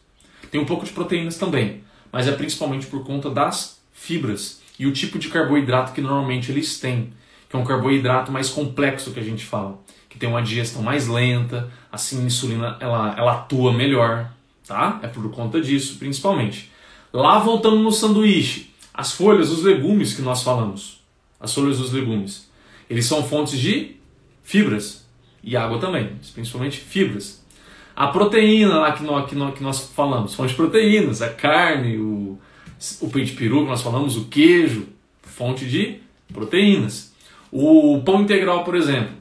Tem 0.51 0.61
um 0.61 0.65
pouco 0.65 0.85
de 0.85 0.93
proteínas 0.93 1.37
também, 1.37 1.83
mas 2.13 2.27
é 2.27 2.33
principalmente 2.33 2.87
por 2.87 3.05
conta 3.05 3.29
das 3.29 3.81
fibras 3.93 4.61
e 4.79 4.87
o 4.87 4.93
tipo 4.93 5.19
de 5.19 5.29
carboidrato 5.29 5.93
que 5.93 6.01
normalmente 6.01 6.51
eles 6.51 6.79
têm, 6.79 7.13
que 7.49 7.57
é 7.57 7.59
um 7.59 7.65
carboidrato 7.65 8.33
mais 8.33 8.49
complexo 8.49 9.11
que 9.13 9.21
a 9.21 9.25
gente 9.25 9.45
fala 9.45 9.79
que 10.09 10.19
tem 10.19 10.29
uma 10.29 10.43
digestão 10.43 10.83
mais 10.83 11.07
lenta, 11.07 11.71
assim 11.93 12.21
a 12.23 12.25
insulina 12.25 12.77
ela, 12.81 13.15
ela 13.17 13.33
atua 13.35 13.73
melhor, 13.73 14.31
tá? 14.67 14.99
É 15.03 15.07
por 15.07 15.31
conta 15.31 15.61
disso, 15.61 15.97
principalmente. 15.99 16.71
Lá 17.13 17.39
voltando 17.39 17.79
no 17.79 17.93
sanduíche, 17.93 18.71
as 18.99 19.13
folhas, 19.13 19.53
os 19.53 19.63
legumes 19.63 20.13
que 20.13 20.23
nós 20.23 20.43
falamos, 20.43 20.99
as 21.39 21.55
folhas 21.55 21.79
dos 21.79 21.93
legumes, 21.93 22.51
eles 22.91 23.07
são 23.07 23.23
fontes 23.23 23.57
de 23.57 23.95
fibras 24.43 25.07
e 25.41 25.57
água 25.57 25.79
também, 25.79 26.17
principalmente 26.35 26.81
fibras. 26.81 27.41
A 27.95 28.09
proteína 28.09 28.81
lá 28.81 28.91
que 28.91 29.05
nós, 29.05 29.31
que 29.31 29.37
nós, 29.37 29.55
que 29.55 29.63
nós 29.63 29.93
falamos, 29.95 30.35
fonte 30.35 30.51
de 30.51 30.57
proteínas, 30.57 31.23
a 31.23 31.29
carne, 31.29 31.97
o, 31.97 32.41
o 33.01 33.09
peito 33.09 33.31
de 33.31 33.37
peru 33.37 33.63
que 33.63 33.69
nós 33.69 33.83
falamos, 33.83 34.17
o 34.17 34.25
queijo, 34.25 34.89
fonte 35.23 35.65
de 35.65 36.01
proteínas. 36.33 37.15
O 37.53 38.03
pão 38.05 38.23
integral, 38.23 38.65
por 38.65 38.75
exemplo, 38.75 39.15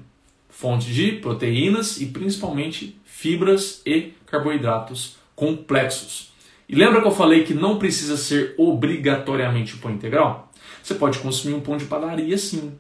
fonte 0.50 0.92
de 0.92 1.12
proteínas 1.12 2.02
e 2.02 2.08
principalmente 2.08 3.00
fibras 3.06 3.84
e 3.86 4.14
carboidratos 4.26 5.18
complexos. 5.36 6.32
E 6.68 6.76
lembra 6.76 7.02
que 7.02 7.08
eu 7.08 7.12
falei 7.12 7.44
que 7.44 7.54
não 7.54 7.80
precisa 7.80 8.18
ser 8.18 8.54
obrigatoriamente 8.58 9.76
o 9.76 9.78
pão 9.78 9.92
integral? 9.92 10.52
Você 10.84 10.96
pode 10.96 11.20
consumir 11.20 11.56
um 11.56 11.62
pão 11.62 11.78
de 11.78 11.86
padaria 11.86 12.38
sim. 12.38 12.78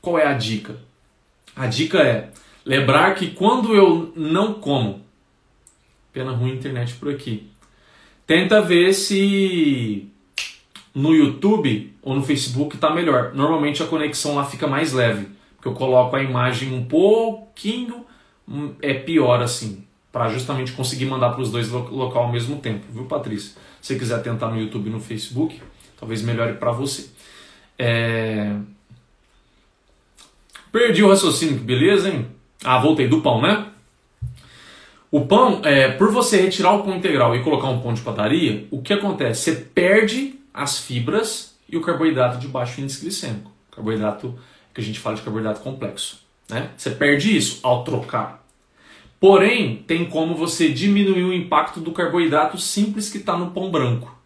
Qual 0.00 0.18
é 0.18 0.26
a 0.26 0.34
dica? 0.34 0.76
A 1.56 1.66
dica 1.66 1.98
é 1.98 2.30
lembrar 2.64 3.14
que 3.14 3.30
quando 3.30 3.74
eu 3.74 4.12
não 4.14 4.54
como, 4.54 5.02
pena 6.12 6.32
ruim 6.32 6.54
internet 6.54 6.94
por 6.94 7.10
aqui, 7.10 7.48
tenta 8.26 8.60
ver 8.60 8.92
se 8.92 10.08
no 10.94 11.14
YouTube 11.14 11.94
ou 12.02 12.14
no 12.14 12.22
Facebook 12.22 12.74
está 12.74 12.90
melhor. 12.90 13.32
Normalmente 13.34 13.82
a 13.82 13.86
conexão 13.86 14.34
lá 14.34 14.44
fica 14.44 14.66
mais 14.66 14.92
leve 14.92 15.28
que 15.60 15.68
eu 15.68 15.74
coloco 15.74 16.16
a 16.16 16.22
imagem 16.22 16.72
um 16.72 16.84
pouquinho 16.84 18.04
hum, 18.48 18.72
é 18.80 18.94
pior 18.94 19.42
assim, 19.42 19.84
para 20.12 20.28
justamente 20.28 20.72
conseguir 20.72 21.06
mandar 21.06 21.30
para 21.30 21.42
os 21.42 21.50
dois 21.50 21.68
lo 21.68 21.88
local 21.90 22.24
ao 22.24 22.32
mesmo 22.32 22.56
tempo, 22.58 22.84
viu, 22.90 23.04
Patrícia? 23.04 23.52
Se 23.80 23.94
você 23.94 23.98
quiser 23.98 24.22
tentar 24.22 24.48
no 24.48 24.60
YouTube 24.60 24.88
e 24.88 24.92
no 24.92 25.00
Facebook, 25.00 25.60
talvez 25.98 26.22
melhore 26.22 26.54
para 26.54 26.72
você. 26.72 27.08
É... 27.78 28.54
Perdi 30.72 31.02
o 31.02 31.08
raciocínio, 31.08 31.58
beleza, 31.58 32.08
hein? 32.08 32.26
Ah, 32.64 32.78
voltei 32.78 33.08
do 33.08 33.20
pão, 33.20 33.40
né? 33.40 33.66
O 35.10 35.26
pão, 35.26 35.60
é, 35.64 35.90
por 35.90 36.12
você 36.12 36.40
retirar 36.40 36.72
o 36.72 36.84
pão 36.84 36.96
integral 36.96 37.34
e 37.34 37.42
colocar 37.42 37.68
um 37.68 37.80
pão 37.80 37.92
de 37.92 38.00
padaria, 38.00 38.68
o 38.70 38.80
que 38.80 38.92
acontece? 38.92 39.42
Você 39.42 39.56
perde 39.56 40.38
as 40.54 40.78
fibras 40.78 41.56
e 41.68 41.76
o 41.76 41.80
carboidrato 41.80 42.38
de 42.38 42.46
baixo 42.46 42.80
índice 42.80 43.00
glicêmico. 43.00 43.50
Carboidrato 43.72 44.38
que 44.72 44.80
a 44.80 44.84
gente 44.84 45.00
fala 45.00 45.16
de 45.16 45.22
carboidrato 45.22 45.60
complexo. 45.60 46.20
Né? 46.48 46.70
Você 46.76 46.90
perde 46.90 47.36
isso 47.36 47.58
ao 47.62 47.82
trocar. 47.82 48.39
Porém, 49.20 49.84
tem 49.86 50.06
como 50.06 50.34
você 50.34 50.70
diminuir 50.70 51.24
o 51.24 51.32
impacto 51.32 51.78
do 51.78 51.92
carboidrato 51.92 52.56
simples 52.56 53.10
que 53.10 53.18
está 53.18 53.36
no 53.36 53.50
pão 53.50 53.70
branco. 53.70 54.18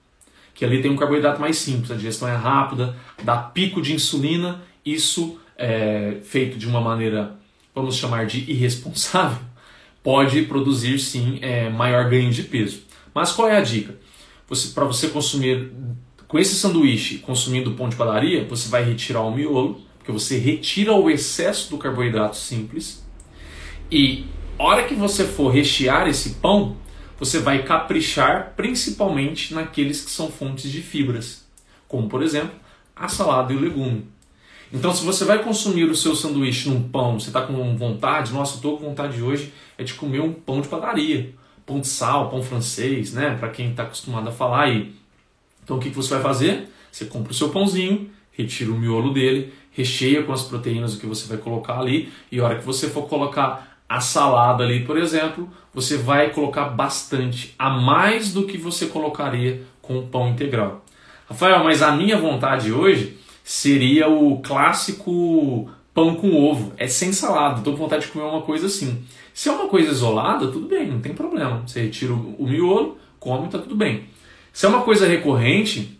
Que 0.54 0.64
ali 0.64 0.80
tem 0.80 0.88
um 0.88 0.96
carboidrato 0.96 1.40
mais 1.40 1.58
simples, 1.58 1.90
a 1.90 1.96
digestão 1.96 2.28
é 2.28 2.36
rápida, 2.36 2.96
dá 3.24 3.36
pico 3.36 3.82
de 3.82 3.92
insulina, 3.92 4.62
isso 4.86 5.40
é, 5.58 6.18
feito 6.22 6.56
de 6.56 6.68
uma 6.68 6.80
maneira, 6.80 7.36
vamos 7.74 7.96
chamar 7.96 8.26
de 8.26 8.48
irresponsável, 8.48 9.38
pode 10.00 10.42
produzir 10.42 11.00
sim 11.00 11.40
é, 11.42 11.68
maior 11.68 12.08
ganho 12.08 12.30
de 12.30 12.44
peso. 12.44 12.82
Mas 13.12 13.32
qual 13.32 13.48
é 13.48 13.56
a 13.56 13.62
dica? 13.62 13.98
Para 14.74 14.84
você 14.84 15.08
consumir 15.08 15.72
com 16.28 16.38
esse 16.38 16.54
sanduíche, 16.54 17.18
consumindo 17.18 17.72
pão 17.72 17.88
de 17.88 17.96
padaria, 17.96 18.44
você 18.44 18.68
vai 18.68 18.84
retirar 18.84 19.22
o 19.22 19.34
miolo, 19.34 19.82
porque 19.98 20.12
você 20.12 20.38
retira 20.38 20.92
o 20.92 21.10
excesso 21.10 21.68
do 21.70 21.78
carboidrato 21.78 22.36
simples 22.36 23.04
e 23.90 24.24
hora 24.58 24.84
que 24.84 24.94
você 24.94 25.24
for 25.24 25.48
rechear 25.48 26.08
esse 26.08 26.34
pão, 26.34 26.76
você 27.18 27.38
vai 27.38 27.62
caprichar 27.62 28.54
principalmente 28.56 29.54
naqueles 29.54 30.04
que 30.04 30.10
são 30.10 30.30
fontes 30.30 30.70
de 30.70 30.82
fibras, 30.82 31.44
como 31.88 32.08
por 32.08 32.22
exemplo 32.22 32.54
a 32.94 33.08
salada 33.08 33.52
e 33.52 33.56
o 33.56 33.60
legume. 33.60 34.06
Então, 34.72 34.92
se 34.92 35.04
você 35.04 35.24
vai 35.24 35.42
consumir 35.42 35.84
o 35.84 35.94
seu 35.94 36.16
sanduíche 36.16 36.68
num 36.68 36.82
pão, 36.88 37.18
você 37.18 37.28
está 37.28 37.42
com 37.42 37.76
vontade, 37.76 38.32
nossa, 38.32 38.56
estou 38.56 38.76
com 38.76 38.86
vontade 38.86 39.22
hoje 39.22 39.52
é 39.78 39.84
de 39.84 39.94
comer 39.94 40.20
um 40.20 40.32
pão 40.32 40.60
de 40.60 40.68
padaria, 40.68 41.32
pão 41.64 41.80
de 41.80 41.86
sal, 41.86 42.28
pão 42.28 42.42
francês, 42.42 43.12
né? 43.12 43.36
Para 43.38 43.50
quem 43.50 43.70
está 43.70 43.84
acostumado 43.84 44.28
a 44.28 44.32
falar 44.32 44.64
aí. 44.64 44.94
Então, 45.62 45.76
o 45.76 45.80
que, 45.80 45.90
que 45.90 45.96
você 45.96 46.14
vai 46.14 46.22
fazer? 46.22 46.68
Você 46.90 47.04
compra 47.04 47.30
o 47.30 47.34
seu 47.34 47.50
pãozinho, 47.50 48.10
retira 48.32 48.70
o 48.70 48.78
miolo 48.78 49.12
dele, 49.12 49.52
recheia 49.70 50.22
com 50.22 50.32
as 50.32 50.42
proteínas 50.42 50.94
o 50.94 51.00
que 51.00 51.06
você 51.06 51.26
vai 51.28 51.38
colocar 51.38 51.78
ali 51.78 52.12
e 52.30 52.40
a 52.40 52.44
hora 52.44 52.58
que 52.58 52.64
você 52.64 52.88
for 52.88 53.08
colocar 53.08 53.73
a 53.88 54.00
salada 54.00 54.64
ali, 54.64 54.84
por 54.84 54.96
exemplo, 54.96 55.48
você 55.72 55.96
vai 55.96 56.30
colocar 56.30 56.64
bastante, 56.66 57.54
a 57.58 57.70
mais 57.70 58.32
do 58.32 58.46
que 58.46 58.56
você 58.56 58.86
colocaria 58.86 59.62
com 59.82 59.98
o 59.98 60.06
pão 60.06 60.28
integral. 60.28 60.84
Rafael, 61.28 61.62
mas 61.64 61.82
a 61.82 61.92
minha 61.92 62.16
vontade 62.16 62.72
hoje 62.72 63.18
seria 63.42 64.08
o 64.08 64.40
clássico 64.40 65.68
pão 65.92 66.14
com 66.16 66.34
ovo. 66.34 66.72
É 66.76 66.86
sem 66.86 67.12
salada, 67.12 67.58
estou 67.58 67.74
com 67.74 67.80
vontade 67.80 68.06
de 68.06 68.12
comer 68.12 68.24
uma 68.24 68.42
coisa 68.42 68.66
assim. 68.66 69.04
Se 69.32 69.48
é 69.48 69.52
uma 69.52 69.68
coisa 69.68 69.90
isolada, 69.90 70.48
tudo 70.48 70.66
bem, 70.66 70.88
não 70.88 71.00
tem 71.00 71.14
problema. 71.14 71.62
Você 71.66 71.82
retira 71.82 72.12
o 72.12 72.46
miolo, 72.46 72.98
come, 73.18 73.48
tá 73.48 73.58
tudo 73.58 73.76
bem. 73.76 74.04
Se 74.52 74.66
é 74.66 74.68
uma 74.68 74.82
coisa 74.82 75.06
recorrente, 75.06 75.98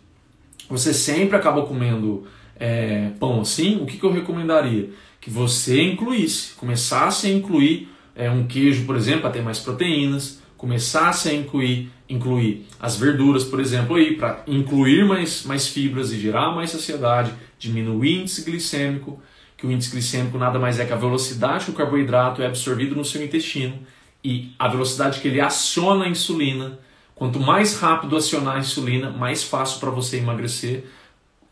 você 0.69 0.93
sempre 0.93 1.35
acaba 1.35 1.63
comendo 1.63 2.25
é, 2.59 3.09
pão 3.19 3.41
assim, 3.41 3.81
o 3.81 3.85
que, 3.85 3.97
que 3.97 4.03
eu 4.03 4.11
recomendaria? 4.11 4.89
Que 5.19 5.29
você 5.29 5.81
incluísse, 5.81 6.53
começasse 6.53 7.27
a 7.27 7.31
incluir 7.31 7.89
é, 8.15 8.29
um 8.29 8.47
queijo, 8.47 8.85
por 8.85 8.95
exemplo, 8.95 9.21
para 9.21 9.31
ter 9.31 9.41
mais 9.41 9.59
proteínas, 9.59 10.41
começasse 10.57 11.29
a 11.29 11.33
incluir, 11.33 11.91
incluir 12.09 12.65
as 12.79 12.95
verduras, 12.97 13.43
por 13.43 13.59
exemplo, 13.59 13.95
aí 13.95 14.15
para 14.15 14.43
incluir 14.47 15.05
mais, 15.05 15.43
mais 15.43 15.67
fibras 15.67 16.11
e 16.11 16.19
gerar 16.19 16.55
mais 16.55 16.71
saciedade, 16.71 17.33
diminuir 17.59 18.19
o 18.19 18.21
índice 18.21 18.43
glicêmico, 18.43 19.21
que 19.57 19.67
o 19.67 19.71
índice 19.71 19.91
glicêmico 19.91 20.37
nada 20.37 20.59
mais 20.59 20.79
é 20.79 20.85
que 20.85 20.93
a 20.93 20.97
velocidade 20.97 21.65
que 21.65 21.71
o 21.71 21.73
carboidrato 21.73 22.41
é 22.41 22.47
absorvido 22.47 22.95
no 22.95 23.05
seu 23.05 23.23
intestino 23.23 23.79
e 24.23 24.53
a 24.57 24.67
velocidade 24.67 25.19
que 25.19 25.27
ele 25.27 25.39
aciona 25.39 26.05
a 26.05 26.09
insulina. 26.09 26.79
Quanto 27.13 27.39
mais 27.39 27.79
rápido 27.79 28.17
acionar 28.17 28.55
a 28.55 28.59
insulina, 28.59 29.09
mais 29.09 29.43
fácil 29.43 29.79
para 29.79 29.89
você 29.89 30.17
emagrecer 30.17 30.85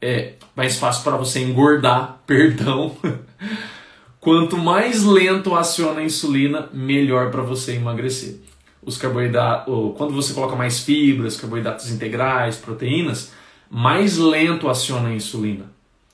é 0.03 0.33
mais 0.53 0.77
fácil 0.77 1.03
para 1.03 1.15
você 1.15 1.39
engordar, 1.39 2.19
perdão. 2.27 2.95
Quanto 4.19 4.57
mais 4.57 5.03
lento 5.03 5.55
aciona 5.55 6.01
a 6.01 6.03
insulina, 6.03 6.69
melhor 6.73 7.31
para 7.31 7.41
você 7.41 7.75
emagrecer. 7.75 8.35
Os 8.81 8.97
carboidratos, 8.97 9.73
quando 9.97 10.13
você 10.13 10.33
coloca 10.33 10.55
mais 10.55 10.79
fibras, 10.79 11.37
carboidratos 11.37 11.89
integrais, 11.89 12.57
proteínas, 12.57 13.31
mais 13.69 14.17
lento 14.17 14.69
aciona 14.69 15.09
a 15.09 15.15
insulina. 15.15 15.71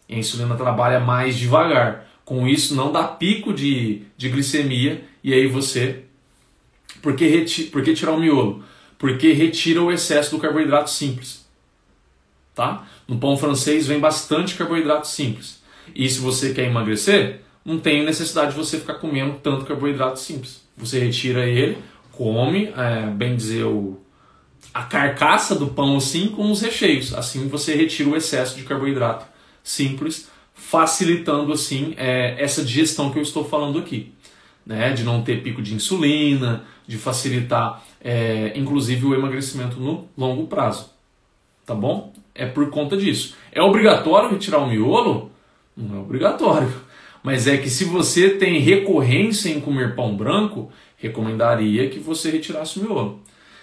E 0.08 0.16
a 0.16 0.18
insulina 0.20 0.56
trabalha 0.56 1.00
mais 1.00 1.36
devagar. 1.36 2.08
Com 2.24 2.48
isso, 2.48 2.76
não 2.76 2.92
dá 2.92 3.04
pico 3.04 3.52
de, 3.54 4.04
de 4.16 4.30
glicemia 4.30 5.04
e 5.24 5.34
aí 5.34 5.48
você. 5.48 6.04
Por 7.02 7.16
que, 7.16 7.28
reti, 7.28 7.64
por 7.64 7.84
que 7.84 7.94
tirar 7.94 8.12
o 8.12 8.20
miolo? 8.20 8.64
Porque 9.00 9.34
retira 9.34 9.82
o 9.82 9.92
excesso 9.92 10.32
do 10.32 10.42
carboidrato 10.42 10.90
simples. 10.90 11.49
Tá? 12.60 12.86
No 13.07 13.18
pão 13.18 13.38
francês 13.38 13.88
vem 13.88 14.01
bastante 14.01 14.55
carboidrato 14.55 15.07
simples. 15.07 15.62
E 15.95 16.10
se 16.10 16.20
você 16.20 16.53
quer 16.53 16.66
emagrecer, 16.66 17.39
não 17.64 17.80
tem 17.80 18.03
necessidade 18.03 18.51
de 18.51 18.57
você 18.57 18.78
ficar 18.78 18.95
comendo 18.95 19.36
tanto 19.41 19.64
carboidrato 19.64 20.20
simples. 20.20 20.68
Você 20.76 20.99
retira 20.99 21.45
ele, 21.45 21.78
come, 22.12 22.66
é, 22.76 23.07
bem 23.12 23.38
dizer, 23.38 23.64
o, 23.64 23.97
a 24.74 24.84
carcaça 24.84 25.55
do 25.55 25.68
pão 25.68 25.95
assim 25.95 26.28
com 26.28 26.51
os 26.51 26.60
recheios. 26.60 27.14
Assim 27.14 27.47
você 27.47 27.74
retira 27.76 28.10
o 28.10 28.16
excesso 28.18 28.57
de 28.57 28.64
carboidrato 28.64 29.26
simples, 29.64 30.30
facilitando 30.53 31.53
assim 31.53 31.93
é, 31.95 32.36
essa 32.43 32.62
digestão 32.62 33.10
que 33.10 33.18
eu 33.18 33.24
estou 33.24 33.45
falando 33.45 33.80
aqui. 33.80 34.12
Né, 34.66 34.91
de 34.91 35.05
não 35.05 35.24
ter 35.24 35.41
pico 35.41 35.62
de 35.62 35.74
insulina, 35.74 36.66
de 36.86 36.97
facilitar 36.97 37.82
é, 38.01 38.51
inclusive 38.53 39.05
o 39.05 39.16
emagrecimento 39.16 39.80
no 39.80 40.10
longo 40.18 40.45
prazo. 40.45 40.89
Tá 41.66 41.74
bom? 41.74 42.12
É 42.34 42.46
por 42.46 42.70
conta 42.70 42.96
disso. 42.96 43.36
É 43.52 43.62
obrigatório 43.62 44.30
retirar 44.30 44.60
o 44.60 44.68
miolo? 44.68 45.32
Não 45.76 45.98
é 45.98 46.00
obrigatório 46.00 46.90
mas 47.24 47.48
é 47.48 47.58
que 47.58 47.70
se 47.70 47.86
você 47.86 48.30
tem 48.30 48.60
recorrência 48.60 49.50
em 49.50 49.60
comer 49.60 49.96
pão 49.96 50.16
branco, 50.16 50.72
recomendaria 50.98 51.90
que 51.90 52.00
você 52.00 52.32
retirasse 52.32 52.80
o 52.80 52.84
miolo. 52.84 53.22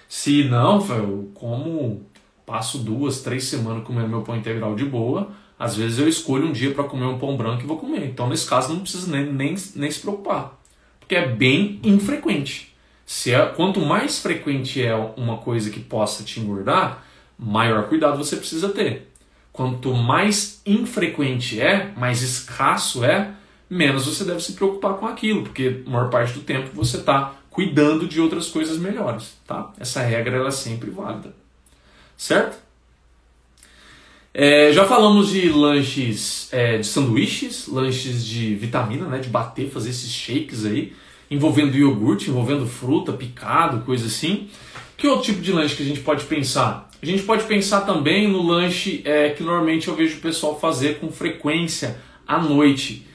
Se 0.09 0.45
não, 0.45 0.87
eu 0.95 1.31
como 1.35 2.03
passo 2.45 2.79
duas, 2.79 3.23
três 3.23 3.45
semanas 3.45 3.85
comendo 3.85 4.09
meu 4.09 4.23
pão 4.23 4.37
integral 4.37 4.75
de 4.77 4.85
boa, 4.85 5.31
às 5.59 5.75
vezes 5.75 5.99
eu 5.99 6.09
escolho 6.09 6.47
um 6.47 6.53
dia 6.53 6.73
para 6.73 6.85
comer 6.85 7.07
um 7.07 7.19
pão 7.19 7.37
branco 7.37 7.63
e 7.63 7.67
vou 7.67 7.79
comer. 7.79 8.05
Então, 8.05 8.29
nesse 8.29 8.49
caso, 8.49 8.73
não 8.73 8.81
precisa 8.81 9.11
nem, 9.11 9.33
nem, 9.33 9.57
nem 9.75 9.91
se 9.91 10.01
preocupar, 10.01 10.61
porque 11.01 11.17
é 11.17 11.27
bem 11.27 11.81
infrequente. 11.83 12.75
Se 13.05 13.33
é, 13.33 13.47
quanto 13.47 13.81
mais 13.81 14.19
frequente 14.19 14.83
é 14.83 14.95
uma 15.17 15.39
coisa 15.39 15.71
que 15.71 15.81
possa 15.81 16.25
te 16.25 16.41
engordar, 16.41 17.05
maior 17.39 17.89
cuidado 17.89 18.17
você 18.17 18.37
precisa 18.37 18.69
ter. 18.69 19.11
Quanto 19.53 19.95
mais 19.95 20.61
infrequente 20.67 21.61
é, 21.61 21.93
mais 21.97 22.23
escasso 22.23 23.05
é, 23.05 23.33
menos 23.69 24.07
você 24.07 24.25
deve 24.25 24.41
se 24.41 24.53
preocupar 24.53 24.95
com 24.95 25.07
aquilo, 25.07 25.43
porque 25.43 25.83
a 25.87 25.91
maior 25.91 26.11
parte 26.11 26.35
do 26.35 26.41
tempo 26.41 26.71
você 26.75 26.99
está 26.99 27.35
cuidando 27.51 28.07
de 28.07 28.21
outras 28.21 28.49
coisas 28.49 28.77
melhores, 28.77 29.35
tá? 29.47 29.73
Essa 29.81 30.03
regra 30.03 30.37
ela 30.37 30.49
é 30.49 30.53
sempre 30.53 30.91
válida, 30.91 31.35
certo? 32.17 32.59
É, 34.39 34.71
já 34.71 34.85
falamos 34.85 35.31
de 35.31 35.49
lanches 35.49 36.53
é, 36.53 36.77
de 36.77 36.87
sanduíches, 36.87 37.67
lanches 37.67 38.23
de 38.23 38.55
vitamina, 38.55 39.07
né, 39.07 39.19
de 39.19 39.31
bater, 39.31 39.71
fazer 39.71 39.89
esses 39.89 40.13
shakes 40.13 40.67
aí, 40.67 40.93
envolvendo 41.31 41.75
iogurte, 41.75 42.29
envolvendo 42.29 42.67
fruta, 42.67 43.15
picado, 43.15 43.81
coisa 43.87 44.07
assim. 44.07 44.51
Que 44.95 45.09
outro 45.09 45.25
tipo 45.25 45.41
de 45.41 45.53
lanche 45.53 45.75
que 45.75 45.83
a 45.83 45.87
gente 45.87 46.01
pode 46.01 46.27
pensar? 46.27 46.86
A 47.03 47.07
gente 47.07 47.23
pode 47.23 47.45
pensar 47.45 47.83
também 47.83 48.29
no 48.29 48.43
lanche 48.43 49.03
é, 49.05 49.31
que 49.31 49.43
normalmente 49.43 49.89
eu 49.89 49.95
vejo 49.95 50.19
o 50.19 50.21
pessoal 50.21 50.59
fazer 50.59 50.99
com 50.99 51.11
frequência 51.11 51.99
à 52.27 52.39
noite, 52.39 53.07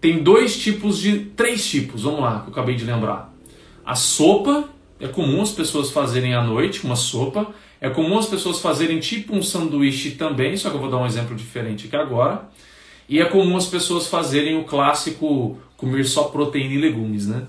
tem 0.00 0.22
dois 0.22 0.56
tipos 0.56 0.98
de. 0.98 1.20
três 1.36 1.68
tipos, 1.68 2.02
vamos 2.02 2.20
lá, 2.20 2.40
que 2.40 2.48
eu 2.48 2.52
acabei 2.52 2.74
de 2.74 2.84
lembrar. 2.84 3.32
A 3.84 3.94
sopa, 3.94 4.68
é 5.00 5.08
comum 5.08 5.40
as 5.40 5.50
pessoas 5.50 5.90
fazerem 5.90 6.34
à 6.34 6.42
noite 6.42 6.84
uma 6.84 6.96
sopa. 6.96 7.52
É 7.80 7.88
comum 7.88 8.18
as 8.18 8.26
pessoas 8.26 8.58
fazerem 8.58 8.98
tipo 8.98 9.34
um 9.34 9.42
sanduíche 9.42 10.12
também, 10.12 10.56
só 10.56 10.68
que 10.68 10.76
eu 10.76 10.80
vou 10.80 10.90
dar 10.90 10.98
um 10.98 11.06
exemplo 11.06 11.36
diferente 11.36 11.86
aqui 11.86 11.96
agora. 11.96 12.48
E 13.08 13.20
é 13.20 13.24
comum 13.24 13.56
as 13.56 13.66
pessoas 13.66 14.08
fazerem 14.08 14.58
o 14.58 14.64
clássico 14.64 15.58
comer 15.76 16.04
só 16.04 16.24
proteína 16.24 16.74
e 16.74 16.78
legumes, 16.78 17.26
né? 17.26 17.44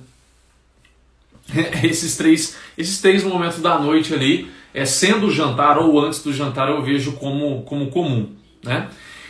esses 1.84 2.16
três, 2.16 2.56
esses 2.78 3.02
três 3.02 3.24
momentos 3.24 3.60
da 3.60 3.80
noite 3.80 4.14
ali, 4.14 4.50
é 4.74 4.86
sendo 4.86 5.28
o 5.28 5.32
jantar 5.32 5.78
ou 5.78 6.00
antes 6.00 6.24
do 6.24 6.34
jantar, 6.34 6.70
eu 6.70 6.82
vejo 6.82 7.14
como, 7.14 7.64
como 7.64 7.90
comum, 7.90 8.30
né? 8.64 8.88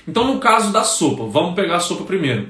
Então, 0.08 0.26
no 0.26 0.40
caso 0.40 0.72
da 0.74 0.84
sopa, 0.84 1.26
vamos 1.26 1.54
pegar 1.54 1.76
a 1.76 1.80
sopa 1.80 2.04
primeiro. 2.04 2.50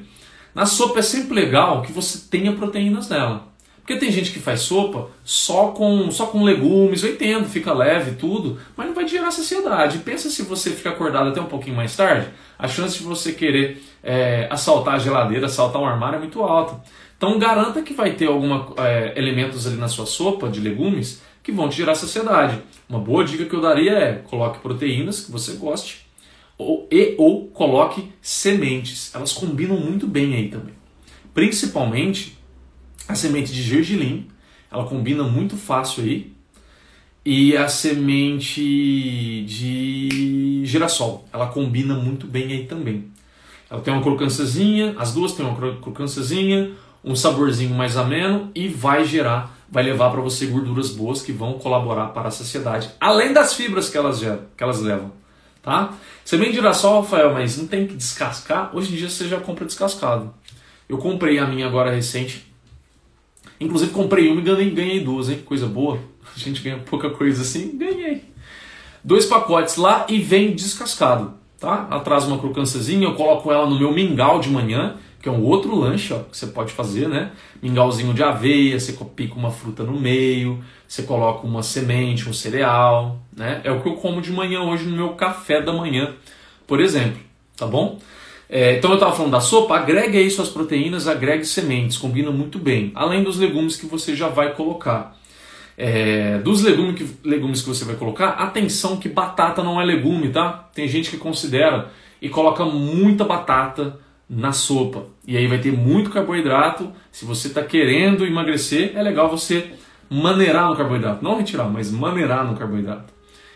Na 0.55 0.65
sopa 0.65 0.99
é 0.99 1.01
sempre 1.01 1.35
legal 1.35 1.81
que 1.81 1.91
você 1.91 2.27
tenha 2.29 2.53
proteínas 2.53 3.09
nela. 3.09 3.49
Porque 3.89 3.99
tem 3.99 4.11
gente 4.11 4.31
que 4.31 4.39
faz 4.39 4.61
sopa 4.61 5.09
só 5.23 5.69
com, 5.69 6.11
só 6.11 6.27
com 6.27 6.43
legumes, 6.43 7.01
eu 7.01 7.11
entendo, 7.11 7.49
fica 7.49 7.73
leve 7.73 8.11
tudo, 8.11 8.59
mas 8.77 8.85
não 8.85 8.93
vai 8.93 9.07
gerar 9.07 9.31
saciedade. 9.31 9.97
Pensa 9.99 10.29
se 10.29 10.43
você 10.43 10.69
fica 10.69 10.91
acordado 10.91 11.29
até 11.29 11.41
um 11.41 11.47
pouquinho 11.47 11.75
mais 11.75 11.95
tarde, 11.95 12.27
a 12.57 12.67
chance 12.67 12.99
de 12.99 13.03
você 13.03 13.33
querer 13.33 13.83
é, 14.03 14.47
assaltar 14.51 14.93
a 14.93 14.99
geladeira, 14.99 15.47
assaltar 15.47 15.81
o 15.81 15.85
armário 15.85 16.17
é 16.17 16.19
muito 16.19 16.41
alta. 16.43 16.79
Então 17.17 17.39
garanta 17.39 17.81
que 17.81 17.93
vai 17.93 18.11
ter 18.11 18.27
alguns 18.27 18.77
é, 18.77 19.13
elementos 19.17 19.65
ali 19.65 19.75
na 19.75 19.87
sua 19.87 20.05
sopa 20.05 20.47
de 20.49 20.59
legumes 20.59 21.21
que 21.49 21.55
vão 21.55 21.67
te 21.67 21.77
gerar 21.77 21.95
saciedade. 21.95 22.61
Uma 22.87 22.99
boa 22.99 23.23
dica 23.23 23.45
que 23.45 23.53
eu 23.53 23.61
daria 23.61 23.91
é 23.91 24.13
coloque 24.13 24.59
proteínas 24.59 25.21
que 25.21 25.31
você 25.31 25.53
goste 25.53 26.05
ou, 26.57 26.87
e 26.91 27.15
ou 27.17 27.47
coloque 27.47 28.09
sementes. 28.21 29.13
Elas 29.15 29.33
combinam 29.33 29.79
muito 29.79 30.07
bem 30.07 30.35
aí 30.35 30.49
também. 30.49 30.73
Principalmente 31.33 32.37
a 33.07 33.15
semente 33.15 33.51
de 33.51 33.63
gergelim, 33.63 34.27
ela 34.71 34.85
combina 34.85 35.23
muito 35.23 35.57
fácil 35.57 36.03
aí. 36.03 36.31
E 37.25 37.57
a 37.57 37.67
semente 37.67 38.61
de 39.45 40.61
girassol, 40.65 41.27
ela 41.33 41.47
combina 41.47 41.95
muito 41.95 42.25
bem 42.25 42.51
aí 42.51 42.65
também. 42.65 43.05
Ela 43.69 43.81
tem 43.81 43.93
uma 43.93 44.01
crocânciazinha, 44.01 44.95
as 44.97 45.13
duas 45.13 45.33
têm 45.33 45.45
uma 45.45 45.55
crocânciazinha, 45.55 46.71
um 47.03 47.15
saborzinho 47.15 47.75
mais 47.75 47.97
ameno 47.97 48.49
e 48.55 48.67
vai 48.67 49.05
gerar, 49.05 49.58
vai 49.71 49.83
levar 49.83 50.11
para 50.11 50.21
você 50.21 50.45
gorduras 50.47 50.89
boas 50.89 51.21
que 51.21 51.31
vão 51.31 51.53
colaborar 51.53 52.07
para 52.07 52.29
a 52.29 52.31
saciedade, 52.31 52.89
além 52.99 53.33
das 53.33 53.53
fibras 53.53 53.89
que 53.89 53.97
elas, 53.97 54.19
geram, 54.19 54.41
que 54.55 54.63
elas 54.63 54.81
levam 54.81 55.11
tá? 55.61 55.93
Semente 56.25 56.51
de 56.51 56.57
girassol, 56.57 57.01
Rafael, 57.01 57.33
mas 57.33 57.57
não 57.57 57.67
tem 57.67 57.87
que 57.87 57.95
descascar? 57.95 58.75
Hoje 58.75 58.93
em 58.93 58.97
dia 58.97 59.09
você 59.09 59.27
já 59.27 59.39
compra 59.39 59.65
descascado. 59.65 60.33
Eu 60.87 60.97
comprei 60.97 61.37
a 61.39 61.45
minha 61.45 61.67
agora 61.67 61.91
recente. 61.91 62.47
Inclusive 63.59 63.91
comprei 63.91 64.29
uma 64.29 64.41
e 64.41 64.43
ganhei, 64.43 64.69
ganhei 64.71 64.99
duas, 65.03 65.29
hein? 65.29 65.41
Coisa 65.45 65.67
boa. 65.67 65.99
A 66.35 66.39
gente 66.39 66.61
ganha 66.61 66.79
pouca 66.79 67.09
coisa 67.09 67.41
assim, 67.41 67.77
ganhei. 67.77 68.23
Dois 69.03 69.25
pacotes 69.25 69.75
lá 69.75 70.05
e 70.09 70.19
vem 70.19 70.53
descascado, 70.53 71.33
tá? 71.59 71.87
Atrás 71.89 72.25
uma 72.25 72.37
crocânciazinha, 72.37 73.07
eu 73.07 73.15
coloco 73.15 73.51
ela 73.51 73.69
no 73.69 73.77
meu 73.77 73.93
mingau 73.93 74.39
de 74.39 74.49
manhã 74.49 74.97
que 75.21 75.27
é 75.27 75.31
um 75.31 75.43
outro 75.43 75.75
lanche 75.77 76.13
ó, 76.13 76.19
que 76.19 76.37
você 76.37 76.47
pode 76.47 76.71
fazer, 76.71 77.07
né? 77.07 77.31
Mingauzinho 77.61 78.13
de 78.13 78.23
aveia, 78.23 78.79
você 78.79 78.93
pica 79.15 79.35
uma 79.35 79.51
fruta 79.51 79.83
no 79.83 79.99
meio, 79.99 80.63
você 80.87 81.03
coloca 81.03 81.45
uma 81.45 81.61
semente, 81.61 82.29
um 82.29 82.33
cereal, 82.33 83.19
né? 83.35 83.61
É 83.63 83.71
o 83.71 83.81
que 83.81 83.89
eu 83.89 83.95
como 83.95 84.21
de 84.21 84.31
manhã 84.31 84.61
hoje 84.61 84.85
no 84.85 84.95
meu 84.95 85.09
café 85.09 85.61
da 85.61 85.73
manhã, 85.73 86.13
por 86.65 86.79
exemplo, 86.79 87.19
tá 87.57 87.65
bom? 87.65 87.99
É, 88.49 88.77
então 88.77 88.89
eu 88.91 88.95
estava 88.95 89.15
falando 89.15 89.33
da 89.33 89.41
sopa, 89.41 89.75
agregue 89.75 90.17
aí 90.17 90.31
suas 90.31 90.49
proteínas, 90.49 91.07
agregue 91.07 91.45
sementes, 91.45 91.97
combina 91.97 92.31
muito 92.31 92.57
bem, 92.57 92.91
além 92.95 93.23
dos 93.23 93.37
legumes 93.37 93.75
que 93.75 93.85
você 93.85 94.15
já 94.15 94.27
vai 94.27 94.53
colocar. 94.55 95.17
É, 95.77 96.39
dos 96.39 96.63
legumes 96.63 96.95
que, 96.95 97.07
legumes 97.23 97.61
que 97.61 97.69
você 97.69 97.85
vai 97.85 97.95
colocar, 97.95 98.31
atenção 98.31 98.97
que 98.97 99.07
batata 99.07 99.63
não 99.63 99.79
é 99.79 99.85
legume, 99.85 100.29
tá? 100.29 100.67
Tem 100.73 100.87
gente 100.87 101.09
que 101.09 101.17
considera 101.17 101.89
e 102.21 102.27
coloca 102.27 102.65
muita 102.65 103.23
batata, 103.23 103.99
na 104.29 104.51
sopa. 104.51 105.05
E 105.25 105.35
aí 105.35 105.47
vai 105.47 105.57
ter 105.57 105.71
muito 105.71 106.11
carboidrato. 106.11 106.91
Se 107.11 107.25
você 107.25 107.47
está 107.47 107.63
querendo 107.63 108.25
emagrecer, 108.25 108.91
é 108.95 109.01
legal 109.01 109.29
você 109.29 109.71
maneirar 110.09 110.69
no 110.69 110.75
carboidrato. 110.75 111.23
Não 111.23 111.37
retirar, 111.37 111.69
mas 111.69 111.91
maneirar 111.91 112.45
no 112.45 112.55
carboidrato. 112.55 113.11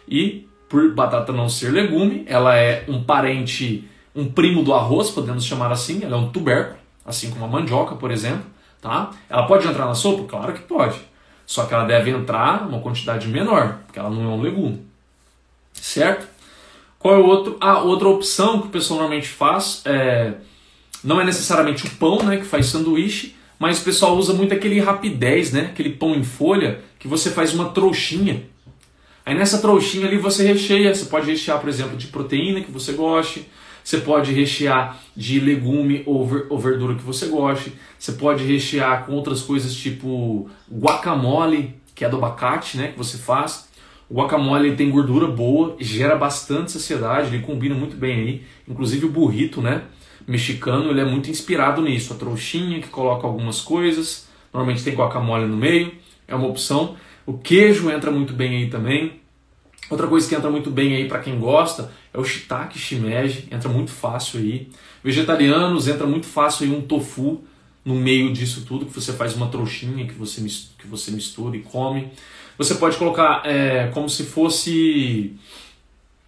E 0.07 0.47
por 0.67 0.91
batata 0.93 1.31
não 1.31 1.47
ser 1.47 1.71
legume, 1.71 2.23
ela 2.25 2.55
é 2.55 2.83
um 2.87 3.03
parente, 3.03 3.87
um 4.15 4.31
primo 4.31 4.63
do 4.63 4.73
arroz, 4.73 5.11
podemos 5.11 5.45
chamar 5.45 5.71
assim. 5.71 6.03
Ela 6.03 6.15
é 6.15 6.19
um 6.19 6.29
tubérculo, 6.29 6.79
assim 7.05 7.29
como 7.29 7.45
a 7.45 7.47
mandioca, 7.47 7.95
por 7.95 8.09
exemplo. 8.09 8.45
Tá? 8.81 9.11
Ela 9.29 9.45
pode 9.45 9.67
entrar 9.67 9.85
na 9.85 9.93
sopa? 9.93 10.23
Claro 10.27 10.53
que 10.53 10.61
pode. 10.61 10.99
Só 11.45 11.65
que 11.65 11.73
ela 11.73 11.85
deve 11.85 12.09
entrar 12.09 12.67
uma 12.67 12.79
quantidade 12.79 13.27
menor, 13.27 13.79
porque 13.85 13.99
ela 13.99 14.09
não 14.09 14.23
é 14.23 14.27
um 14.27 14.41
legume. 14.41 14.85
Certo? 15.73 16.27
Qual 16.97 17.13
é 17.13 17.17
o 17.17 17.25
outro? 17.25 17.57
A 17.59 17.79
outra 17.79 18.07
opção 18.07 18.61
que 18.61 18.67
o 18.67 18.71
pessoal 18.71 18.99
normalmente 18.99 19.27
faz 19.27 19.81
é 19.85 20.33
não 21.03 21.19
é 21.19 21.25
necessariamente 21.25 21.85
o 21.85 21.89
pão, 21.91 22.23
né, 22.23 22.37
que 22.37 22.45
faz 22.45 22.67
sanduíche, 22.67 23.35
mas 23.59 23.79
o 23.79 23.83
pessoal 23.83 24.17
usa 24.17 24.33
muito 24.33 24.53
aquele 24.53 24.79
rapidez, 24.79 25.51
né, 25.51 25.69
aquele 25.71 25.91
pão 25.91 26.15
em 26.15 26.23
folha, 26.23 26.81
que 26.99 27.07
você 27.07 27.29
faz 27.29 27.53
uma 27.53 27.69
trouxinha. 27.69 28.43
Aí 29.25 29.35
nessa 29.35 29.59
trouxinha 29.59 30.07
ali 30.07 30.17
você 30.17 30.45
recheia, 30.45 30.93
você 30.93 31.05
pode 31.05 31.29
rechear, 31.29 31.59
por 31.59 31.69
exemplo, 31.69 31.95
de 31.95 32.07
proteína 32.07 32.61
que 32.61 32.71
você 32.71 32.93
goste, 32.93 33.45
Você 33.83 33.97
pode 33.97 34.31
rechear 34.31 34.97
de 35.15 35.39
legume 35.39 36.03
ou, 36.05 36.25
ver, 36.25 36.45
ou 36.49 36.57
verdura 36.57 36.95
que 36.95 37.03
você 37.03 37.25
goste. 37.25 37.73
Você 37.99 38.13
pode 38.13 38.43
rechear 38.43 39.05
com 39.05 39.11
outras 39.11 39.41
coisas 39.41 39.75
tipo 39.75 40.49
guacamole, 40.71 41.75
que 41.93 42.05
é 42.05 42.09
do 42.09 42.17
abacate, 42.17 42.77
né, 42.77 42.87
que 42.87 42.97
você 42.97 43.17
faz. 43.17 43.67
O 44.09 44.15
guacamole 44.15 44.75
tem 44.75 44.89
gordura 44.89 45.27
boa, 45.27 45.75
gera 45.79 46.15
bastante 46.15 46.71
saciedade, 46.71 47.33
ele 47.33 47.43
combina 47.43 47.73
muito 47.73 47.95
bem 47.95 48.19
aí. 48.19 48.43
Inclusive 48.67 49.05
o 49.05 49.09
burrito, 49.09 49.61
né, 49.61 49.83
mexicano, 50.27 50.91
ele 50.91 51.01
é 51.01 51.05
muito 51.05 51.29
inspirado 51.29 51.81
nisso. 51.81 52.13
A 52.13 52.15
trouxinha 52.15 52.79
que 52.79 52.89
coloca 52.89 53.25
algumas 53.25 53.61
coisas, 53.61 54.27
normalmente 54.53 54.83
tem 54.83 54.93
guacamole 54.93 55.45
no 55.45 55.57
meio, 55.57 55.91
é 56.27 56.35
uma 56.35 56.47
opção. 56.47 56.95
O 57.25 57.37
queijo 57.37 57.89
entra 57.89 58.11
muito 58.11 58.33
bem 58.33 58.57
aí 58.57 58.69
também. 58.69 59.21
Outra 59.89 60.07
coisa 60.07 60.27
que 60.27 60.35
entra 60.35 60.49
muito 60.49 60.71
bem 60.71 60.95
aí 60.95 61.07
para 61.07 61.19
quem 61.19 61.37
gosta 61.39 61.91
é 62.13 62.19
o 62.19 62.23
shiitake 62.23 62.77
shimeji, 62.77 63.47
entra 63.51 63.69
muito 63.69 63.91
fácil 63.91 64.39
aí. 64.39 64.69
Vegetarianos 65.03 65.87
entra 65.87 66.07
muito 66.07 66.25
fácil 66.25 66.65
aí 66.65 66.75
um 66.75 66.81
tofu 66.81 67.43
no 67.83 67.95
meio 67.95 68.31
disso 68.31 68.63
tudo, 68.65 68.85
que 68.85 68.93
você 68.93 69.11
faz 69.11 69.35
uma 69.35 69.47
trouxinha 69.47 70.05
que 70.07 70.13
você, 70.13 70.41
que 70.77 70.87
você 70.87 71.11
mistura 71.11 71.57
e 71.57 71.59
come. 71.59 72.11
Você 72.57 72.75
pode 72.75 72.97
colocar 72.97 73.41
é, 73.45 73.87
como 73.93 74.09
se 74.09 74.23
fosse. 74.23 75.35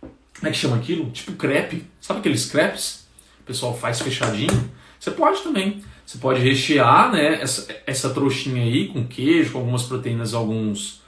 Como 0.02 0.48
é 0.48 0.52
que 0.52 0.58
chama 0.58 0.78
aquilo? 0.78 1.10
Tipo 1.12 1.34
crepe. 1.34 1.86
Sabe 2.02 2.20
aqueles 2.20 2.46
crepes? 2.46 3.08
O 3.42 3.44
pessoal 3.44 3.78
faz 3.78 4.02
fechadinho. 4.02 4.72
Você 5.00 5.12
pode 5.12 5.42
também. 5.42 5.84
Você 6.06 6.18
pode 6.18 6.40
rechear 6.40 7.12
né, 7.12 7.42
essa, 7.42 7.68
essa 7.86 8.10
trouxinha 8.12 8.62
aí 8.62 8.88
com 8.90 9.08
queijo, 9.08 9.54
com 9.54 9.60
algumas 9.60 9.84
proteínas, 9.84 10.34
alguns 10.34 11.02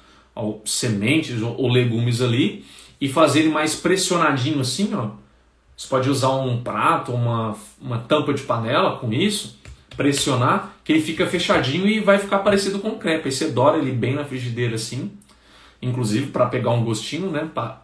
sementes 0.66 1.42
ou, 1.42 1.56
ou 1.56 1.68
legumes 1.70 2.22
ali 2.22 2.66
e 3.00 3.08
fazer 3.08 3.42
ele 3.42 3.50
mais 3.50 3.76
pressionadinho 3.76 4.60
assim, 4.60 4.94
ó. 4.94 5.12
Você 5.76 5.88
pode 5.88 6.10
usar 6.10 6.32
um 6.32 6.64
prato, 6.64 7.12
uma, 7.12 7.56
uma 7.80 8.00
tampa 8.00 8.34
de 8.34 8.42
panela 8.42 8.98
com 8.98 9.14
isso, 9.14 9.60
pressionar, 9.96 10.74
que 10.88 10.94
ele 10.94 11.02
fica 11.02 11.28
fechadinho 11.28 11.86
e 11.86 12.00
vai 12.00 12.18
ficar 12.18 12.40
parecido 12.40 12.80
com 12.80 12.92
crepe. 12.92 13.26
Aí 13.26 13.32
você 13.34 13.50
dora 13.50 13.78
ele 13.78 13.92
bem 13.92 14.16
na 14.16 14.24
frigideira 14.24 14.76
assim, 14.76 15.12
inclusive 15.82 16.28
para 16.28 16.46
pegar 16.46 16.72
um 16.72 16.82
gostinho, 16.82 17.30
né? 17.30 17.46
Pra, 17.54 17.82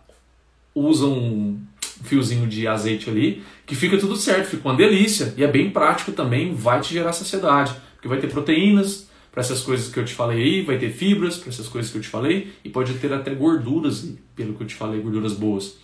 usa 0.73 1.05
um 1.05 1.59
fiozinho 2.01 2.47
de 2.47 2.65
azeite 2.65 3.09
ali, 3.09 3.43
que 3.65 3.75
fica 3.75 3.97
tudo 3.97 4.15
certo, 4.15 4.51
fica 4.51 4.69
uma 4.69 4.77
delícia. 4.77 5.33
E 5.35 5.43
é 5.43 5.47
bem 5.47 5.69
prático 5.69 6.13
também, 6.13 6.55
vai 6.55 6.79
te 6.79 6.93
gerar 6.93 7.11
saciedade, 7.11 7.75
porque 7.95 8.07
vai 8.07 8.19
ter 8.19 8.27
proteínas, 8.27 9.09
para 9.33 9.41
essas 9.41 9.59
coisas 9.59 9.91
que 9.91 9.99
eu 9.99 10.05
te 10.05 10.13
falei 10.13 10.41
aí, 10.41 10.61
vai 10.61 10.77
ter 10.77 10.89
fibras 10.89 11.35
para 11.35 11.49
essas 11.49 11.67
coisas 11.67 11.91
que 11.91 11.97
eu 11.97 12.01
te 12.01 12.07
falei 12.07 12.53
e 12.63 12.69
pode 12.69 12.93
ter 12.93 13.11
até 13.11 13.35
gorduras, 13.35 14.15
pelo 14.33 14.53
que 14.53 14.63
eu 14.63 14.67
te 14.67 14.75
falei, 14.75 15.01
gorduras 15.01 15.33
boas, 15.33 15.75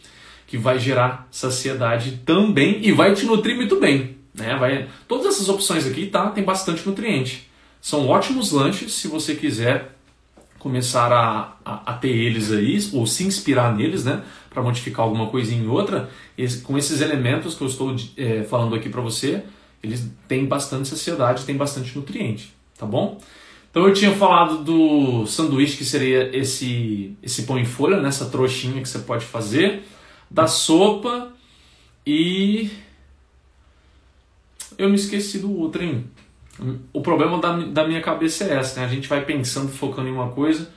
que 0.47 0.57
vai 0.57 0.79
gerar 0.79 1.27
saciedade 1.29 2.21
também 2.25 2.79
e 2.81 2.93
vai 2.93 3.13
te 3.13 3.25
nutrir 3.25 3.57
muito 3.57 3.77
bem, 3.77 4.18
né? 4.39 4.55
Vai 4.57 4.87
todas 5.07 5.25
essas 5.27 5.49
opções 5.49 5.85
aqui, 5.85 6.07
tá? 6.07 6.29
Tem 6.29 6.43
bastante 6.43 6.87
nutriente. 6.87 7.49
São 7.81 8.07
ótimos 8.07 8.51
lanches 8.51 8.93
se 8.93 9.07
você 9.07 9.35
quiser 9.35 9.95
começar 10.57 11.11
a, 11.11 11.57
a, 11.63 11.91
a 11.91 11.93
ter 11.93 12.09
eles 12.09 12.51
aí 12.51 12.77
ou 12.93 13.07
se 13.07 13.23
inspirar 13.23 13.75
neles, 13.75 14.03
né? 14.03 14.23
Para 14.49 14.61
modificar 14.61 15.05
alguma 15.05 15.27
coisinha 15.27 15.63
em 15.63 15.67
outra, 15.67 16.09
esse, 16.37 16.61
com 16.61 16.77
esses 16.77 17.01
elementos 17.01 17.55
que 17.55 17.61
eu 17.61 17.67
estou 17.67 17.95
é, 18.17 18.43
falando 18.43 18.75
aqui 18.75 18.89
para 18.89 19.01
você, 19.01 19.43
eles 19.81 20.11
têm 20.27 20.45
bastante 20.45 20.87
saciedade, 20.87 21.45
têm 21.45 21.55
bastante 21.55 21.95
nutriente, 21.97 22.53
tá 22.77 22.85
bom? 22.85 23.19
Então 23.71 23.87
eu 23.87 23.93
tinha 23.93 24.11
falado 24.15 24.63
do 24.63 25.25
sanduíche 25.27 25.77
que 25.77 25.85
seria 25.85 26.35
esse 26.35 27.15
esse 27.21 27.43
pão 27.43 27.57
em 27.57 27.65
folha, 27.65 28.01
nessa 28.01 28.25
né, 28.25 28.31
trouxinha 28.31 28.81
que 28.81 28.89
você 28.89 28.99
pode 28.99 29.25
fazer, 29.25 29.83
da 30.29 30.47
sopa 30.47 31.31
e 32.05 32.69
eu 34.79 34.89
me 34.89 34.95
esqueci 34.95 35.37
do 35.39 35.55
outro, 35.59 35.83
hein? 35.83 36.05
O 36.93 37.01
problema 37.01 37.37
da, 37.37 37.55
da 37.57 37.87
minha 37.87 38.01
cabeça 38.01 38.45
é 38.45 38.53
essa, 38.55 38.79
né? 38.79 38.85
A 38.85 38.89
gente 38.89 39.09
vai 39.09 39.25
pensando, 39.25 39.69
focando 39.69 40.07
em 40.07 40.11
uma 40.11 40.29
coisa 40.29 40.71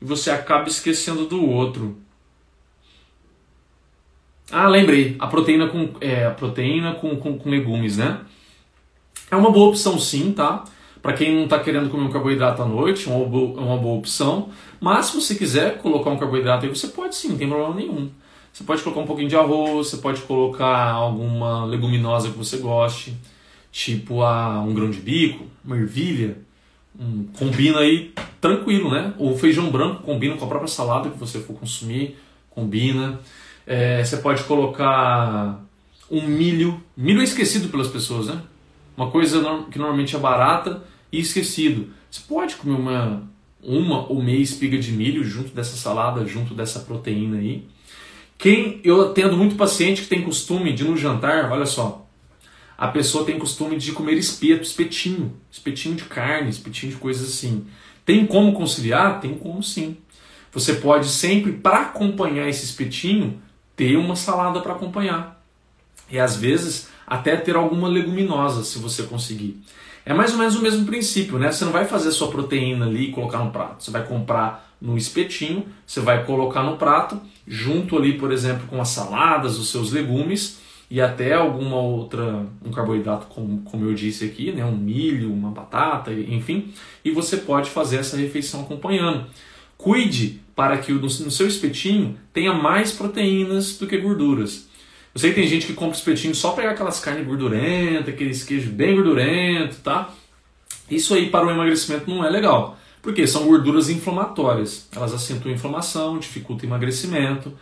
e 0.00 0.04
você 0.04 0.30
acaba 0.30 0.68
esquecendo 0.68 1.26
do 1.26 1.44
outro. 1.44 1.96
Ah, 4.50 4.68
lembrei. 4.68 5.16
A 5.18 5.26
proteína 5.26 5.66
com, 5.68 5.90
é, 6.00 6.26
a 6.26 6.30
proteína 6.30 6.94
com, 6.94 7.16
com, 7.16 7.38
com 7.38 7.50
legumes, 7.50 7.96
né? 7.96 8.20
É 9.30 9.36
uma 9.36 9.50
boa 9.50 9.70
opção 9.70 9.98
sim, 9.98 10.32
tá? 10.32 10.64
Para 11.00 11.14
quem 11.14 11.34
não 11.34 11.44
está 11.44 11.58
querendo 11.58 11.90
comer 11.90 12.04
um 12.04 12.10
carboidrato 12.10 12.62
à 12.62 12.66
noite, 12.66 13.08
é 13.08 13.12
uma 13.12 13.24
boa, 13.24 13.60
uma 13.60 13.76
boa 13.78 13.98
opção. 13.98 14.50
Mas 14.80 15.06
se 15.06 15.16
você 15.16 15.34
quiser 15.34 15.78
colocar 15.78 16.10
um 16.10 16.18
carboidrato 16.18 16.66
aí, 16.66 16.74
você 16.74 16.88
pode 16.88 17.14
sim, 17.14 17.28
não 17.28 17.38
tem 17.38 17.48
problema 17.48 17.74
nenhum. 17.74 18.10
Você 18.52 18.64
pode 18.64 18.82
colocar 18.82 19.00
um 19.00 19.06
pouquinho 19.06 19.28
de 19.28 19.36
arroz, 19.36 19.88
você 19.88 19.98
pode 19.98 20.20
colocar 20.22 20.90
alguma 20.90 21.64
leguminosa 21.64 22.30
que 22.30 22.36
você 22.36 22.56
goste, 22.56 23.16
tipo 23.70 24.22
a, 24.22 24.60
um 24.62 24.74
grão 24.74 24.90
de 24.90 25.00
bico, 25.00 25.44
uma 25.64 25.76
ervilha. 25.76 26.38
Um, 26.98 27.26
combina 27.38 27.80
aí 27.80 28.12
tranquilo, 28.40 28.90
né? 28.90 29.14
O 29.18 29.36
feijão 29.36 29.70
branco 29.70 30.02
combina 30.02 30.36
com 30.36 30.44
a 30.44 30.48
própria 30.48 30.68
salada 30.68 31.10
que 31.10 31.18
você 31.18 31.38
for 31.38 31.56
consumir, 31.56 32.16
combina. 32.50 33.20
É, 33.66 34.02
você 34.02 34.16
pode 34.16 34.42
colocar 34.44 35.62
um 36.10 36.22
milho. 36.22 36.82
Milho 36.96 37.20
é 37.20 37.24
esquecido 37.24 37.68
pelas 37.68 37.88
pessoas, 37.88 38.26
né? 38.26 38.42
uma 38.98 39.12
coisa 39.12 39.40
que 39.70 39.78
normalmente 39.78 40.16
é 40.16 40.18
barata 40.18 40.82
e 41.12 41.20
esquecido. 41.20 41.90
Você 42.10 42.20
pode 42.28 42.56
comer 42.56 42.74
uma, 42.74 43.22
uma 43.62 44.10
ou 44.10 44.20
meia 44.20 44.40
espiga 44.40 44.76
de 44.76 44.90
milho 44.90 45.22
junto 45.22 45.54
dessa 45.54 45.76
salada, 45.76 46.26
junto 46.26 46.52
dessa 46.52 46.80
proteína 46.80 47.38
aí. 47.38 47.64
Quem 48.36 48.80
eu 48.82 49.00
atendo 49.02 49.36
muito 49.36 49.54
paciente 49.54 50.02
que 50.02 50.08
tem 50.08 50.22
costume 50.22 50.72
de 50.72 50.82
no 50.82 50.96
jantar, 50.96 51.50
olha 51.50 51.64
só, 51.64 52.07
a 52.78 52.86
pessoa 52.86 53.24
tem 53.24 53.36
costume 53.36 53.76
de 53.76 53.90
comer 53.90 54.16
espeto, 54.16 54.62
espetinho, 54.62 55.36
espetinho 55.50 55.96
de 55.96 56.04
carne, 56.04 56.48
espetinho 56.48 56.92
de 56.92 56.98
coisas 56.98 57.28
assim. 57.28 57.66
Tem 58.06 58.24
como 58.24 58.52
conciliar? 58.52 59.20
Tem 59.20 59.34
como 59.34 59.60
sim. 59.64 59.96
Você 60.52 60.74
pode 60.74 61.08
sempre, 61.08 61.50
para 61.50 61.80
acompanhar 61.80 62.48
esse 62.48 62.64
espetinho, 62.64 63.42
ter 63.74 63.96
uma 63.96 64.14
salada 64.14 64.60
para 64.60 64.74
acompanhar. 64.74 65.44
E 66.08 66.20
às 66.20 66.36
vezes 66.36 66.88
até 67.04 67.36
ter 67.36 67.56
alguma 67.56 67.88
leguminosa, 67.88 68.62
se 68.62 68.78
você 68.78 69.02
conseguir. 69.02 69.60
É 70.06 70.14
mais 70.14 70.32
ou 70.32 70.38
menos 70.38 70.54
o 70.54 70.62
mesmo 70.62 70.86
princípio, 70.86 71.36
né? 71.36 71.50
Você 71.50 71.64
não 71.64 71.72
vai 71.72 71.84
fazer 71.84 72.12
sua 72.12 72.30
proteína 72.30 72.86
ali 72.86 73.08
e 73.08 73.12
colocar 73.12 73.38
no 73.38 73.50
prato. 73.50 73.82
Você 73.82 73.90
vai 73.90 74.06
comprar 74.06 74.72
no 74.80 74.96
espetinho, 74.96 75.66
você 75.84 76.00
vai 76.00 76.24
colocar 76.24 76.62
no 76.62 76.76
prato, 76.76 77.20
junto 77.44 77.98
ali, 77.98 78.16
por 78.16 78.30
exemplo, 78.30 78.68
com 78.68 78.80
as 78.80 78.90
saladas, 78.90 79.58
os 79.58 79.68
seus 79.70 79.90
legumes 79.90 80.67
e 80.90 81.00
até 81.00 81.34
alguma 81.34 81.76
outra, 81.76 82.46
um 82.64 82.70
carboidrato, 82.70 83.26
como, 83.26 83.60
como 83.62 83.84
eu 83.84 83.92
disse 83.92 84.24
aqui, 84.24 84.52
né? 84.52 84.64
um 84.64 84.76
milho, 84.76 85.32
uma 85.32 85.50
batata, 85.50 86.12
enfim, 86.12 86.72
e 87.04 87.10
você 87.10 87.36
pode 87.36 87.68
fazer 87.68 87.98
essa 87.98 88.16
refeição 88.16 88.62
acompanhando. 88.62 89.26
Cuide 89.76 90.40
para 90.56 90.78
que 90.78 90.92
no, 90.92 91.08
seu 91.08 91.46
espetinho 91.46 92.18
tenha 92.32 92.52
mais 92.52 92.90
proteínas 92.90 93.76
do 93.78 93.86
que 93.86 93.98
gorduras. 93.98 94.66
Eu 95.14 95.20
sei 95.20 95.30
que 95.30 95.40
tem 95.40 95.48
gente 95.48 95.66
que 95.66 95.72
compra 95.72 95.96
espetinho 95.96 96.34
só 96.34 96.52
pegar 96.52 96.70
aquelas 96.70 97.00
carnes 97.00 97.26
gordurentas, 97.26 98.08
aqueles 98.08 98.42
queijos 98.42 98.70
bem 98.70 98.94
gordurentos, 98.94 99.78
tá? 99.78 100.12
Isso 100.90 101.14
aí 101.14 101.28
para 101.28 101.46
o 101.46 101.50
emagrecimento 101.50 102.08
não 102.08 102.24
é 102.24 102.30
legal. 102.30 102.78
Porque 103.02 103.26
são 103.26 103.44
gorduras 103.46 103.88
inflamatórias. 103.88 104.88
Elas 104.94 105.12
acentuam 105.12 105.52
a 105.52 105.56
inflamação, 105.56 106.18
dificultam 106.18 106.68
o 106.68 106.72
emagrecimento. 106.72 107.52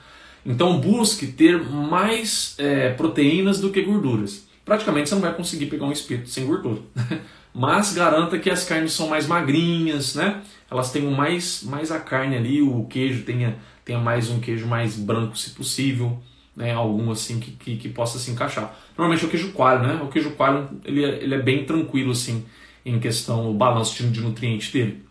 Então 0.47 0.81
busque 0.81 1.27
ter 1.27 1.61
mais 1.61 2.55
é, 2.57 2.91
proteínas 2.91 3.61
do 3.61 3.71
que 3.71 3.83
gorduras. 3.83 4.47
Praticamente 4.65 5.09
você 5.09 5.15
não 5.17 5.23
vai 5.23 5.35
conseguir 5.35 5.67
pegar 5.67 5.87
um 5.87 5.93
espeto 5.93 6.29
sem 6.29 6.47
gordura. 6.47 6.81
Mas 7.53 7.95
garanta 7.95 8.39
que 8.39 8.51
as 8.51 8.65
carnes 8.65 8.93
são 8.93 9.09
mais 9.09 9.27
magrinhas, 9.27 10.15
né? 10.15 10.43
Elas 10.71 10.93
tenham 10.93 11.11
mais, 11.11 11.63
mais 11.63 11.91
a 11.91 11.99
carne 11.99 12.37
ali, 12.37 12.61
o 12.61 12.85
queijo 12.85 13.23
tenha, 13.23 13.57
tenha 13.85 13.99
mais 13.99 14.31
um 14.31 14.39
queijo 14.39 14.67
mais 14.67 14.97
branco 14.97 15.37
se 15.39 15.51
possível 15.51 16.21
né, 16.55 16.73
algum 16.73 17.11
assim 17.11 17.39
que, 17.39 17.51
que, 17.53 17.77
que, 17.77 17.89
possa 17.89 18.19
se 18.19 18.31
encaixar. 18.31 18.75
Normalmente 18.97 19.25
é 19.25 19.27
o 19.29 19.31
queijo 19.31 19.53
coalho, 19.53 19.87
né? 19.87 20.01
O 20.03 20.09
queijo 20.09 20.31
coalho 20.33 20.69
ele 20.85 21.05
é, 21.05 21.23
ele 21.23 21.35
é 21.35 21.43
bem 21.43 21.65
tranquilo 21.65 22.13
assim 22.13 22.45
em 22.85 22.99
questão 22.99 23.53
do 23.53 23.55
balanço 23.55 24.03
de 24.03 24.21
nutrientes 24.21 24.73
dele. 24.73 25.05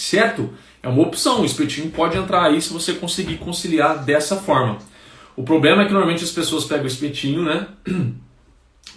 Certo? 0.00 0.48
É 0.82 0.88
uma 0.88 1.02
opção, 1.02 1.42
o 1.42 1.44
espetinho 1.44 1.90
pode 1.90 2.16
entrar 2.16 2.44
aí 2.44 2.58
se 2.62 2.72
você 2.72 2.94
conseguir 2.94 3.36
conciliar 3.36 4.02
dessa 4.02 4.34
forma. 4.34 4.78
O 5.36 5.42
problema 5.42 5.82
é 5.82 5.84
que 5.84 5.92
normalmente 5.92 6.24
as 6.24 6.30
pessoas 6.30 6.64
pegam 6.64 6.84
o 6.84 6.86
espetinho, 6.86 7.42
né? 7.42 7.66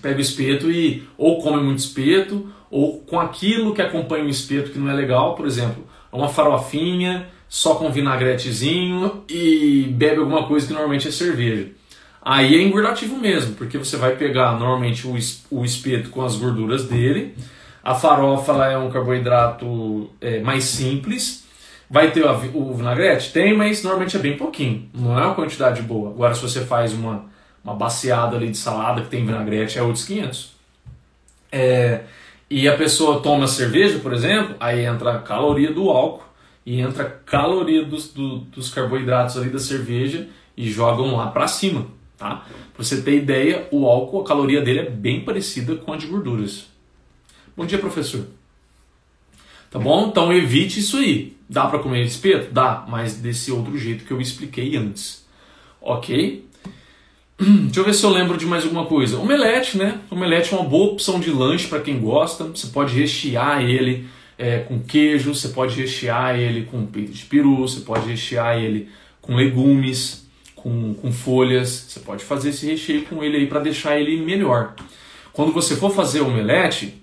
Pega 0.01 0.17
o 0.17 0.21
espeto 0.21 0.71
e 0.71 1.05
ou 1.17 1.41
come 1.41 1.61
muito 1.61 1.79
espeto, 1.79 2.49
ou 2.71 3.01
com 3.01 3.19
aquilo 3.19 3.73
que 3.73 3.81
acompanha 3.81 4.23
o 4.23 4.29
espeto 4.29 4.71
que 4.71 4.79
não 4.79 4.89
é 4.89 4.93
legal, 4.93 5.35
por 5.35 5.45
exemplo, 5.45 5.85
uma 6.09 6.29
farofinha, 6.29 7.27
só 7.49 7.75
com 7.75 7.91
vinagretezinho 7.91 9.25
e 9.29 9.87
bebe 9.91 10.21
alguma 10.21 10.47
coisa 10.47 10.65
que 10.65 10.71
normalmente 10.71 11.09
é 11.09 11.11
cerveja. 11.11 11.67
Aí 12.21 12.55
é 12.55 12.61
engordativo 12.61 13.17
mesmo, 13.17 13.55
porque 13.55 13.77
você 13.77 13.97
vai 13.97 14.15
pegar 14.15 14.57
normalmente 14.57 15.05
o 15.05 15.65
espeto 15.65 16.09
com 16.09 16.21
as 16.21 16.37
gorduras 16.37 16.85
dele, 16.85 17.35
a 17.83 17.93
farofa 17.93 18.53
é 18.65 18.77
um 18.77 18.89
carboidrato 18.89 20.09
é, 20.21 20.39
mais 20.39 20.63
simples, 20.63 21.45
vai 21.89 22.11
ter 22.11 22.25
o 22.25 22.73
vinagrete? 22.73 23.33
Tem, 23.33 23.55
mas 23.55 23.83
normalmente 23.83 24.15
é 24.15 24.19
bem 24.19 24.37
pouquinho, 24.37 24.89
não 24.93 25.19
é 25.19 25.25
uma 25.25 25.35
quantidade 25.35 25.81
boa. 25.81 26.11
Agora, 26.11 26.33
se 26.33 26.41
você 26.41 26.61
faz 26.61 26.93
uma, 26.93 27.25
uma 27.63 27.75
baciada 27.75 28.37
ali 28.37 28.49
de 28.49 28.57
salada 28.57 29.01
que 29.01 29.09
tem 29.09 29.25
vinagrete 29.25 29.77
é 29.77 29.81
outros 29.81 30.05
500. 30.05 30.53
É, 31.51 32.01
e 32.49 32.67
a 32.67 32.77
pessoa 32.77 33.19
toma 33.19 33.47
cerveja, 33.47 33.99
por 33.99 34.13
exemplo, 34.13 34.55
aí 34.59 34.85
entra 34.85 35.15
a 35.15 35.19
caloria 35.19 35.73
do 35.73 35.89
álcool 35.89 36.23
e 36.65 36.79
entra 36.79 37.03
a 37.03 37.09
caloria 37.09 37.83
dos, 37.83 38.13
do, 38.13 38.39
dos 38.39 38.73
carboidratos 38.73 39.37
ali 39.37 39.49
da 39.49 39.59
cerveja 39.59 40.27
e 40.55 40.71
jogam 40.71 41.17
lá 41.17 41.27
para 41.27 41.47
cima, 41.47 41.87
tá? 42.17 42.45
Pra 42.73 42.83
você 42.83 43.01
ter 43.01 43.17
ideia, 43.17 43.67
o 43.71 43.85
álcool, 43.87 44.21
a 44.21 44.23
caloria 44.23 44.61
dele 44.61 44.79
é 44.79 44.89
bem 44.89 45.21
parecida 45.21 45.75
com 45.75 45.91
a 45.91 45.97
de 45.97 46.07
gorduras. 46.07 46.72
Bom 47.55 47.67
dia, 47.67 47.77
professor. 47.77 48.25
Tá 49.69 49.77
bom? 49.77 50.07
Então 50.07 50.33
evite 50.33 50.79
isso 50.79 50.97
aí. 50.97 51.37
Dá 51.47 51.67
para 51.67 51.77
comer 51.77 52.03
espeto? 52.03 52.51
Dá, 52.51 52.83
mas 52.87 53.15
desse 53.15 53.51
outro 53.51 53.77
jeito 53.77 54.05
que 54.05 54.11
eu 54.11 54.19
expliquei 54.19 54.75
antes. 54.75 55.23
Ok? 55.79 56.45
Deixa 57.39 57.79
eu 57.79 57.83
ver 57.83 57.93
se 57.93 58.03
eu 58.03 58.09
lembro 58.09 58.37
de 58.37 58.45
mais 58.47 58.63
alguma 58.63 58.85
coisa. 58.85 59.19
Omelete, 59.19 59.77
né? 59.77 59.99
Omelete 60.09 60.51
é 60.51 60.57
uma 60.57 60.67
boa 60.67 60.93
opção 60.93 61.19
de 61.19 61.29
lanche 61.29 61.67
para 61.67 61.79
quem 61.79 61.99
gosta. 61.99 62.45
Você 62.45 62.67
pode 62.67 62.95
rechear 62.95 63.61
ele 63.61 64.07
é, 64.35 64.59
com 64.59 64.79
queijo, 64.79 65.35
você 65.35 65.49
pode 65.49 65.79
rechear 65.79 66.35
ele 66.39 66.65
com 66.65 66.87
peito 66.87 67.11
de 67.11 67.25
peru, 67.25 67.57
você 67.57 67.81
pode 67.81 68.09
rechear 68.09 68.57
ele 68.57 68.89
com 69.21 69.35
legumes, 69.35 70.27
com, 70.55 70.95
com 70.95 71.11
folhas. 71.11 71.69
Você 71.87 71.99
pode 71.99 72.23
fazer 72.23 72.49
esse 72.49 72.65
recheio 72.65 73.03
com 73.05 73.23
ele 73.23 73.37
aí 73.37 73.45
para 73.45 73.59
deixar 73.59 73.99
ele 73.99 74.17
melhor. 74.23 74.73
Quando 75.31 75.51
você 75.51 75.75
for 75.75 75.91
fazer 75.91 76.21
omelete, 76.21 77.02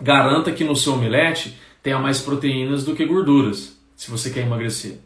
garanta 0.00 0.52
que 0.52 0.64
no 0.64 0.76
seu 0.76 0.94
omelete 0.94 1.56
tenha 1.82 1.98
mais 1.98 2.20
proteínas 2.20 2.84
do 2.84 2.94
que 2.94 3.04
gorduras, 3.04 3.78
se 3.94 4.10
você 4.10 4.30
quer 4.30 4.40
emagrecer. 4.40 4.98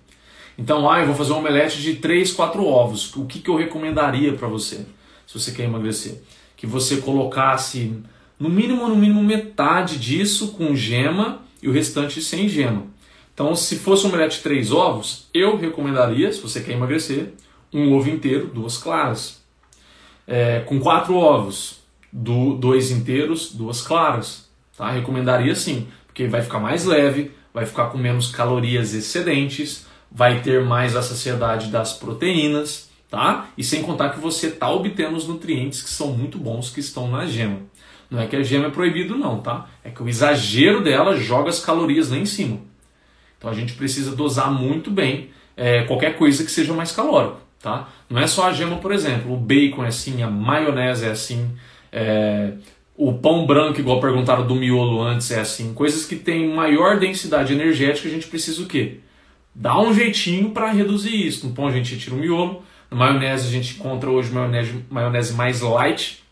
Então, 0.57 0.91
ah, 0.91 1.01
eu 1.01 1.07
vou 1.07 1.14
fazer 1.14 1.32
um 1.32 1.39
omelete 1.39 1.80
de 1.80 1.95
3, 1.95 2.32
4 2.32 2.64
ovos. 2.64 3.14
O 3.14 3.26
que, 3.26 3.39
que 3.39 3.49
eu 3.49 3.57
recomendaria 3.57 4.32
para 4.32 4.49
você, 4.49 4.86
se 5.26 5.39
você 5.39 5.53
quer 5.53 5.64
emagrecer? 5.64 6.20
Que 6.57 6.66
você 6.66 6.97
colocasse 6.97 8.03
no 8.39 8.49
mínimo, 8.49 8.89
no 8.89 8.97
mínimo 8.97 9.22
metade 9.22 9.99
disso 9.99 10.53
com 10.53 10.74
gema 10.74 11.43
e 11.62 11.68
o 11.68 11.72
restante 11.72 12.20
sem 12.20 12.49
gema. 12.49 12.86
Então, 13.32 13.55
se 13.55 13.76
fosse 13.76 14.05
um 14.05 14.09
omelete 14.09 14.39
de 14.39 14.43
3 14.43 14.72
ovos, 14.72 15.28
eu 15.32 15.57
recomendaria, 15.57 16.32
se 16.32 16.41
você 16.41 16.61
quer 16.61 16.72
emagrecer, 16.72 17.34
um 17.72 17.93
ovo 17.95 18.09
inteiro, 18.09 18.49
duas 18.49 18.76
claras. 18.76 19.41
É, 20.26 20.61
com 20.61 20.80
4 20.80 21.14
ovos, 21.14 21.78
do, 22.12 22.55
dois 22.55 22.91
inteiros, 22.91 23.53
duas 23.53 23.80
claras. 23.80 24.47
Tá? 24.78 24.88
Recomendaria 24.92 25.56
sim, 25.56 25.88
porque 26.06 26.28
vai 26.28 26.40
ficar 26.40 26.60
mais 26.60 26.84
leve, 26.84 27.32
vai 27.52 27.66
ficar 27.66 27.86
com 27.86 27.98
menos 27.98 28.30
calorias 28.30 28.94
excedentes, 28.94 29.84
vai 30.10 30.40
ter 30.40 30.64
mais 30.64 30.94
a 30.94 31.02
saciedade 31.02 31.66
das 31.66 31.94
proteínas, 31.94 32.88
tá? 33.10 33.48
E 33.58 33.64
sem 33.64 33.82
contar 33.82 34.10
que 34.10 34.20
você 34.20 34.46
está 34.46 34.70
obtendo 34.70 35.16
os 35.16 35.26
nutrientes 35.26 35.82
que 35.82 35.90
são 35.90 36.12
muito 36.12 36.38
bons 36.38 36.70
que 36.70 36.78
estão 36.78 37.10
na 37.10 37.26
gema. 37.26 37.58
Não 38.08 38.20
é 38.20 38.28
que 38.28 38.36
a 38.36 38.42
gema 38.42 38.66
é 38.66 38.70
proibido 38.70 39.18
não, 39.18 39.40
tá? 39.40 39.66
É 39.82 39.90
que 39.90 40.00
o 40.00 40.08
exagero 40.08 40.82
dela 40.82 41.16
joga 41.16 41.50
as 41.50 41.58
calorias 41.58 42.10
lá 42.10 42.16
em 42.16 42.24
cima. 42.24 42.60
Então 43.36 43.50
a 43.50 43.54
gente 43.54 43.74
precisa 43.74 44.14
dosar 44.14 44.50
muito 44.52 44.92
bem 44.92 45.30
é, 45.56 45.82
qualquer 45.82 46.16
coisa 46.16 46.44
que 46.44 46.50
seja 46.52 46.72
mais 46.72 46.92
calórico, 46.92 47.40
tá? 47.60 47.88
Não 48.08 48.20
é 48.20 48.28
só 48.28 48.46
a 48.46 48.52
gema, 48.52 48.76
por 48.76 48.92
exemplo. 48.92 49.32
O 49.32 49.36
bacon 49.36 49.84
é 49.84 49.88
assim, 49.88 50.22
a 50.22 50.30
maionese 50.30 51.04
é 51.04 51.10
assim, 51.10 51.50
é, 51.90 52.52
o 52.99 53.14
pão 53.14 53.46
branco, 53.46 53.80
igual 53.80 54.01
perguntaram 54.01 54.46
do 54.46 54.55
miolo 54.55 55.01
antes, 55.01 55.30
é 55.30 55.40
assim. 55.40 55.72
Coisas 55.72 56.05
que 56.05 56.16
têm 56.16 56.53
maior 56.53 56.99
densidade 56.99 57.55
energética, 57.55 58.09
a 58.09 58.11
gente 58.11 58.26
precisa 58.26 58.62
o 58.62 58.66
quê? 58.66 58.99
dá 59.59 59.78
um 59.80 59.92
jeitinho 59.92 60.51
para 60.51 60.70
reduzir 60.70 61.26
isso. 61.26 61.46
No 61.46 61.53
pão 61.53 61.66
a 61.66 61.72
gente 61.72 61.99
tira 61.99 62.14
o 62.14 62.18
miolo, 62.18 62.62
na 62.88 62.96
maionese 62.96 63.49
a 63.49 63.51
gente 63.51 63.74
encontra 63.74 64.09
hoje 64.09 64.30
maionese, 64.30 64.84
maionese 64.88 65.34
mais 65.34 65.61
light, 65.61 66.22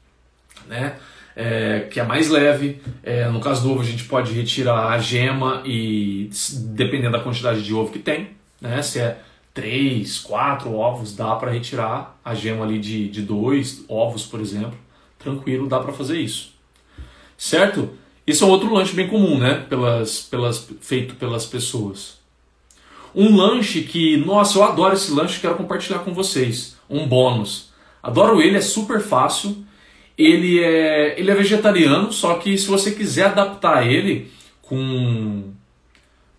né? 0.69 0.97
É, 1.35 1.81
que 1.91 2.01
é 2.01 2.05
mais 2.05 2.31
leve. 2.31 2.81
É, 3.03 3.29
no 3.29 3.41
caso 3.41 3.63
do 3.63 3.73
ovo 3.73 3.83
a 3.83 3.85
gente 3.85 4.05
pode 4.05 4.33
retirar 4.33 4.93
a 4.93 4.99
gema 4.99 5.63
e 5.67 6.31
dependendo 6.75 7.13
da 7.13 7.21
quantidade 7.21 7.63
de 7.63 7.75
ovo 7.75 7.93
que 7.93 7.99
tem, 7.99 8.31
né? 8.61 8.81
Se 8.81 9.01
é 9.01 9.19
3, 9.53 10.19
4 10.21 10.73
ovos, 10.73 11.15
dá 11.15 11.35
para 11.35 11.51
retirar 11.51 12.19
a 12.25 12.35
gema 12.35 12.65
ali 12.65 12.79
de, 12.79 13.09
de 13.09 13.23
dois 13.23 13.85
ovos, 13.89 14.25
por 14.25 14.41
exemplo. 14.41 14.79
Tranquilo, 15.19 15.67
dá 15.67 15.81
para 15.81 15.93
fazer 15.93 16.19
isso. 16.19 16.55
Certo? 17.37 17.91
Isso 18.27 18.45
é 18.45 18.47
outro 18.47 18.73
lanche 18.73 18.95
bem 18.95 19.09
comum, 19.09 19.39
né? 19.39 19.65
Pelas, 19.69 20.21
pelas, 20.21 20.69
feito 20.81 21.15
pelas 21.15 21.47
pessoas. 21.47 22.19
Um 23.15 23.37
lanche 23.37 23.83
que, 23.83 24.17
nossa, 24.17 24.59
eu 24.59 24.65
adoro 24.65 24.95
esse 24.95 25.13
lanche, 25.13 25.41
quero 25.41 25.55
compartilhar 25.55 26.01
com 26.01 26.13
vocês. 26.13 26.77
Um 26.89 27.07
bônus. 27.07 27.71
Adoro 28.03 28.43
ele, 28.43 28.57
é 28.57 28.61
super 28.61 29.01
fácil. 29.01 29.65
Ele 30.19 30.63
é, 30.63 31.19
ele 31.19 31.31
é 31.31 31.35
vegetariano, 31.35 32.13
só 32.13 32.35
que 32.35 32.57
se 32.57 32.67
você 32.67 32.91
quiser 32.93 33.27
adaptar 33.27 33.87
ele 33.87 34.31
com, 34.63 35.53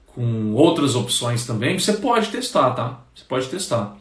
com 0.07 0.53
outras 0.53 0.95
opções 0.95 1.45
também, 1.45 1.77
você 1.77 1.93
pode 1.93 2.29
testar, 2.29 2.71
tá? 2.71 3.01
Você 3.13 3.23
pode 3.27 3.47
testar. 3.47 3.97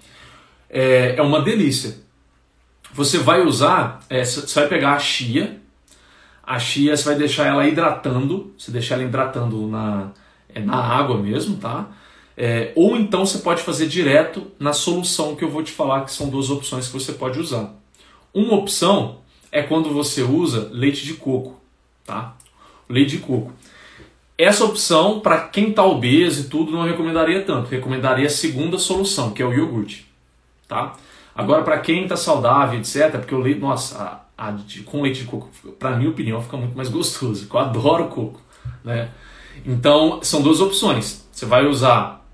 É, 0.69 1.15
é 1.17 1.23
uma 1.23 1.41
delícia. 1.43 1.99
Você 2.93 3.19
vai 3.19 3.43
usar, 3.43 4.01
é, 4.09 4.25
você 4.25 4.61
vai 4.61 4.69
pegar 4.69 4.95
a 4.95 4.99
chia, 4.99 5.61
a 6.47 6.61
chia 6.61 6.97
você 6.97 7.05
vai 7.05 7.17
deixar 7.17 7.47
ela 7.47 7.67
hidratando, 7.67 8.53
você 8.57 8.71
deixar 8.71 8.95
ela 8.95 9.05
hidratando 9.05 9.67
na, 9.67 10.13
é, 10.55 10.61
na 10.61 10.77
água 10.77 11.19
mesmo, 11.19 11.57
tá? 11.57 11.89
É, 12.37 12.73
ou 12.77 12.97
então 12.97 13.27
você 13.27 13.39
pode 13.39 13.63
fazer 13.63 13.89
direto 13.89 14.47
na 14.59 14.73
solução 14.73 15.35
que 15.35 15.43
eu 15.43 15.51
vou 15.51 15.63
te 15.65 15.73
falar, 15.73 16.05
que 16.05 16.13
são 16.13 16.29
duas 16.29 16.49
opções 16.49 16.87
que 16.87 16.93
você 16.93 17.13
pode 17.13 17.41
usar. 17.41 17.75
Uma 18.33 18.55
opção 18.55 19.19
é 19.51 19.63
quando 19.63 19.91
você 19.91 20.23
usa 20.23 20.69
leite 20.73 21.05
de 21.05 21.15
coco, 21.15 21.59
tá? 22.05 22.37
Leite 22.89 23.17
de 23.17 23.23
coco. 23.23 23.53
Essa 24.39 24.67
opção, 24.67 25.19
para 25.21 25.49
quem 25.49 25.71
está 25.71 25.85
obeso 25.85 26.43
e 26.43 26.49
tudo, 26.49 26.71
não 26.71 26.85
recomendaria 26.85 27.43
tanto. 27.43 27.71
Recomendaria 27.71 28.27
a 28.27 28.31
segunda 28.31 28.79
solução, 28.79 29.31
que 29.31 29.43
é 29.43 29.47
o 29.47 29.53
iogurte, 29.53 30.07
tá? 30.69 30.95
Agora, 31.35 31.63
para 31.63 31.79
quem 31.79 32.03
está 32.03 32.17
saudável, 32.17 32.79
etc., 32.79 33.13
porque 33.13 33.35
o 33.35 33.39
leite, 33.39 33.61
nossa, 33.61 34.26
a, 34.37 34.49
a, 34.49 34.57
com 34.85 35.03
leite 35.03 35.21
de 35.21 35.27
coco, 35.27 35.51
para 35.79 35.97
minha 35.97 36.11
opinião, 36.11 36.43
fica 36.43 36.57
muito 36.57 36.77
mais 36.77 36.89
gostoso. 36.89 37.49
Eu 37.51 37.59
adoro 37.59 38.09
coco, 38.09 38.41
né? 38.85 39.11
Então, 39.65 40.21
são 40.23 40.43
duas 40.43 40.61
opções. 40.61 41.27
Você 41.33 41.47
vai 41.47 41.67
usar 41.67 42.25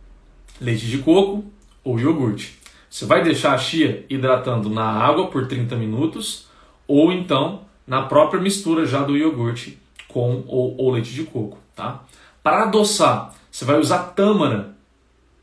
leite 0.60 0.86
de 0.86 0.98
coco 0.98 1.44
ou 1.84 1.98
iogurte. 1.98 2.58
Você 2.90 3.06
vai 3.06 3.22
deixar 3.22 3.54
a 3.54 3.58
chia 3.58 4.04
hidratando 4.10 4.68
na 4.68 4.84
água 4.84 5.28
por 5.28 5.46
30 5.46 5.76
minutos 5.76 6.46
ou 6.86 7.12
então 7.12 7.62
na 7.86 8.02
própria 8.02 8.40
mistura 8.40 8.84
já 8.84 9.02
do 9.02 9.16
iogurte 9.16 9.78
com 10.08 10.44
ou 10.46 10.90
leite 10.90 11.12
de 11.12 11.24
coco, 11.24 11.58
tá? 11.74 12.04
Para 12.42 12.64
adoçar, 12.64 13.34
você 13.50 13.64
vai 13.64 13.78
usar 13.78 13.98
tâmara. 13.98 14.74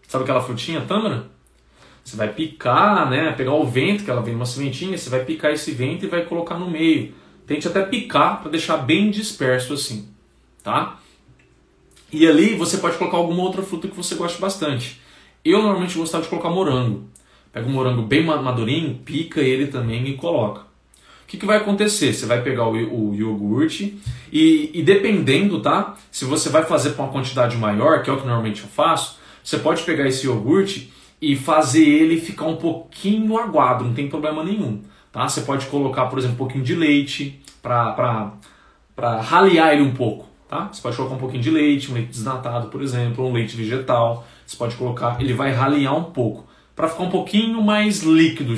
Sabe 0.07 0.23
aquela 0.23 0.41
frutinha 0.41 0.81
tâmara? 0.81 1.27
Você 2.09 2.17
vai 2.17 2.33
picar, 2.33 3.07
né? 3.07 3.31
Pegar 3.33 3.53
o 3.53 3.67
vento, 3.67 4.03
que 4.03 4.09
ela 4.09 4.23
vem 4.23 4.33
uma 4.33 4.45
sementinha, 4.45 4.97
você 4.97 5.11
vai 5.11 5.23
picar 5.23 5.51
esse 5.51 5.71
vento 5.71 6.05
e 6.05 6.09
vai 6.09 6.25
colocar 6.25 6.57
no 6.57 6.67
meio. 6.67 7.13
Tente 7.45 7.67
até 7.67 7.83
picar 7.83 8.41
para 8.41 8.49
deixar 8.49 8.77
bem 8.77 9.11
disperso 9.11 9.73
assim, 9.73 10.07
tá? 10.63 10.97
E 12.11 12.27
ali 12.27 12.55
você 12.55 12.79
pode 12.79 12.97
colocar 12.97 13.17
alguma 13.17 13.43
outra 13.43 13.61
fruta 13.61 13.87
que 13.87 13.95
você 13.95 14.15
goste 14.15 14.41
bastante. 14.41 14.99
Eu 15.45 15.61
normalmente 15.61 15.95
gostava 15.95 16.23
de 16.23 16.29
colocar 16.29 16.49
morango. 16.49 17.03
Pega 17.53 17.67
um 17.67 17.71
morango 17.71 18.01
bem 18.01 18.25
madurinho, 18.25 18.95
pica 19.05 19.39
ele 19.39 19.67
também 19.67 20.07
e 20.07 20.15
coloca. 20.15 20.61
O 20.61 20.65
que, 21.27 21.37
que 21.37 21.45
vai 21.45 21.57
acontecer? 21.57 22.11
Você 22.11 22.25
vai 22.25 22.41
pegar 22.41 22.67
o, 22.67 22.71
o 22.71 23.15
iogurte 23.15 23.99
e, 24.33 24.71
e, 24.73 24.81
dependendo, 24.81 25.61
tá? 25.61 25.95
Se 26.09 26.25
você 26.25 26.49
vai 26.49 26.65
fazer 26.65 26.91
para 26.91 27.03
uma 27.03 27.11
quantidade 27.11 27.55
maior, 27.55 28.01
que 28.01 28.09
é 28.09 28.13
o 28.13 28.17
que 28.17 28.25
normalmente 28.25 28.63
eu 28.63 28.67
faço, 28.67 29.19
você 29.43 29.59
pode 29.59 29.83
pegar 29.83 30.07
esse 30.07 30.25
iogurte 30.25 30.91
e 31.21 31.35
fazer 31.35 31.85
ele 31.85 32.19
ficar 32.19 32.45
um 32.45 32.55
pouquinho 32.55 33.37
aguado, 33.37 33.83
não 33.83 33.93
tem 33.93 34.07
problema 34.07 34.43
nenhum. 34.43 34.81
Tá? 35.11 35.27
Você 35.27 35.41
pode 35.41 35.65
colocar, 35.65 36.05
por 36.05 36.19
exemplo, 36.19 36.35
um 36.35 36.37
pouquinho 36.37 36.63
de 36.63 36.75
leite 36.75 37.41
para 37.61 38.31
ralear 39.21 39.73
ele 39.73 39.81
um 39.81 39.93
pouco. 39.93 40.27
Tá? 40.47 40.69
Você 40.71 40.81
pode 40.81 40.95
colocar 40.95 41.15
um 41.15 41.19
pouquinho 41.19 41.43
de 41.43 41.51
leite, 41.51 41.91
um 41.91 41.93
leite 41.93 42.09
desnatado, 42.09 42.69
por 42.69 42.81
exemplo, 42.81 43.27
um 43.27 43.33
leite 43.33 43.55
vegetal. 43.55 44.25
Você 44.45 44.55
pode 44.57 44.75
colocar, 44.75 45.21
ele 45.21 45.33
vai 45.33 45.51
ralear 45.51 45.95
um 45.95 46.05
pouco, 46.05 46.47
para 46.75 46.87
ficar 46.87 47.03
um 47.03 47.09
pouquinho 47.09 47.61
mais 47.61 48.01
líquido, 48.01 48.55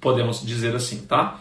podemos 0.00 0.44
dizer 0.46 0.74
assim, 0.74 1.04
tá? 1.06 1.40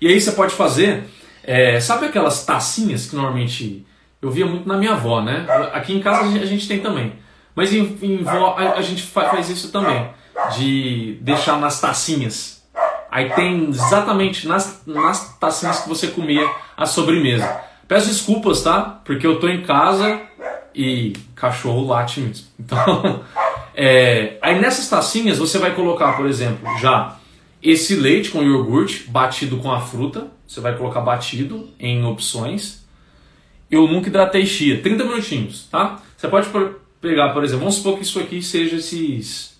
E 0.00 0.06
aí 0.06 0.20
você 0.20 0.30
pode 0.32 0.54
fazer, 0.54 1.08
é, 1.42 1.80
sabe 1.80 2.06
aquelas 2.06 2.44
tacinhas 2.44 3.06
que 3.06 3.16
normalmente 3.16 3.84
eu 4.22 4.30
via 4.30 4.46
muito 4.46 4.68
na 4.68 4.76
minha 4.76 4.92
avó, 4.92 5.20
né? 5.20 5.44
Aqui 5.72 5.92
em 5.92 6.00
casa 6.00 6.22
a 6.22 6.46
gente 6.46 6.68
tem 6.68 6.80
também. 6.80 7.14
Mas 7.58 7.74
em, 7.74 7.98
em 8.02 8.24
a, 8.24 8.74
a 8.74 8.82
gente 8.82 9.02
faz 9.02 9.50
isso 9.50 9.72
também, 9.72 10.08
de 10.56 11.18
deixar 11.20 11.58
nas 11.58 11.80
tacinhas. 11.80 12.62
Aí 13.10 13.30
tem 13.30 13.68
exatamente 13.68 14.46
nas, 14.46 14.82
nas 14.86 15.36
tacinhas 15.38 15.80
que 15.80 15.88
você 15.88 16.06
comia 16.06 16.48
a 16.76 16.86
sobremesa. 16.86 17.60
Peço 17.88 18.06
desculpas, 18.06 18.62
tá? 18.62 19.00
Porque 19.04 19.26
eu 19.26 19.40
tô 19.40 19.48
em 19.48 19.62
casa 19.62 20.20
e 20.72 21.14
cachorro 21.34 21.84
late 21.84 22.20
mesmo. 22.20 22.46
Então, 22.60 23.24
é, 23.74 24.38
aí 24.40 24.60
nessas 24.60 24.88
tacinhas 24.88 25.38
você 25.38 25.58
vai 25.58 25.74
colocar, 25.74 26.12
por 26.12 26.26
exemplo, 26.26 26.78
já 26.78 27.16
esse 27.60 27.96
leite 27.96 28.30
com 28.30 28.40
iogurte 28.40 29.10
batido 29.10 29.56
com 29.56 29.72
a 29.72 29.80
fruta, 29.80 30.28
você 30.46 30.60
vai 30.60 30.76
colocar 30.76 31.00
batido 31.00 31.70
em 31.76 32.04
opções. 32.04 32.86
Eu 33.68 33.88
nunca 33.88 34.06
hidratei 34.06 34.46
chia, 34.46 34.80
30 34.80 35.02
minutinhos, 35.02 35.66
tá? 35.68 36.00
Você 36.16 36.28
pode 36.28 36.48
pegar, 37.00 37.30
por 37.30 37.44
exemplo, 37.44 37.60
vamos 37.60 37.76
supor 37.76 37.96
que 37.96 38.02
isso 38.02 38.18
aqui 38.18 38.42
seja 38.42 38.76
esses 38.76 39.56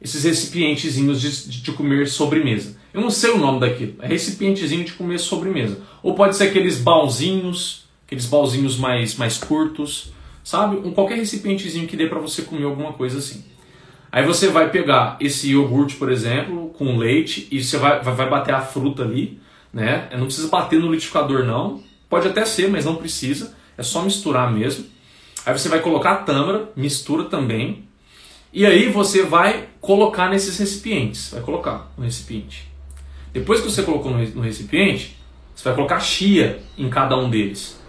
esses 0.00 0.24
recipientezinhos 0.24 1.20
de, 1.20 1.60
de 1.60 1.72
comer 1.72 2.08
sobremesa. 2.08 2.76
Eu 2.92 3.00
não 3.00 3.10
sei 3.10 3.30
o 3.30 3.38
nome 3.38 3.60
daquilo, 3.60 3.94
é 4.00 4.08
recipientezinho 4.08 4.84
de 4.84 4.92
comer 4.94 5.18
sobremesa. 5.18 5.80
Ou 6.02 6.14
pode 6.14 6.36
ser 6.36 6.48
aqueles 6.48 6.78
balzinhos, 6.78 7.84
aqueles 8.04 8.26
balzinhos 8.26 8.76
mais, 8.76 9.14
mais 9.14 9.38
curtos, 9.38 10.12
sabe? 10.42 10.76
Um, 10.76 10.90
qualquer 10.92 11.16
recipientezinho 11.16 11.86
que 11.86 11.96
dê 11.96 12.08
para 12.08 12.18
você 12.18 12.42
comer 12.42 12.64
alguma 12.64 12.92
coisa 12.92 13.18
assim. 13.18 13.44
Aí 14.10 14.26
você 14.26 14.48
vai 14.48 14.70
pegar 14.70 15.16
esse 15.20 15.52
iogurte, 15.52 15.94
por 15.94 16.10
exemplo, 16.10 16.70
com 16.76 16.98
leite 16.98 17.46
e 17.50 17.62
você 17.62 17.78
vai, 17.78 18.02
vai 18.02 18.28
bater 18.28 18.54
a 18.54 18.60
fruta 18.60 19.02
ali, 19.04 19.40
né? 19.72 20.08
Não 20.12 20.26
precisa 20.26 20.48
bater 20.48 20.78
no 20.78 20.88
liquidificador 20.88 21.44
não, 21.44 21.82
pode 22.10 22.28
até 22.28 22.44
ser, 22.44 22.68
mas 22.68 22.84
não 22.84 22.96
precisa, 22.96 23.56
é 23.78 23.82
só 23.82 24.02
misturar 24.02 24.52
mesmo. 24.52 24.84
Aí 25.44 25.56
você 25.56 25.68
vai 25.68 25.80
colocar 25.80 26.12
a 26.12 26.16
tâmara, 26.16 26.70
mistura 26.76 27.24
também, 27.24 27.84
e 28.52 28.66
aí 28.66 28.88
você 28.88 29.22
vai 29.22 29.68
colocar 29.80 30.28
nesses 30.28 30.58
recipientes, 30.58 31.30
vai 31.32 31.40
colocar 31.40 31.90
no 31.96 32.04
recipiente. 32.04 32.70
Depois 33.32 33.60
que 33.60 33.70
você 33.70 33.82
colocou 33.82 34.10
no 34.10 34.42
recipiente, 34.42 35.16
você 35.54 35.64
vai 35.64 35.74
colocar 35.74 36.00
chia 36.00 36.62
em 36.76 36.88
cada 36.88 37.16
um 37.16 37.30
deles. 37.30 37.80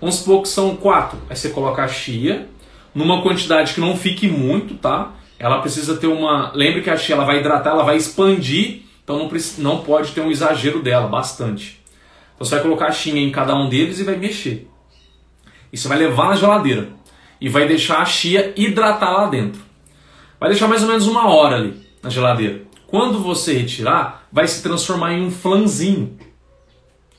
Vamos 0.00 0.16
supor 0.16 0.42
que 0.42 0.48
são 0.48 0.76
quatro. 0.76 1.18
Aí 1.30 1.36
você 1.36 1.48
coloca 1.50 1.82
a 1.82 1.88
chia 1.88 2.48
numa 2.94 3.22
quantidade 3.22 3.72
que 3.74 3.80
não 3.80 3.96
fique 3.96 4.28
muito, 4.28 4.74
tá? 4.74 5.14
ela 5.42 5.60
precisa 5.60 5.96
ter 5.96 6.06
uma. 6.06 6.52
Lembre 6.54 6.82
que 6.82 6.88
a 6.88 6.96
chia 6.96 7.16
ela 7.16 7.24
vai 7.24 7.40
hidratar, 7.40 7.70
ela 7.70 7.82
vai 7.82 7.96
expandir, 7.96 8.82
então 9.02 9.18
não, 9.18 9.28
não 9.58 9.82
pode 9.82 10.12
ter 10.12 10.20
um 10.20 10.30
exagero 10.30 10.80
dela, 10.80 11.08
bastante. 11.08 11.82
Então 12.34 12.46
você 12.46 12.54
vai 12.54 12.62
colocar 12.62 12.86
a 12.86 12.92
chia 12.92 13.18
em 13.18 13.32
cada 13.32 13.52
um 13.56 13.68
deles 13.68 13.98
e 13.98 14.04
vai 14.04 14.14
mexer. 14.16 14.68
E 15.72 15.78
você 15.78 15.88
vai 15.88 15.98
levar 15.98 16.28
na 16.28 16.36
geladeira. 16.36 16.90
E 17.40 17.48
vai 17.48 17.66
deixar 17.66 17.98
a 17.98 18.04
chia 18.04 18.52
hidratar 18.56 19.12
lá 19.12 19.26
dentro. 19.26 19.60
Vai 20.38 20.50
deixar 20.50 20.68
mais 20.68 20.82
ou 20.82 20.88
menos 20.88 21.06
uma 21.06 21.28
hora 21.28 21.56
ali 21.56 21.80
na 22.02 22.10
geladeira. 22.10 22.62
Quando 22.86 23.20
você 23.20 23.54
retirar, 23.54 24.26
vai 24.30 24.46
se 24.46 24.62
transformar 24.62 25.14
em 25.14 25.24
um 25.24 25.30
flanzinho. 25.30 26.18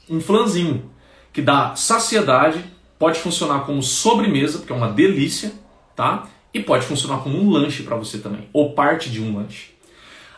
Um 0.10 0.22
flanzinho 0.22 0.92
que 1.32 1.42
dá 1.42 1.76
saciedade, 1.76 2.64
pode 3.00 3.20
funcionar 3.20 3.62
como 3.62 3.82
sobremesa, 3.82 4.60
porque 4.60 4.72
é 4.72 4.76
uma 4.76 4.90
delícia, 4.90 5.52
tá? 5.96 6.28
E 6.54 6.62
pode 6.62 6.86
funcionar 6.86 7.18
como 7.24 7.42
um 7.42 7.50
lanche 7.50 7.82
para 7.82 7.96
você 7.96 8.20
também, 8.20 8.48
ou 8.54 8.74
parte 8.74 9.10
de 9.10 9.20
um 9.20 9.36
lanche. 9.36 9.72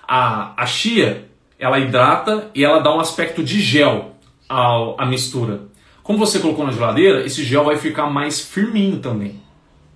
A, 0.08 0.54
a 0.56 0.66
chia, 0.66 1.30
ela 1.60 1.78
hidrata 1.80 2.50
e 2.56 2.64
ela 2.64 2.80
dá 2.80 2.96
um 2.96 3.00
aspecto 3.00 3.44
de 3.44 3.60
gel 3.60 4.16
à, 4.48 5.04
à 5.04 5.06
mistura. 5.06 5.64
Como 6.06 6.20
você 6.20 6.38
colocou 6.38 6.64
na 6.64 6.72
geladeira, 6.72 7.26
esse 7.26 7.44
gel 7.44 7.66
vai 7.66 7.78
ficar 7.78 8.06
mais 8.06 8.40
firminho 8.40 9.00
também, 9.00 9.42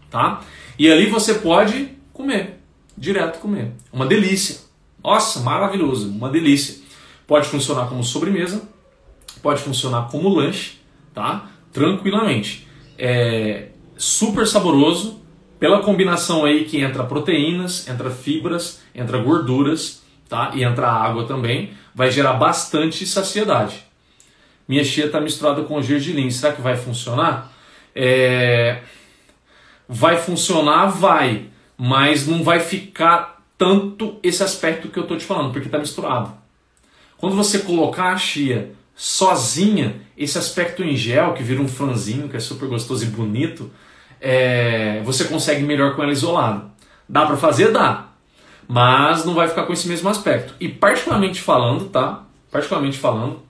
tá? 0.10 0.42
E 0.76 0.92
ali 0.92 1.06
você 1.06 1.36
pode 1.36 1.90
comer, 2.12 2.60
direto 2.98 3.38
comer. 3.38 3.74
Uma 3.94 4.08
delícia. 4.08 4.62
Nossa, 5.04 5.40
maravilhoso, 5.42 6.10
uma 6.10 6.28
delícia. 6.28 6.84
Pode 7.28 7.48
funcionar 7.48 7.86
como 7.88 8.04
sobremesa, 8.04 8.68
pode 9.44 9.62
funcionar 9.62 10.10
como 10.10 10.30
lanche, 10.30 10.80
tá? 11.14 11.48
Tranquilamente. 11.72 12.68
É 12.98 13.68
super 13.96 14.48
saboroso, 14.48 15.22
pela 15.60 15.84
combinação 15.84 16.44
aí 16.44 16.66
que 16.66 16.80
entra 16.80 17.04
proteínas, 17.04 17.88
entra 17.88 18.10
fibras, 18.10 18.82
entra 18.96 19.20
gorduras, 19.20 20.02
tá? 20.28 20.54
E 20.56 20.64
entra 20.64 20.90
água 20.90 21.26
também, 21.26 21.70
vai 21.94 22.10
gerar 22.10 22.34
bastante 22.34 23.06
saciedade. 23.06 23.89
Minha 24.70 24.84
chia 24.84 25.08
está 25.08 25.20
misturada 25.20 25.64
com 25.64 25.82
gergelim, 25.82 26.30
será 26.30 26.54
que 26.54 26.62
vai 26.62 26.78
funcionar? 26.78 27.52
É... 27.96 28.82
Vai 29.88 30.18
funcionar, 30.18 30.86
vai, 30.86 31.48
mas 31.76 32.28
não 32.28 32.44
vai 32.44 32.60
ficar 32.60 33.42
tanto 33.58 34.20
esse 34.22 34.44
aspecto 34.44 34.90
que 34.90 35.00
eu 35.00 35.04
estou 35.04 35.18
te 35.18 35.26
falando, 35.26 35.52
porque 35.52 35.68
está 35.68 35.80
misturado. 35.80 36.32
Quando 37.18 37.36
você 37.36 37.60
colocar 37.60 38.14
a 38.14 38.18
chia 38.18 38.72
sozinha, 38.96 39.96
esse 40.16 40.38
aspecto 40.38 40.84
em 40.84 40.96
gel, 40.96 41.34
que 41.34 41.42
vira 41.42 41.60
um 41.60 41.68
franzinho, 41.68 42.30
que 42.30 42.38
é 42.38 42.40
super 42.40 42.70
gostoso 42.70 43.04
e 43.04 43.08
bonito, 43.08 43.72
é, 44.22 45.02
você 45.04 45.24
consegue 45.24 45.64
melhor 45.64 45.96
com 45.96 46.04
ela 46.04 46.12
isolada. 46.12 46.66
Dá 47.08 47.26
para 47.26 47.38
fazer? 47.38 47.72
Dá. 47.72 48.10
Mas 48.68 49.26
não 49.26 49.34
vai 49.34 49.48
ficar 49.48 49.64
com 49.64 49.74
esse 49.74 49.88
mesmo 49.88 50.08
aspecto. 50.10 50.54
E 50.60 50.70
particularmente 50.70 51.42
falando, 51.42 51.90
tá? 51.90 52.24
Particularmente 52.52 53.00
falando, 53.00 53.49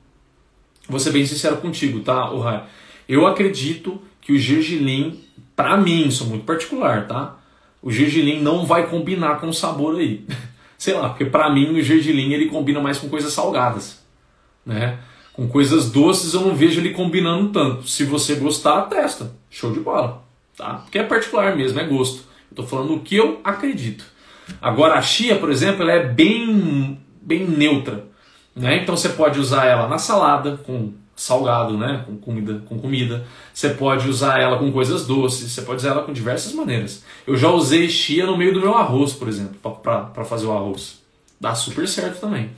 vou 0.90 1.00
ser 1.00 1.12
bem 1.12 1.26
sincero 1.26 1.58
contigo, 1.58 2.00
tá, 2.00 2.32
Ohai? 2.32 2.64
Eu 3.08 3.26
acredito 3.28 4.02
que 4.22 4.34
o 4.34 4.38
gergelim, 4.38 5.24
para 5.56 5.78
mim, 5.78 6.10
sou 6.12 6.28
muito 6.28 6.46
particular, 6.46 7.08
tá? 7.08 7.38
O 7.82 7.92
gergelim 7.92 8.42
não 8.42 8.66
vai 8.66 8.88
combinar 8.88 9.40
com 9.40 9.48
o 9.48 9.54
sabor 9.54 10.00
aí. 10.00 10.26
Sei 10.78 10.94
lá, 10.94 11.10
porque 11.10 11.26
para 11.26 11.50
mim 11.50 11.78
o 11.78 11.82
gergelim 11.82 12.34
ele 12.34 12.46
combina 12.48 12.80
mais 12.80 12.98
com 12.98 13.10
coisas 13.10 13.34
salgadas, 13.34 14.02
né? 14.66 15.00
Com 15.34 15.48
coisas 15.48 15.90
doces 15.92 16.34
eu 16.34 16.42
não 16.42 16.56
vejo 16.56 16.80
ele 16.80 16.92
combinando 16.92 17.50
tanto. 17.50 17.88
Se 17.88 18.04
você 18.04 18.36
gostar, 18.36 18.84
testa. 18.84 19.36
Show 19.50 19.72
de 19.72 19.80
bola 19.80 20.30
tá? 20.60 20.74
Porque 20.84 21.00
é 21.00 21.04
particular 21.04 21.56
mesmo, 21.56 21.80
é 21.80 21.86
gosto. 21.86 22.26
Eu 22.52 22.58
tô 22.58 22.64
falando 22.64 22.96
o 22.96 23.00
que 23.00 23.16
eu 23.16 23.40
acredito. 23.44 24.04
Agora 24.62 24.96
a 24.96 25.02
chia, 25.02 25.38
por 25.38 25.50
exemplo, 25.50 25.84
ela 25.84 25.94
é 25.94 26.04
bem, 26.06 27.00
bem 27.22 27.48
neutra, 27.48 28.08
né? 28.60 28.84
Então 28.84 28.96
você 28.96 29.10
pode 29.10 29.40
usar 29.40 29.66
ela 29.66 29.88
na 29.88 29.98
salada 29.98 30.58
com 30.58 30.94
salgado, 31.16 31.78
né? 31.78 32.04
Com 32.06 32.18
comida, 32.18 32.62
com 32.66 32.78
comida. 32.78 33.26
Você 33.54 33.70
pode 33.70 34.10
usar 34.10 34.40
ela 34.40 34.58
com 34.58 34.72
coisas 34.72 35.06
doces. 35.06 35.52
Você 35.52 35.62
pode 35.62 35.78
usar 35.78 35.90
ela 35.90 36.04
com 36.04 36.14
diversas 36.14 36.54
maneiras. 36.54 37.04
Eu 37.26 37.36
já 37.38 37.50
usei 37.50 37.90
chia 37.90 38.26
no 38.26 38.38
meio 38.38 38.54
do 38.54 38.60
meu 38.60 38.76
arroz, 38.76 39.14
por 39.14 39.28
exemplo, 39.28 39.56
para 39.82 40.26
fazer 40.26 40.46
o 40.46 40.52
arroz. 40.52 41.00
Dá 41.40 41.56
super 41.56 41.88
certo 41.88 42.20
também, 42.20 42.52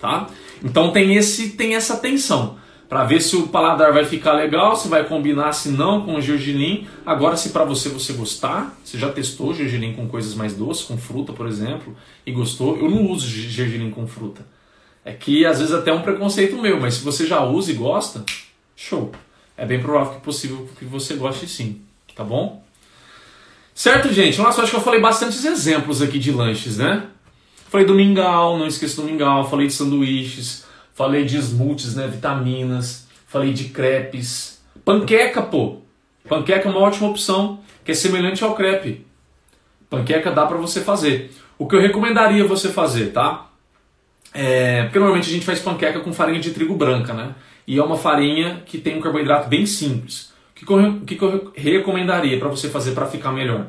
tá? 0.00 0.28
Então 0.62 0.92
tem 0.92 1.14
esse 1.14 1.50
tem 1.50 1.74
essa 1.74 1.98
tensão 1.98 2.56
para 2.88 3.04
ver 3.04 3.20
se 3.20 3.36
o 3.36 3.48
paladar 3.48 3.92
vai 3.92 4.04
ficar 4.04 4.32
legal, 4.32 4.76
se 4.76 4.88
vai 4.88 5.04
combinar, 5.04 5.52
se 5.52 5.70
não 5.70 6.02
com 6.06 6.14
o 6.14 6.20
gergelim. 6.22 6.86
Agora, 7.04 7.36
se 7.36 7.50
para 7.50 7.64
você 7.64 7.88
você 7.88 8.12
gostar, 8.12 8.78
você 8.82 8.96
já 8.96 9.10
testou 9.10 9.52
gergelim 9.52 9.94
com 9.94 10.08
coisas 10.08 10.34
mais 10.34 10.54
doces, 10.54 10.84
com 10.84 10.96
fruta, 10.96 11.32
por 11.32 11.46
exemplo, 11.46 11.94
e 12.24 12.32
gostou, 12.32 12.78
eu 12.78 12.88
não 12.88 13.10
uso 13.10 13.26
gergelim 13.26 13.90
com 13.90 14.06
fruta. 14.06 14.46
É 15.04 15.12
que 15.12 15.44
às 15.44 15.58
vezes 15.58 15.74
até 15.74 15.90
é 15.90 15.94
um 15.94 16.02
preconceito 16.02 16.56
meu, 16.60 16.80
mas 16.80 16.94
se 16.94 17.04
você 17.04 17.26
já 17.26 17.44
usa 17.44 17.70
e 17.70 17.74
gosta, 17.74 18.24
show. 18.74 19.12
É 19.56 19.64
bem 19.64 19.80
provável 19.80 20.14
que 20.14 20.20
possível 20.20 20.68
que 20.78 20.84
você 20.84 21.14
goste 21.14 21.46
sim, 21.46 21.80
tá 22.14 22.24
bom? 22.24 22.64
Certo, 23.74 24.12
gente? 24.12 24.38
Nossa, 24.38 24.62
acho 24.62 24.70
que 24.70 24.76
eu 24.76 24.82
falei 24.82 25.00
bastantes 25.00 25.44
exemplos 25.44 26.00
aqui 26.00 26.18
de 26.18 26.32
lanches, 26.32 26.78
né? 26.78 27.08
Falei 27.68 27.86
do 27.86 27.94
mingau, 27.94 28.56
não 28.56 28.66
esqueça 28.66 29.00
do 29.00 29.06
mingau, 29.06 29.48
falei 29.48 29.66
de 29.66 29.72
sanduíches, 29.72 30.64
falei 30.94 31.24
de 31.24 31.36
smoothies, 31.36 31.96
né, 31.96 32.06
vitaminas, 32.06 33.06
falei 33.26 33.52
de 33.52 33.64
crepes, 33.64 34.62
panqueca, 34.84 35.42
pô. 35.42 35.78
Panqueca 36.28 36.68
é 36.68 36.70
uma 36.70 36.80
ótima 36.80 37.08
opção, 37.08 37.60
que 37.84 37.90
é 37.90 37.94
semelhante 37.94 38.44
ao 38.44 38.54
crepe. 38.54 39.04
Panqueca 39.90 40.30
dá 40.30 40.46
para 40.46 40.56
você 40.56 40.80
fazer. 40.80 41.32
O 41.58 41.66
que 41.66 41.74
eu 41.74 41.80
recomendaria 41.80 42.46
você 42.46 42.68
fazer, 42.68 43.12
tá? 43.12 43.50
É, 44.34 44.82
porque 44.82 44.98
normalmente 44.98 45.30
a 45.30 45.32
gente 45.32 45.46
faz 45.46 45.60
panqueca 45.60 46.00
com 46.00 46.12
farinha 46.12 46.40
de 46.40 46.50
trigo 46.50 46.74
branca, 46.74 47.14
né? 47.14 47.36
E 47.66 47.78
é 47.78 47.82
uma 47.82 47.96
farinha 47.96 48.62
que 48.66 48.78
tem 48.78 48.98
um 48.98 49.00
carboidrato 49.00 49.48
bem 49.48 49.64
simples. 49.64 50.32
O 50.50 50.54
que, 50.54 50.72
eu, 50.72 51.00
que 51.00 51.22
eu 51.22 51.52
recomendaria 51.54 52.38
para 52.38 52.48
você 52.48 52.68
fazer 52.68 52.92
para 52.92 53.06
ficar 53.06 53.30
melhor? 53.30 53.68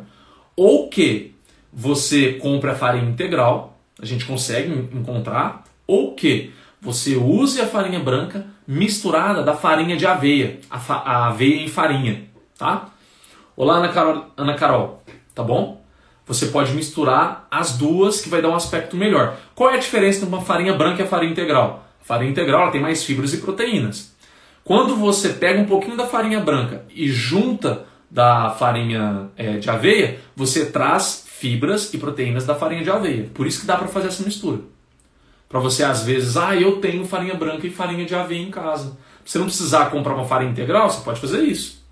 Ou 0.55 0.89
que 0.89 1.35
você 1.71 2.33
compre 2.33 2.71
a 2.71 2.75
farinha 2.75 3.09
integral, 3.09 3.79
a 4.01 4.05
gente 4.05 4.25
consegue 4.25 4.71
encontrar, 4.91 5.63
ou 5.85 6.15
que 6.15 6.51
você 6.81 7.15
use 7.15 7.61
a 7.61 7.67
farinha 7.67 7.99
branca 7.99 8.45
misturada 8.67 9.43
da 9.43 9.53
farinha 9.53 9.95
de 9.95 10.07
aveia, 10.07 10.59
a, 10.69 10.77
a 10.93 11.27
aveia 11.27 11.61
em 11.61 11.67
farinha, 11.67 12.23
tá? 12.57 12.89
Olá, 13.55 13.75
Ana 13.77 13.89
Carol, 13.89 14.25
Ana 14.35 14.53
Carol, 14.55 15.03
tá 15.33 15.43
bom? 15.43 15.84
Você 16.27 16.47
pode 16.47 16.73
misturar 16.73 17.47
as 17.51 17.77
duas 17.77 18.19
que 18.19 18.29
vai 18.29 18.41
dar 18.41 18.49
um 18.49 18.55
aspecto 18.55 18.95
melhor. 18.95 19.37
Qual 19.53 19.69
é 19.69 19.75
a 19.75 19.79
diferença 19.79 20.19
entre 20.19 20.29
uma 20.29 20.41
farinha 20.41 20.73
branca 20.73 21.01
e 21.01 21.05
a 21.05 21.07
farinha 21.07 21.31
integral? 21.31 21.87
A 22.01 22.05
farinha 22.05 22.31
integral 22.31 22.63
ela 22.63 22.71
tem 22.71 22.81
mais 22.81 23.03
fibras 23.03 23.33
e 23.33 23.37
proteínas. 23.37 24.15
Quando 24.63 24.95
você 24.95 25.29
pega 25.29 25.61
um 25.61 25.65
pouquinho 25.65 25.95
da 25.95 26.07
farinha 26.07 26.39
branca 26.39 26.85
e 26.89 27.07
junta 27.07 27.85
da 28.09 28.49
farinha 28.49 29.29
é, 29.37 29.57
de 29.57 29.69
aveia, 29.69 30.19
você 30.35 30.65
traz 30.65 31.25
fibras 31.27 31.93
e 31.93 31.97
proteínas 31.99 32.45
da 32.45 32.55
farinha 32.55 32.83
de 32.83 32.89
aveia. 32.89 33.29
Por 33.33 33.45
isso 33.45 33.61
que 33.61 33.67
dá 33.67 33.77
para 33.77 33.87
fazer 33.87 34.07
essa 34.07 34.23
mistura. 34.23 34.61
Para 35.47 35.59
você, 35.59 35.83
às 35.83 36.03
vezes, 36.03 36.35
ah, 36.35 36.55
eu 36.55 36.77
tenho 36.77 37.05
farinha 37.05 37.35
branca 37.35 37.67
e 37.67 37.69
farinha 37.69 38.05
de 38.05 38.15
aveia 38.15 38.41
em 38.41 38.49
casa. 38.49 38.97
Você 39.23 39.37
não 39.37 39.45
precisar 39.45 39.91
comprar 39.91 40.15
uma 40.15 40.25
farinha 40.25 40.51
integral, 40.51 40.89
você 40.89 41.03
pode 41.03 41.19
fazer 41.19 41.43
isso. 41.43 41.83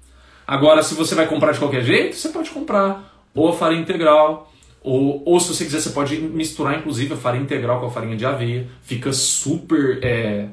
Agora, 0.45 0.81
se 0.81 0.95
você 0.95 1.13
vai 1.13 1.27
comprar 1.27 1.51
de 1.51 1.59
qualquer 1.59 1.83
jeito, 1.83 2.15
você 2.15 2.29
pode 2.29 2.49
comprar 2.49 3.12
ou 3.33 3.49
a 3.49 3.53
farinha 3.53 3.81
integral 3.81 4.51
Ou, 4.83 5.23
ou 5.25 5.39
se 5.39 5.47
você 5.53 5.63
quiser, 5.63 5.79
você 5.79 5.91
pode 5.91 6.17
misturar 6.17 6.77
inclusive 6.77 7.13
a 7.13 7.17
farinha 7.17 7.43
integral 7.43 7.79
com 7.79 7.85
a 7.85 7.89
farinha 7.89 8.17
de 8.17 8.25
aveia. 8.25 8.67
Fica 8.81 9.13
super, 9.13 10.03
é, 10.03 10.47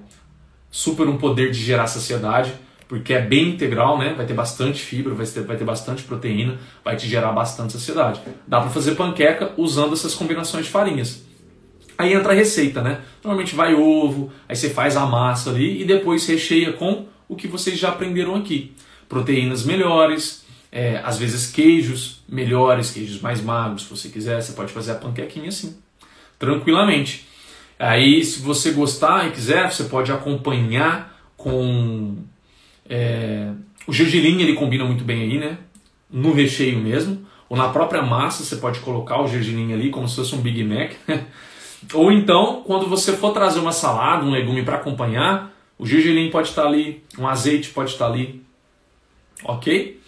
super 0.71 1.09
um 1.09 1.19
poder 1.19 1.51
de 1.51 1.59
gerar 1.59 1.89
saciedade, 1.89 2.53
porque 2.87 3.13
é 3.13 3.21
bem 3.21 3.51
integral, 3.51 3.99
né? 3.99 4.15
Vai 4.17 4.27
ter 4.27 4.35
bastante 4.35 4.83
fibra, 4.83 5.15
vai 5.15 5.27
ter, 5.27 5.43
vai 5.43 5.57
ter 5.57 5.65
bastante 5.65 6.05
proteína, 6.05 6.59
vai 6.85 6.97
te 6.97 7.09
gerar 7.09 7.33
bastante 7.33 7.73
saciedade. 7.73 8.21
Dá 8.47 8.61
para 8.61 8.71
fazer 8.71 8.95
panqueca 8.95 9.53
usando 9.57 9.95
essas 9.95 10.15
combinações 10.15 10.67
de 10.67 10.71
farinhas. 10.71 11.25
Aí 11.99 12.15
entra 12.15 12.33
a 12.33 12.35
receita, 12.35 12.81
né? 12.81 13.01
Normalmente 13.23 13.55
vai 13.55 13.75
ovo, 13.75 14.33
aí 14.49 14.57
você 14.57 14.71
faz 14.71 14.97
a 14.97 15.05
massa 15.05 15.51
ali 15.51 15.83
e 15.83 15.85
depois 15.85 16.27
recheia 16.27 16.73
com 16.73 17.07
o 17.29 17.37
que 17.37 17.47
vocês 17.47 17.79
já 17.79 17.91
aprenderam 17.91 18.37
aqui. 18.37 18.73
Proteínas 19.09 19.65
melhores, 19.65 20.40
é, 20.73 21.01
às 21.05 21.19
vezes 21.19 21.51
queijos 21.51 22.23
melhores, 22.29 22.91
queijos 22.91 23.21
mais 23.21 23.41
magros, 23.41 23.83
se 23.83 23.91
você 23.91 24.09
quiser, 24.09 24.41
você 24.41 24.53
pode 24.53 24.73
fazer 24.73 24.93
a 24.93 24.97
panquequinha 24.97 25.49
assim, 25.49 25.77
tranquilamente. 26.39 27.27
Aí, 27.79 28.23
se 28.25 28.41
você 28.41 28.73
gostar 28.73 29.27
e 29.27 29.31
quiser, 29.31 29.73
você 29.73 29.85
pode 29.85 30.13
acompanhar 30.13 31.19
com 31.37 32.19
é, 32.89 33.51
o 33.87 33.93
gergelim, 33.93 34.41
ele 34.43 34.55
combina 34.55 34.85
muito 34.85 35.03
bem 35.03 35.23
aí, 35.23 35.39
né? 35.39 35.59
No 36.11 36.33
recheio 36.33 36.79
mesmo, 36.79 37.27
ou 37.49 37.57
na 37.57 37.69
própria 37.71 38.03
massa 38.03 38.45
você 38.45 38.57
pode 38.57 38.81
colocar 38.81 39.23
o 39.23 39.27
gergelim 39.27 39.73
ali 39.73 39.91
como 39.91 40.09
se 40.09 40.17
fosse 40.17 40.35
um 40.35 40.41
Big 40.41 40.63
Mac. 40.63 40.93
ou 41.95 42.13
então, 42.13 42.63
quando 42.67 42.87
você 42.87 43.17
for 43.17 43.33
trazer 43.33 43.61
uma 43.61 43.73
salada, 43.73 44.25
um 44.25 44.31
legume 44.31 44.63
para 44.63 44.77
acompanhar, 44.77 45.51
o 45.79 45.87
gergelim 45.87 46.31
pode 46.31 46.49
estar 46.49 46.67
ali, 46.67 47.03
um 47.19 47.27
azeite 47.27 47.71
pode 47.71 47.93
estar 47.93 48.07
ali, 48.07 48.43
ok? 49.43 50.00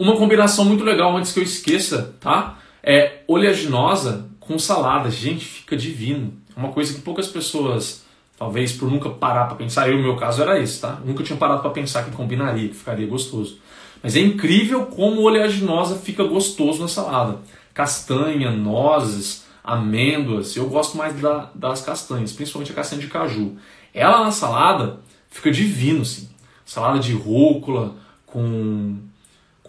Uma 0.00 0.16
combinação 0.16 0.64
muito 0.64 0.82
legal, 0.82 1.14
antes 1.14 1.30
que 1.30 1.40
eu 1.40 1.44
esqueça, 1.44 2.14
tá? 2.18 2.56
É 2.82 3.18
oleaginosa 3.28 4.30
com 4.40 4.58
salada. 4.58 5.10
Gente, 5.10 5.44
fica 5.44 5.76
divino. 5.76 6.32
É 6.56 6.58
uma 6.58 6.72
coisa 6.72 6.94
que 6.94 7.02
poucas 7.02 7.28
pessoas, 7.28 8.02
talvez 8.38 8.72
por 8.72 8.90
nunca 8.90 9.10
parar 9.10 9.44
para 9.44 9.56
pensar, 9.56 9.90
eu, 9.90 9.98
no 9.98 10.02
meu 10.02 10.16
caso 10.16 10.40
era 10.40 10.58
isso, 10.58 10.80
tá? 10.80 10.98
Nunca 11.04 11.22
tinha 11.22 11.36
parado 11.36 11.60
para 11.60 11.68
pensar 11.68 12.02
que 12.06 12.12
combinaria, 12.12 12.70
que 12.70 12.74
ficaria 12.74 13.06
gostoso. 13.06 13.58
Mas 14.02 14.16
é 14.16 14.20
incrível 14.20 14.86
como 14.86 15.20
oleaginosa 15.20 15.96
fica 15.96 16.24
gostoso 16.24 16.80
na 16.80 16.88
salada. 16.88 17.36
Castanha, 17.74 18.50
nozes, 18.50 19.44
amêndoas. 19.62 20.56
Eu 20.56 20.66
gosto 20.70 20.96
mais 20.96 21.20
da, 21.20 21.50
das 21.54 21.82
castanhas, 21.82 22.32
principalmente 22.32 22.72
a 22.72 22.74
castanha 22.74 23.02
de 23.02 23.08
caju. 23.08 23.58
Ela 23.92 24.24
na 24.24 24.32
salada 24.32 25.00
fica 25.28 25.50
divino, 25.50 26.00
assim. 26.00 26.30
Salada 26.64 26.98
de 26.98 27.12
rúcula 27.12 27.96
com 28.24 29.09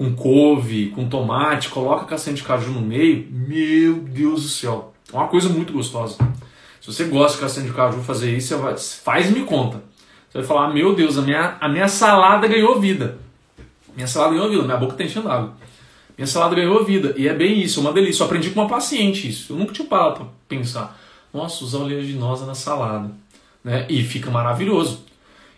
com 0.02 0.16
couve, 0.16 0.88
com 0.88 1.08
tomate, 1.08 1.70
coloca 1.70 2.06
castanha 2.06 2.36
de 2.36 2.42
caju 2.42 2.72
no 2.72 2.82
meio, 2.82 3.28
meu 3.30 3.98
Deus 3.98 4.42
do 4.42 4.50
céu, 4.50 4.96
é 5.14 5.16
uma 5.16 5.28
coisa 5.28 5.48
muito 5.48 5.72
gostosa. 5.72 6.18
Se 6.82 6.92
você 6.92 7.04
gosta 7.04 7.38
de 7.38 7.44
castanha 7.44 7.68
de 7.68 7.74
caju 7.74 8.02
fazer 8.02 8.36
isso, 8.36 8.58
faz 9.04 9.30
e 9.30 9.32
me 9.32 9.46
conta. 9.46 9.84
Você 10.28 10.40
vai 10.40 10.48
falar, 10.48 10.74
meu 10.74 10.96
Deus, 10.96 11.20
a 11.20 11.22
minha, 11.22 11.56
a 11.62 11.70
minha 11.70 11.88
salada 11.88 12.48
ganhou 12.48 12.80
vida. 12.80 13.20
Minha 13.96 14.08
salada 14.08 14.34
ganhou 14.34 14.50
vida, 14.50 14.64
minha 14.64 14.78
boca 14.78 14.94
está 14.94 15.04
enchendo 15.04 15.30
água. 15.30 15.54
Minha 16.18 16.26
salada 16.26 16.56
ganhou 16.56 16.84
vida. 16.84 17.14
E 17.16 17.28
é 17.28 17.34
bem 17.36 17.62
isso, 17.62 17.80
é 17.80 17.84
uma 17.84 17.94
delícia. 17.94 18.24
Eu 18.24 18.26
aprendi 18.26 18.50
com 18.50 18.60
uma 18.60 18.70
paciente 18.70 19.30
isso. 19.30 19.54
Eu 19.54 19.58
nunca 19.58 19.72
tinha 19.72 19.88
parado 19.88 20.16
para 20.16 20.26
pensar. 20.48 21.00
Nossa, 21.32 21.64
usar 21.64 21.78
oleaginosa 21.80 22.48
na 22.48 22.56
salada. 22.56 23.12
Né? 23.64 23.86
E 23.88 24.02
fica 24.02 24.32
maravilhoso. 24.32 25.04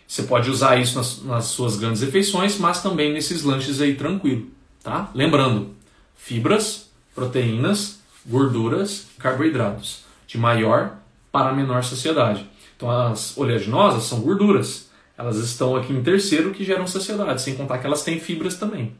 Você 0.06 0.24
pode 0.24 0.50
usar 0.50 0.76
isso 0.76 0.96
nas, 0.96 1.22
nas 1.22 1.44
suas 1.46 1.76
grandes 1.76 2.02
refeições, 2.02 2.58
mas 2.58 2.82
também 2.82 3.12
nesses 3.12 3.42
lanches 3.42 3.80
aí 3.80 3.94
tranquilo, 3.94 4.46
tá? 4.82 5.10
Lembrando, 5.14 5.74
fibras, 6.14 6.90
proteínas, 7.14 8.00
gorduras, 8.26 9.06
carboidratos, 9.18 10.04
de 10.26 10.38
maior 10.38 10.96
para 11.32 11.52
menor 11.52 11.82
saciedade. 11.84 12.48
Então 12.76 12.90
as 12.90 13.36
oleaginosas 13.36 14.04
são 14.04 14.20
gorduras. 14.20 14.90
Elas 15.16 15.36
estão 15.36 15.76
aqui 15.76 15.92
em 15.92 16.02
terceiro 16.02 16.50
que 16.50 16.64
geram 16.64 16.86
saciedade, 16.86 17.40
sem 17.40 17.54
contar 17.54 17.78
que 17.78 17.86
elas 17.86 18.02
têm 18.02 18.18
fibras 18.18 18.56
também. 18.56 18.94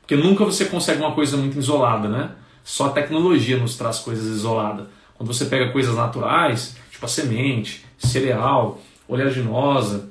Porque 0.00 0.16
nunca 0.16 0.44
você 0.44 0.66
consegue 0.66 1.00
uma 1.00 1.14
coisa 1.14 1.36
muito 1.36 1.58
isolada, 1.58 2.08
né? 2.08 2.32
Só 2.62 2.86
a 2.86 2.90
tecnologia 2.90 3.58
nos 3.58 3.76
traz 3.76 3.98
coisas 3.98 4.26
isoladas. 4.26 4.86
Quando 5.14 5.32
você 5.32 5.46
pega 5.46 5.72
coisas 5.72 5.94
naturais, 5.94 6.76
tipo 6.90 7.04
a 7.04 7.08
semente, 7.08 7.84
cereal, 7.98 8.80
oleaginosa, 9.08 10.10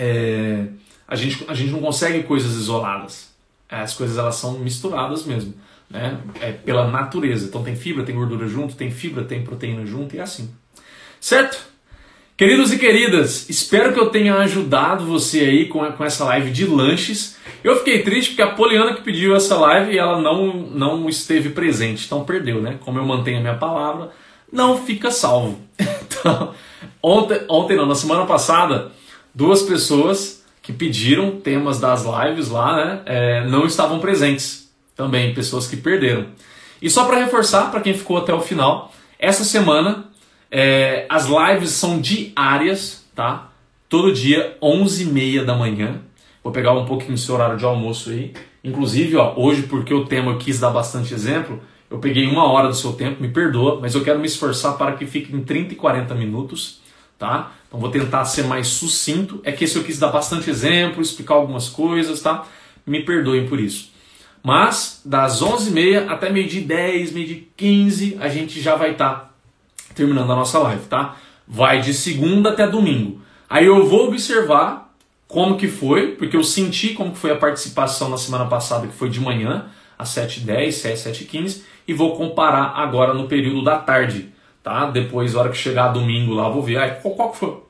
é, 0.00 0.64
a, 1.06 1.14
gente, 1.14 1.44
a 1.46 1.52
gente 1.52 1.70
não 1.70 1.80
consegue 1.80 2.22
coisas 2.22 2.56
isoladas. 2.56 3.28
As 3.68 3.92
coisas 3.92 4.16
elas 4.16 4.34
são 4.36 4.58
misturadas 4.58 5.26
mesmo, 5.26 5.54
né? 5.90 6.18
É 6.40 6.52
pela 6.52 6.90
natureza. 6.90 7.46
Então 7.46 7.62
tem 7.62 7.76
fibra, 7.76 8.02
tem 8.02 8.14
gordura 8.14 8.48
junto, 8.48 8.74
tem 8.74 8.90
fibra, 8.90 9.24
tem 9.24 9.44
proteína 9.44 9.84
junto 9.84 10.16
e 10.16 10.18
é 10.18 10.22
assim. 10.22 10.50
Certo? 11.20 11.68
Queridos 12.34 12.72
e 12.72 12.78
queridas, 12.78 13.50
espero 13.50 13.92
que 13.92 14.00
eu 14.00 14.08
tenha 14.08 14.36
ajudado 14.36 15.04
você 15.04 15.40
aí 15.40 15.66
com, 15.66 15.84
com 15.92 16.02
essa 16.02 16.24
live 16.24 16.50
de 16.50 16.64
lanches. 16.64 17.36
Eu 17.62 17.76
fiquei 17.76 18.02
triste 18.02 18.30
porque 18.30 18.42
a 18.42 18.52
Poliana 18.52 18.94
que 18.94 19.02
pediu 19.02 19.36
essa 19.36 19.58
live 19.58 19.98
ela 19.98 20.18
não, 20.22 20.46
não 20.54 21.08
esteve 21.10 21.50
presente, 21.50 22.06
então 22.06 22.24
perdeu, 22.24 22.62
né? 22.62 22.78
Como 22.80 22.98
eu 22.98 23.04
mantenho 23.04 23.36
a 23.36 23.42
minha 23.42 23.56
palavra, 23.56 24.10
não 24.50 24.78
fica 24.78 25.10
salvo. 25.10 25.60
Então, 26.22 26.54
ontem, 27.02 27.40
ontem 27.48 27.76
não, 27.78 27.86
na 27.86 27.94
semana 27.94 28.26
passada, 28.26 28.92
duas 29.34 29.62
pessoas 29.62 30.44
que 30.62 30.72
pediram 30.72 31.40
temas 31.40 31.80
das 31.80 32.04
lives 32.04 32.48
lá, 32.48 32.76
né, 32.76 33.02
é, 33.06 33.46
não 33.46 33.66
estavam 33.66 33.98
presentes. 33.98 34.70
Também 34.94 35.32
pessoas 35.32 35.66
que 35.66 35.76
perderam. 35.76 36.26
E 36.82 36.90
só 36.90 37.04
para 37.04 37.18
reforçar, 37.18 37.70
para 37.70 37.80
quem 37.80 37.94
ficou 37.94 38.18
até 38.18 38.34
o 38.34 38.40
final, 38.40 38.92
essa 39.18 39.44
semana 39.44 40.10
é, 40.50 41.06
as 41.08 41.26
lives 41.26 41.70
são 41.70 42.00
diárias, 42.00 43.06
tá? 43.14 43.50
Todo 43.88 44.12
dia, 44.12 44.56
11h30 44.62 45.44
da 45.44 45.54
manhã. 45.54 46.00
Vou 46.42 46.52
pegar 46.52 46.72
um 46.72 46.84
pouquinho 46.84 47.14
do 47.14 47.18
seu 47.18 47.34
horário 47.34 47.56
de 47.56 47.64
almoço 47.64 48.10
aí. 48.10 48.32
Inclusive, 48.62 49.16
ó, 49.16 49.34
hoje, 49.36 49.62
porque 49.62 49.92
o 49.92 50.04
tema 50.04 50.32
eu 50.32 50.38
quis 50.38 50.58
dar 50.58 50.70
bastante 50.70 51.14
exemplo, 51.14 51.60
eu 51.90 51.98
peguei 51.98 52.26
uma 52.26 52.44
hora 52.44 52.68
do 52.68 52.74
seu 52.74 52.92
tempo, 52.92 53.22
me 53.22 53.28
perdoa, 53.28 53.78
mas 53.80 53.94
eu 53.94 54.04
quero 54.04 54.18
me 54.18 54.26
esforçar 54.26 54.76
para 54.76 54.92
que 54.92 55.06
fique 55.06 55.34
em 55.34 55.42
30 55.42 55.72
e 55.72 55.76
40 55.76 56.14
minutos, 56.14 56.80
tá? 57.18 57.52
Então 57.70 57.78
vou 57.78 57.88
tentar 57.88 58.24
ser 58.24 58.42
mais 58.42 58.66
sucinto. 58.66 59.40
É 59.44 59.52
que 59.52 59.62
esse 59.62 59.76
eu 59.76 59.84
quis 59.84 59.96
dar 59.96 60.08
bastante 60.08 60.50
exemplo, 60.50 61.00
explicar 61.00 61.34
algumas 61.34 61.68
coisas, 61.68 62.20
tá? 62.20 62.44
Me 62.84 63.04
perdoem 63.04 63.48
por 63.48 63.60
isso. 63.60 63.92
Mas 64.42 65.00
das 65.04 65.40
11h30 65.40 66.08
até 66.08 66.30
meio-dia 66.30 66.62
10, 66.62 67.12
meio-dia 67.12 67.42
15, 67.56 68.18
a 68.20 68.28
gente 68.28 68.60
já 68.60 68.74
vai 68.74 68.90
estar 68.92 69.14
tá 69.14 69.30
terminando 69.94 70.32
a 70.32 70.36
nossa 70.36 70.58
live, 70.58 70.82
tá? 70.86 71.16
Vai 71.46 71.80
de 71.80 71.94
segunda 71.94 72.50
até 72.50 72.66
domingo. 72.66 73.22
Aí 73.48 73.66
eu 73.66 73.86
vou 73.86 74.08
observar 74.08 74.92
como 75.28 75.56
que 75.56 75.68
foi, 75.68 76.12
porque 76.12 76.36
eu 76.36 76.42
senti 76.42 76.88
como 76.88 77.12
que 77.12 77.18
foi 77.18 77.30
a 77.30 77.36
participação 77.36 78.08
na 78.08 78.18
semana 78.18 78.46
passada, 78.46 78.88
que 78.88 78.94
foi 78.94 79.08
de 79.08 79.20
manhã, 79.20 79.66
às 79.96 80.08
7h10, 80.08 80.72
7, 80.72 81.26
7h15, 81.26 81.62
e 81.86 81.94
vou 81.94 82.16
comparar 82.16 82.72
agora 82.76 83.14
no 83.14 83.28
período 83.28 83.62
da 83.62 83.78
tarde 83.78 84.32
tá? 84.70 84.86
Depois, 84.86 85.34
na 85.34 85.40
hora 85.40 85.48
que 85.50 85.56
chegar 85.56 85.88
domingo 85.88 86.32
lá, 86.32 86.48
vou 86.48 86.62
ver 86.62 86.76
ai, 86.78 87.00
qual, 87.02 87.14
qual, 87.14 87.34
foi, 87.34 87.60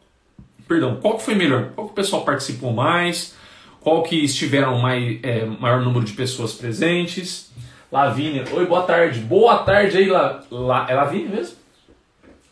perdão, 0.68 0.96
qual 0.96 1.16
que 1.16 1.22
foi 1.22 1.34
melhor, 1.34 1.70
qual 1.74 1.86
que 1.86 1.92
o 1.94 1.96
pessoal 1.96 2.22
participou 2.22 2.74
mais, 2.74 3.34
qual 3.80 4.02
que 4.02 4.22
estiveram 4.22 4.78
mais, 4.78 5.18
é, 5.22 5.46
maior 5.46 5.80
número 5.80 6.04
de 6.04 6.12
pessoas 6.12 6.52
presentes. 6.52 7.50
Lavínia, 7.90 8.44
oi, 8.52 8.66
boa 8.66 8.82
tarde, 8.82 9.18
boa 9.20 9.58
tarde 9.58 9.96
aí, 9.96 10.06
La, 10.06 10.44
La, 10.50 10.86
é 10.88 10.94
Lavínia 10.94 11.30
mesmo? 11.30 11.56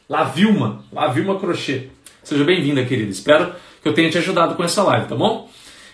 Lavilma, 0.09 0.83
Lavilma 0.91 1.39
Crochê. 1.39 1.91
Seja 2.25 2.43
bem-vinda, 2.43 2.85
querida. 2.85 3.11
Espero 3.11 3.53
que 3.83 3.89
eu 3.89 3.95
tenha 3.95 4.11
te 4.11 4.19
ajudado 4.19 4.55
com 4.55 4.65
essa 4.65 4.83
live, 4.83 5.07
tá 5.07 5.15
bom? 5.15 5.49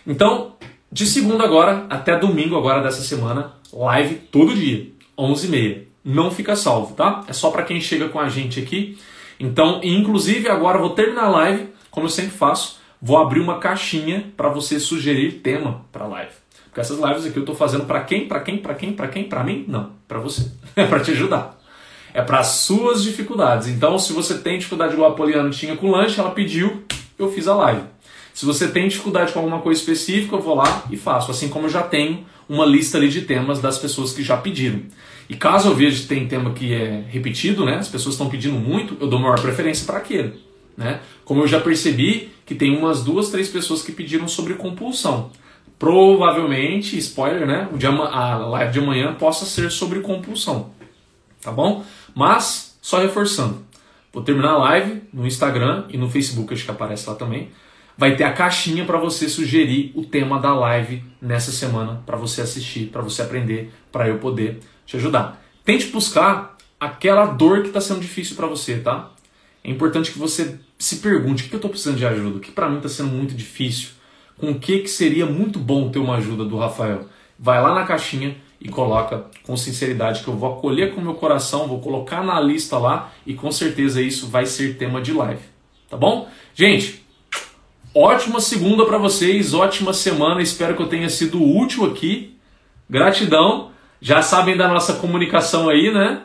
Então, 0.07 0.55
de 0.91 1.05
segunda 1.05 1.45
agora 1.45 1.85
até 1.91 2.17
domingo 2.17 2.57
agora 2.57 2.81
dessa 2.81 3.03
semana, 3.03 3.53
live 3.73 4.15
todo 4.15 4.55
dia, 4.55 4.87
11h30 5.19 5.94
não 6.05 6.31
fica 6.31 6.55
salvo, 6.55 6.95
tá? 6.95 7.25
É 7.27 7.33
só 7.33 7.51
para 7.51 7.63
quem 7.63 7.81
chega 7.81 8.09
com 8.09 8.21
a 8.21 8.29
gente 8.29 8.61
aqui. 8.61 8.99
Então, 9.41 9.81
inclusive 9.83 10.49
agora 10.49 10.79
vou 10.79 10.91
terminar 10.91 11.25
a 11.25 11.31
live, 11.31 11.69
como 11.91 12.07
eu 12.07 12.11
sempre 12.11 12.33
faço, 12.33 12.79
vou 13.01 13.17
abrir 13.17 13.41
uma 13.41 13.59
caixinha 13.59 14.33
para 14.37 14.49
você 14.49 14.79
sugerir 14.79 15.41
tema 15.41 15.85
para 15.91 16.07
live. 16.07 16.33
Porque 16.67 16.81
essas 16.81 16.99
lives 16.99 17.25
aqui 17.25 17.37
eu 17.37 17.43
estou 17.43 17.55
fazendo 17.55 17.85
para 17.85 18.01
quem? 18.03 18.27
Para 18.27 18.41
quem? 18.41 18.59
Para 18.59 18.75
quem? 18.75 18.93
Para 18.93 19.09
quem? 19.09 19.25
Para 19.25 19.45
mim? 19.45 19.65
Não, 19.69 19.93
para 20.07 20.19
você. 20.19 20.51
É 20.77 20.85
para 20.87 20.99
te 20.99 21.13
ajudar. 21.13 21.57
É 22.13 22.21
para 22.21 22.43
suas 22.43 23.05
dificuldades. 23.05 23.69
Então, 23.69 23.97
se 23.97 24.13
você 24.13 24.39
tem 24.39 24.59
dificuldade 24.59 24.95
igual 24.95 25.13
a 25.13 25.15
Poliana 25.15 25.51
tinha 25.51 25.77
com 25.77 25.89
lanche, 25.89 26.19
ela 26.19 26.33
pediu, 26.33 26.83
eu 27.17 27.31
fiz 27.31 27.47
a 27.47 27.55
live. 27.55 27.83
Se 28.35 28.45
você 28.45 28.66
tem 28.66 28.89
dificuldade 28.89 29.32
com 29.32 29.39
alguma 29.39 29.61
coisa 29.61 29.80
específica, 29.80 30.35
eu 30.35 30.43
vou 30.43 30.57
lá 30.57 30.85
e 30.91 30.97
faço. 30.97 31.30
Assim 31.30 31.49
como 31.49 31.66
eu 31.66 31.70
já 31.70 31.85
tenho 31.85 32.26
uma 32.49 32.66
lista 32.66 32.99
ali 32.99 33.09
de 33.09 33.22
temas 33.22 33.61
das 33.61 33.78
pessoas 33.78 34.12
que 34.12 34.24
já 34.24 34.37
pediram. 34.37 34.82
E 35.28 35.37
caso 35.37 35.68
eu 35.68 35.74
veja 35.74 36.03
que 36.03 36.09
tem 36.09 36.26
tema 36.26 36.53
que 36.53 36.74
é 36.74 37.05
repetido, 37.09 37.64
né, 37.64 37.76
as 37.76 37.89
pessoas 37.89 38.16
estão 38.16 38.28
pedindo 38.28 38.57
muito, 38.57 38.97
eu 39.01 39.07
dou 39.07 39.20
maior 39.20 39.41
preferência 39.41 39.87
para 39.87 39.99
aquele. 39.99 40.35
Né? 40.76 41.01
Como 41.24 41.43
eu 41.43 41.47
já 41.47 41.61
percebi 41.61 42.30
que 42.45 42.57
tem 42.57 42.76
umas 42.76 43.05
duas, 43.05 43.30
três 43.30 43.49
pessoas 43.49 43.82
que 43.82 43.93
pediram 43.93 44.26
sobre 44.26 44.55
compulsão. 44.55 45.30
Provavelmente, 45.78 46.99
spoiler, 46.99 47.47
né? 47.47 47.68
O 47.72 47.78
dia, 47.78 47.91
a 47.91 48.37
live 48.37 48.72
de 48.72 48.78
amanhã 48.80 49.14
possa 49.14 49.45
ser 49.45 49.70
sobre 49.70 50.01
compulsão. 50.01 50.70
tá 51.41 51.53
bom? 51.53 51.85
Mas, 52.14 52.76
só 52.82 52.99
reforçando, 52.99 53.64
vou 54.12 54.22
terminar 54.22 54.51
a 54.51 54.59
live 54.59 55.03
no 55.12 55.26
Instagram 55.26 55.85
e 55.89 55.97
no 55.97 56.11
Facebook, 56.11 56.53
acho 56.53 56.64
que 56.64 56.70
aparece 56.70 57.09
lá 57.09 57.14
também. 57.14 57.51
Vai 57.97 58.17
ter 58.17 58.25
a 58.25 58.33
caixinha 58.33 58.85
para 58.85 58.99
você 58.99 59.29
sugerir 59.29 59.93
o 59.95 60.05
tema 60.05 60.41
da 60.41 60.53
live 60.53 61.03
nessa 61.23 61.53
semana, 61.53 62.03
para 62.05 62.17
você 62.17 62.41
assistir, 62.41 62.87
para 62.87 63.01
você 63.01 63.23
aprender, 63.23 63.73
para 63.93 64.09
eu 64.09 64.19
poder 64.19 64.59
te 64.85 64.97
ajudar. 64.97 65.43
Tente 65.65 65.87
buscar 65.87 66.57
aquela 66.79 67.27
dor 67.27 67.63
que 67.63 67.69
está 67.69 67.81
sendo 67.81 68.01
difícil 68.01 68.35
para 68.35 68.47
você, 68.47 68.79
tá? 68.79 69.11
É 69.63 69.71
importante 69.71 70.11
que 70.11 70.19
você 70.19 70.59
se 70.79 70.97
pergunte 70.97 71.45
o 71.45 71.49
que 71.49 71.55
eu 71.55 71.59
estou 71.59 71.71
precisando 71.71 71.97
de 71.97 72.07
ajuda, 72.07 72.37
o 72.37 72.41
que 72.41 72.51
para 72.51 72.69
mim 72.69 72.77
está 72.77 72.89
sendo 72.89 73.11
muito 73.11 73.35
difícil, 73.35 73.91
com 74.37 74.51
o 74.51 74.59
que, 74.59 74.81
que 74.81 74.89
seria 74.89 75.25
muito 75.25 75.59
bom 75.59 75.89
ter 75.89 76.01
uma 76.01 76.17
ajuda 76.17 76.45
do 76.45 76.59
Rafael. 76.59 77.09
Vai 77.39 77.63
lá 77.63 77.75
na 77.75 77.85
caixinha 77.85 78.37
e 78.61 78.69
coloca 78.69 79.27
com 79.45 79.57
sinceridade 79.57 80.23
que 80.23 80.29
eu 80.29 80.37
vou 80.37 80.53
acolher 80.53 80.95
com 80.95 81.01
meu 81.01 81.15
coração, 81.15 81.69
vou 81.69 81.81
colocar 81.81 82.23
na 82.23 82.41
lista 82.41 82.77
lá 82.77 83.13
e 83.27 83.35
com 83.35 83.53
certeza 83.53 84.03
isso 84.03 84.27
vai 84.27 84.47
ser 84.47 84.77
tema 84.77 85.01
de 85.01 85.13
live. 85.13 85.43
Tá 85.89 85.97
bom? 85.97 86.29
Gente, 86.55 87.04
ótima 87.95 88.41
segunda 88.41 88.85
para 88.85 88.99
vocês, 88.99 89.55
ótima 89.55 89.93
semana, 89.93 90.43
espero 90.43 90.75
que 90.75 90.83
eu 90.83 90.89
tenha 90.89 91.09
sido 91.09 91.43
útil 91.43 91.85
aqui. 91.85 92.37
Gratidão. 92.91 93.71
Já 94.01 94.21
sabem 94.21 94.57
da 94.57 94.69
nossa 94.69 94.95
comunicação 94.95 95.69
aí, 95.69 95.91
né? 95.93 96.23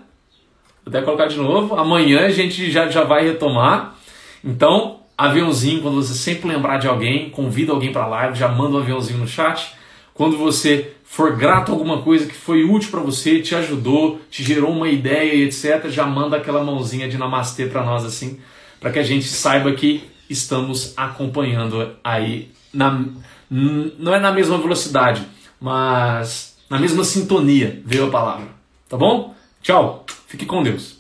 Vou 0.83 0.89
até 0.89 1.01
colocar 1.01 1.27
de 1.27 1.37
novo. 1.37 1.75
Amanhã 1.75 2.25
a 2.25 2.29
gente 2.29 2.69
já, 2.69 2.89
já 2.89 3.03
vai 3.03 3.23
retomar. 3.23 3.95
Então, 4.43 5.01
aviãozinho, 5.17 5.81
quando 5.81 6.03
você 6.03 6.13
sempre 6.13 6.49
lembrar 6.49 6.77
de 6.77 6.87
alguém, 6.87 7.29
convida 7.29 7.71
alguém 7.71 7.91
para 7.91 8.07
live, 8.07 8.37
já 8.37 8.49
manda 8.49 8.77
um 8.77 8.79
aviãozinho 8.79 9.19
no 9.19 9.27
chat. 9.27 9.71
Quando 10.13 10.37
você 10.37 10.93
for 11.05 11.37
grato 11.37 11.71
a 11.71 11.75
alguma 11.75 12.01
coisa 12.01 12.25
que 12.25 12.35
foi 12.35 12.63
útil 12.63 12.91
para 12.91 12.99
você, 12.99 13.39
te 13.39 13.55
ajudou, 13.55 14.19
te 14.29 14.43
gerou 14.43 14.71
uma 14.71 14.89
ideia 14.89 15.45
etc, 15.45 15.89
já 15.89 16.05
manda 16.05 16.35
aquela 16.35 16.63
mãozinha 16.63 17.07
de 17.07 17.17
namastê 17.17 17.65
para 17.65 17.83
nós 17.83 18.03
assim, 18.03 18.39
para 18.79 18.91
que 18.91 18.99
a 18.99 19.03
gente 19.03 19.25
saiba 19.25 19.71
que 19.71 20.03
estamos 20.29 20.93
acompanhando 20.95 21.95
aí 22.03 22.51
na 22.73 23.03
não 23.49 24.13
é 24.13 24.19
na 24.19 24.31
mesma 24.31 24.59
velocidade, 24.59 25.27
mas 25.59 26.55
na 26.69 26.77
mesma 26.77 27.03
sintonia, 27.03 27.81
veio 27.83 28.05
a 28.05 28.11
palavra. 28.11 28.47
Tá 28.87 28.95
bom? 28.95 29.33
Tchau. 29.61 30.05
Fique 30.27 30.45
com 30.45 30.61
Deus. 30.61 30.98